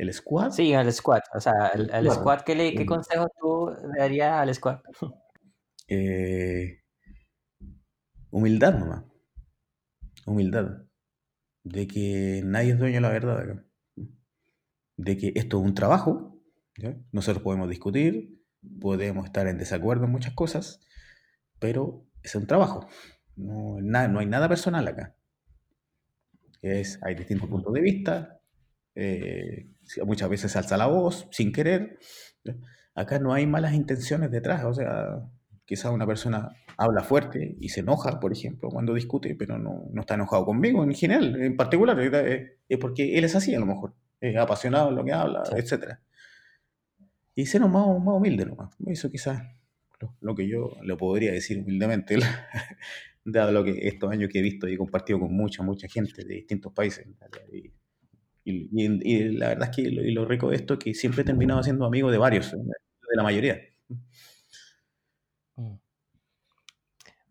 El 0.00 0.14
squad. 0.14 0.50
Sí, 0.50 0.72
el 0.72 0.90
squad. 0.94 1.20
O 1.34 1.40
sea, 1.40 1.72
el, 1.74 2.10
squad, 2.10 2.40
¿qué, 2.40 2.54
le, 2.54 2.74
¿qué 2.74 2.86
consejo 2.86 3.28
tú 3.38 3.70
darías 3.98 4.32
al 4.32 4.54
squad? 4.54 4.78
Eh, 5.92 6.84
humildad 8.30 8.78
nomás. 8.78 9.04
Humildad. 10.24 10.84
De 11.64 11.86
que 11.86 12.42
nadie 12.44 12.70
es 12.70 12.78
dueño 12.78 12.94
de 12.94 13.00
la 13.00 13.08
verdad 13.10 13.40
acá. 13.40 13.64
De 14.96 15.18
que 15.18 15.32
esto 15.34 15.58
es 15.58 15.64
un 15.64 15.74
trabajo. 15.74 16.40
Nosotros 17.12 17.42
podemos 17.42 17.68
discutir, 17.68 18.40
podemos 18.80 19.26
estar 19.26 19.48
en 19.48 19.58
desacuerdo 19.58 20.04
en 20.04 20.12
muchas 20.12 20.32
cosas, 20.32 20.80
pero 21.58 22.06
es 22.22 22.34
un 22.36 22.46
trabajo. 22.46 22.88
No, 23.36 23.80
no 23.80 24.18
hay 24.20 24.26
nada 24.26 24.48
personal 24.48 24.88
acá. 24.88 25.16
Es, 26.62 26.98
hay 27.02 27.16
distintos 27.16 27.50
puntos 27.50 27.74
de 27.74 27.80
vista. 27.82 28.39
Eh, 29.02 29.66
muchas 30.04 30.28
veces 30.28 30.52
se 30.52 30.58
alza 30.58 30.76
la 30.76 30.86
voz 30.86 31.26
sin 31.30 31.52
querer. 31.52 31.98
Acá 32.94 33.18
no 33.18 33.32
hay 33.32 33.46
malas 33.46 33.72
intenciones 33.72 34.30
detrás. 34.30 34.64
O 34.64 34.74
sea, 34.74 35.22
quizás 35.64 35.90
una 35.90 36.06
persona 36.06 36.50
habla 36.76 37.02
fuerte 37.02 37.56
y 37.58 37.70
se 37.70 37.80
enoja, 37.80 38.20
por 38.20 38.32
ejemplo, 38.32 38.68
cuando 38.68 38.92
discute, 38.92 39.34
pero 39.34 39.58
no, 39.58 39.86
no 39.90 40.00
está 40.02 40.14
enojado 40.14 40.44
conmigo 40.44 40.84
en 40.84 40.94
general, 40.94 41.40
en 41.42 41.56
particular. 41.56 41.98
Es 42.68 42.78
porque 42.78 43.16
él 43.16 43.24
es 43.24 43.34
así, 43.34 43.54
a 43.54 43.60
lo 43.60 43.66
mejor. 43.66 43.94
Es 44.20 44.36
apasionado 44.36 44.90
en 44.90 44.96
lo 44.96 45.04
que 45.04 45.12
habla, 45.12 45.44
etc. 45.56 45.94
Y 47.34 47.46
ser 47.46 47.62
más, 47.62 47.72
más 47.72 48.14
humilde 48.14 48.44
nomás. 48.44 48.74
Eso 48.86 49.10
quizás 49.10 49.40
lo, 50.20 50.34
que 50.34 50.46
yo 50.46 50.76
le 50.82 50.94
podría 50.96 51.32
decir 51.32 51.58
humildemente, 51.58 52.18
dado 53.24 53.52
lo 53.52 53.64
que 53.64 53.88
estos 53.88 54.10
años 54.10 54.28
que 54.30 54.40
he 54.40 54.42
visto 54.42 54.68
y 54.68 54.74
he 54.74 54.76
compartido 54.76 55.20
con 55.20 55.32
mucha, 55.34 55.62
mucha 55.62 55.88
gente 55.88 56.22
de 56.22 56.34
distintos 56.34 56.72
países. 56.74 57.06
Y, 57.50 57.72
la 58.44 59.48
verdad 59.48 59.70
es 59.70 59.76
que 59.76 59.90
lo, 59.90 60.02
y 60.02 60.12
lo 60.12 60.24
rico 60.24 60.50
de 60.50 60.56
esto 60.56 60.74
es 60.74 60.80
que 60.80 60.94
siempre 60.94 61.22
he 61.22 61.24
terminado 61.24 61.62
siendo 61.62 61.84
amigo 61.84 62.10
de 62.10 62.18
varios, 62.18 62.52
de 62.52 63.16
la 63.16 63.22
mayoría. 63.22 63.60
Mm. 65.56 65.76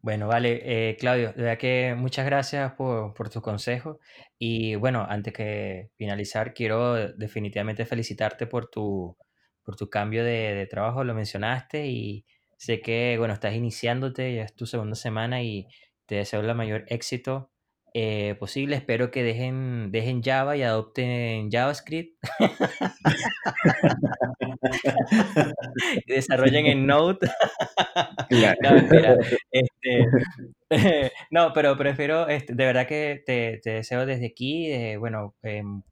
Bueno, 0.01 0.27
vale, 0.27 0.61
eh, 0.63 0.95
Claudio, 0.97 1.33
de 1.33 1.57
que 1.57 1.93
muchas 1.97 2.25
gracias 2.25 2.71
por, 2.73 3.13
por 3.13 3.29
tus 3.29 3.41
consejos. 3.41 3.97
Y 4.37 4.75
bueno, 4.75 5.05
antes 5.07 5.33
que 5.33 5.89
finalizar, 5.97 6.53
quiero 6.53 7.13
definitivamente 7.13 7.85
felicitarte 7.85 8.47
por 8.47 8.69
tu, 8.69 9.17
por 9.61 9.75
tu 9.75 9.89
cambio 9.89 10.23
de, 10.23 10.53
de 10.55 10.67
trabajo, 10.67 11.03
lo 11.03 11.13
mencionaste, 11.13 11.87
y 11.87 12.25
sé 12.57 12.81
que, 12.81 13.17
bueno, 13.17 13.33
estás 13.33 13.53
iniciándote, 13.55 14.35
ya 14.35 14.43
es 14.43 14.55
tu 14.55 14.65
segunda 14.65 14.95
semana 14.95 15.43
y 15.43 15.67
te 16.05 16.15
deseo 16.15 16.39
el 16.39 16.55
mayor 16.55 16.85
éxito 16.87 17.51
eh, 17.93 18.35
posible. 18.39 18.75
Espero 18.75 19.11
que 19.11 19.23
dejen, 19.23 19.91
dejen 19.91 20.23
Java 20.23 20.57
y 20.57 20.63
adopten 20.63 21.51
JavaScript. 21.51 22.17
y 26.05 26.13
desarrollen 26.13 26.65
en 26.65 26.85
Node. 26.85 27.29
Este, 29.51 30.05
no, 31.31 31.53
pero 31.53 31.77
prefiero, 31.77 32.27
este, 32.27 32.53
de 32.53 32.65
verdad 32.65 32.87
que 32.87 33.23
te, 33.25 33.59
deseo 33.63 34.05
desde 34.05 34.27
aquí, 34.27 34.71
eh, 34.71 34.97
bueno, 34.97 35.35
em, 35.43 35.83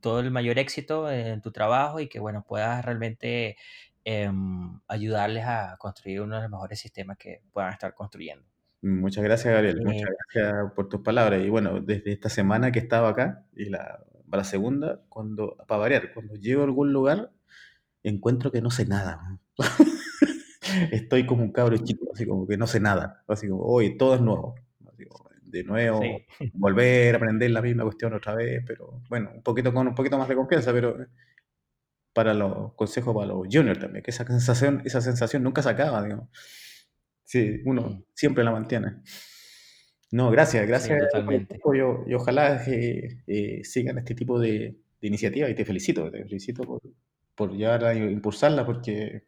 todo 0.00 0.20
el 0.20 0.30
mayor 0.30 0.58
éxito 0.58 1.10
en 1.10 1.40
tu 1.40 1.52
trabajo 1.52 2.00
y 2.00 2.08
que, 2.08 2.20
bueno, 2.20 2.44
puedas 2.46 2.84
realmente 2.84 3.56
em, 4.04 4.80
ayudarles 4.88 5.44
a 5.46 5.76
construir 5.78 6.20
uno 6.20 6.36
de 6.36 6.42
los 6.42 6.50
mejores 6.50 6.80
sistemas 6.80 7.16
que 7.18 7.40
puedan 7.52 7.72
estar 7.72 7.94
construyendo. 7.94 8.53
Muchas 8.84 9.24
gracias, 9.24 9.52
Gabriel. 9.52 9.80
Muchas 9.82 10.10
gracias 10.34 10.72
por 10.74 10.90
tus 10.90 11.00
palabras. 11.00 11.42
Y 11.42 11.48
bueno, 11.48 11.80
desde 11.80 12.12
esta 12.12 12.28
semana 12.28 12.70
que 12.70 12.80
estaba 12.80 13.08
acá, 13.08 13.46
y 13.56 13.70
la, 13.70 14.04
para 14.28 14.42
la 14.42 14.44
segunda, 14.44 15.00
cuando, 15.08 15.56
para 15.66 15.80
variar, 15.80 16.12
cuando 16.12 16.34
llego 16.34 16.60
a 16.60 16.64
algún 16.64 16.92
lugar, 16.92 17.32
encuentro 18.02 18.52
que 18.52 18.60
no 18.60 18.70
sé 18.70 18.84
nada. 18.84 19.40
Estoy 20.92 21.24
como 21.24 21.44
un 21.44 21.52
cabro 21.52 21.78
chico, 21.78 22.10
así 22.12 22.26
como 22.26 22.46
que 22.46 22.58
no 22.58 22.66
sé 22.66 22.78
nada. 22.78 23.24
Así 23.26 23.48
como, 23.48 23.62
hoy 23.62 23.96
todo 23.96 24.16
es 24.16 24.20
nuevo. 24.20 24.54
de 25.44 25.64
nuevo, 25.64 26.02
volver 26.52 27.14
a 27.14 27.16
aprender 27.16 27.50
la 27.52 27.62
misma 27.62 27.84
cuestión 27.84 28.12
otra 28.12 28.34
vez, 28.34 28.62
pero 28.66 29.00
bueno, 29.08 29.30
un 29.34 29.42
poquito 29.42 29.72
con 29.72 29.88
un 29.88 29.94
poquito 29.94 30.18
más 30.18 30.28
de 30.28 30.34
confianza, 30.34 30.72
pero 30.72 30.98
para 32.12 32.34
los 32.34 32.74
consejos 32.74 33.14
para 33.14 33.28
los 33.28 33.46
juniors 33.50 33.78
también, 33.78 34.02
que 34.02 34.10
esa 34.10 34.26
sensación, 34.26 34.82
esa 34.84 35.00
sensación 35.00 35.42
nunca 35.42 35.62
se 35.62 35.70
acaba, 35.70 36.02
digamos. 36.02 36.28
Sí, 37.24 37.60
uno 37.64 37.82
mm. 37.82 38.04
siempre 38.14 38.44
la 38.44 38.52
mantiene. 38.52 39.02
No, 40.12 40.30
gracias, 40.30 40.66
gracias. 40.66 40.98
totalmente. 41.10 41.58
Y, 42.06 42.14
ojalá 42.14 42.62
eh, 42.66 43.22
eh, 43.26 43.64
sigan 43.64 43.98
este 43.98 44.14
tipo 44.14 44.38
de, 44.38 44.76
iniciativas 45.00 45.50
y 45.50 45.54
te 45.54 45.64
felicito, 45.64 46.10
te 46.10 46.22
felicito 46.22 46.62
por, 46.62 46.80
por 47.34 47.52
llevar 47.52 47.84
a 47.84 47.94
impulsarla 47.94 48.64
porque 48.64 49.24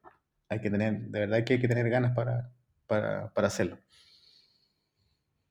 hay 0.48 0.60
que 0.60 0.70
tener, 0.70 1.00
de 1.00 1.20
verdad 1.20 1.44
que 1.44 1.54
hay 1.54 1.60
que 1.60 1.68
tener 1.68 1.90
ganas 1.90 2.14
para, 2.14 2.52
para, 2.86 3.32
para 3.32 3.48
hacerlo. 3.48 3.78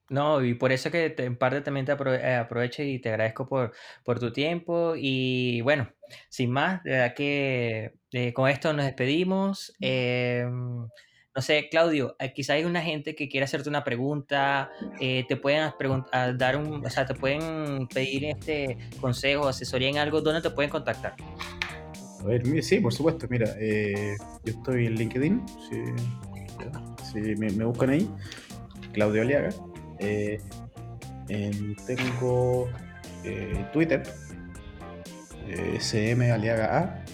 No, 0.09 0.43
y 0.43 0.53
por 0.53 0.71
eso 0.71 0.91
que 0.91 1.15
en 1.17 1.35
parte 1.35 1.61
también 1.61 1.85
te 1.85 1.91
eh, 1.91 2.35
aprovecho 2.35 2.83
y 2.83 2.99
te 2.99 3.09
agradezco 3.09 3.47
por, 3.47 3.73
por 4.03 4.19
tu 4.19 4.31
tiempo. 4.31 4.93
Y 4.95 5.61
bueno, 5.61 5.91
sin 6.29 6.51
más, 6.51 6.83
de 6.83 6.91
verdad 6.91 7.13
que 7.15 7.93
con 8.33 8.47
esto 8.49 8.71
nos 8.71 8.85
despedimos. 8.85 9.75
Em, 9.79 10.87
no 11.35 11.41
sé, 11.41 11.67
Claudio, 11.69 12.15
eh, 12.19 12.31
quizá 12.33 12.53
hay 12.53 12.63
una 12.63 12.81
gente 12.81 13.13
que 13.13 13.27
quiere 13.27 13.43
hacerte 13.43 13.67
una 13.67 13.83
pregunta, 13.83 14.71
eh, 15.01 15.25
te 15.27 15.35
pueden 15.35 15.69
dar 16.37 16.55
un, 16.55 16.85
o 16.85 16.89
sea, 16.89 17.05
te 17.05 17.13
pueden 17.13 17.87
pedir 17.87 18.23
este 18.25 18.77
consejo, 19.01 19.49
asesoría 19.49 19.89
en 19.89 19.97
algo, 19.97 20.21
¿dónde 20.21 20.41
te 20.41 20.49
pueden 20.49 20.71
contactar? 20.71 21.15
A 22.21 22.23
ver, 22.23 22.63
sí, 22.63 22.79
por 22.79 22.93
supuesto, 22.93 23.27
mira, 23.29 23.53
eh, 23.59 24.15
yo 24.45 24.53
estoy 24.53 24.85
en 24.85 24.95
LinkedIn, 24.95 25.45
si, 27.11 27.19
me, 27.19 27.65
buscan 27.65 27.89
ahí, 27.89 28.09
Claudio 28.93 29.21
Aliaga. 29.21 29.49
tengo 31.85 32.69
Twitter, 33.73 34.03
SM 35.79 36.31
Aliaga 36.31 36.77
A 36.79 37.04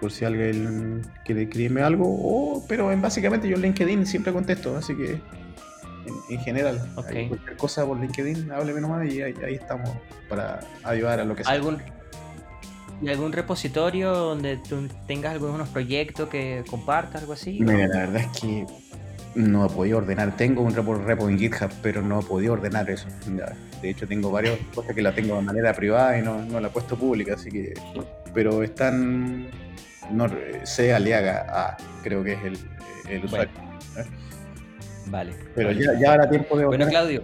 por 0.00 0.10
si 0.10 0.24
alguien 0.24 1.02
quiere 1.24 1.42
escribirme 1.42 1.82
algo, 1.82 2.06
o, 2.06 2.64
pero 2.66 2.90
en, 2.90 3.02
básicamente 3.02 3.48
yo 3.48 3.56
en 3.56 3.62
LinkedIn 3.62 4.06
siempre 4.06 4.32
contesto, 4.32 4.76
así 4.76 4.96
que 4.96 5.20
en, 6.28 6.40
general, 6.40 6.80
cualquier 6.94 7.56
cosa 7.56 7.86
por 7.86 8.00
LinkedIn, 8.00 8.50
hábleme 8.50 8.80
nomás 8.80 9.12
y 9.12 9.22
ahí, 9.22 9.34
ahí, 9.44 9.54
estamos 9.54 9.90
para 10.28 10.60
ayudar 10.84 11.20
a 11.20 11.24
lo 11.24 11.36
que 11.36 11.44
sea. 11.44 11.52
¿Algún, 11.52 11.78
¿Y 13.02 13.08
algún 13.08 13.32
repositorio 13.32 14.12
donde 14.12 14.58
tú 14.58 14.88
tengas 15.06 15.32
algunos 15.32 15.68
proyectos 15.68 16.28
que 16.28 16.64
compartas, 16.68 17.22
algo 17.22 17.32
así? 17.32 17.58
Mira, 17.60 17.86
la 17.88 17.98
verdad 18.00 18.22
es 18.22 18.40
que 18.40 18.66
no 19.34 19.64
he 19.64 19.68
podido 19.70 19.98
ordenar. 19.98 20.36
Tengo 20.36 20.62
un 20.62 20.74
repo, 20.74 20.94
repo 20.94 21.28
en 21.28 21.38
GitHub, 21.38 21.70
pero 21.82 22.02
no 22.02 22.20
he 22.20 22.22
podido 22.22 22.52
ordenar 22.54 22.90
eso. 22.90 23.06
De 23.80 23.90
hecho, 23.90 24.06
tengo 24.06 24.30
varias 24.30 24.58
cosas 24.74 24.94
que 24.94 25.00
la 25.00 25.14
tengo 25.14 25.36
de 25.36 25.42
manera 25.42 25.72
privada 25.72 26.18
y 26.18 26.22
no, 26.22 26.44
no 26.44 26.60
la 26.60 26.68
he 26.68 26.70
puesto 26.70 26.96
pública, 26.96 27.34
así 27.34 27.50
que. 27.50 27.74
Pero 28.34 28.62
están 28.62 29.48
no, 30.10 30.28
C. 30.64 30.92
Aliaga 30.92 31.46
A, 31.48 31.76
creo 32.02 32.22
que 32.22 32.34
es 32.34 32.44
el, 32.44 32.58
el 33.08 33.24
usuario. 33.24 33.52
¿eh? 33.96 34.04
Vale. 35.06 35.34
Pero 35.54 35.72
Ya, 35.72 35.98
ya 35.98 36.12
habrá 36.12 36.28
tiempo 36.28 36.56
de... 36.56 36.66
Bueno, 36.66 36.86
Claudio. 36.88 37.22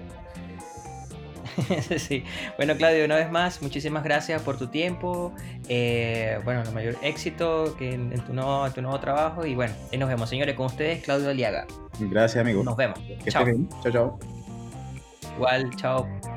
sí. 1.98 2.24
Bueno, 2.56 2.76
Claudio, 2.76 3.04
una 3.04 3.16
vez 3.16 3.30
más, 3.30 3.62
muchísimas 3.62 4.04
gracias 4.04 4.42
por 4.42 4.58
tu 4.58 4.68
tiempo. 4.68 5.32
Eh, 5.68 6.38
bueno, 6.44 6.62
el 6.62 6.72
mayor 6.72 6.96
éxito 7.02 7.74
que 7.78 7.94
en, 7.94 8.10
tu 8.20 8.34
nuevo, 8.34 8.68
tu 8.70 8.82
nuevo 8.82 8.98
trabajo. 9.00 9.46
Y 9.46 9.54
bueno, 9.54 9.74
y 9.90 9.96
nos 9.96 10.08
vemos, 10.08 10.28
señores, 10.28 10.54
con 10.54 10.66
ustedes, 10.66 11.02
Claudio 11.02 11.30
Aliaga. 11.30 11.66
Gracias, 11.98 12.42
amigo. 12.42 12.62
Nos 12.62 12.76
vemos. 12.76 13.00
chao. 13.28 13.44
Chao, 13.82 13.92
chao. 13.92 14.18
Igual, 15.36 15.70
chao. 15.76 16.35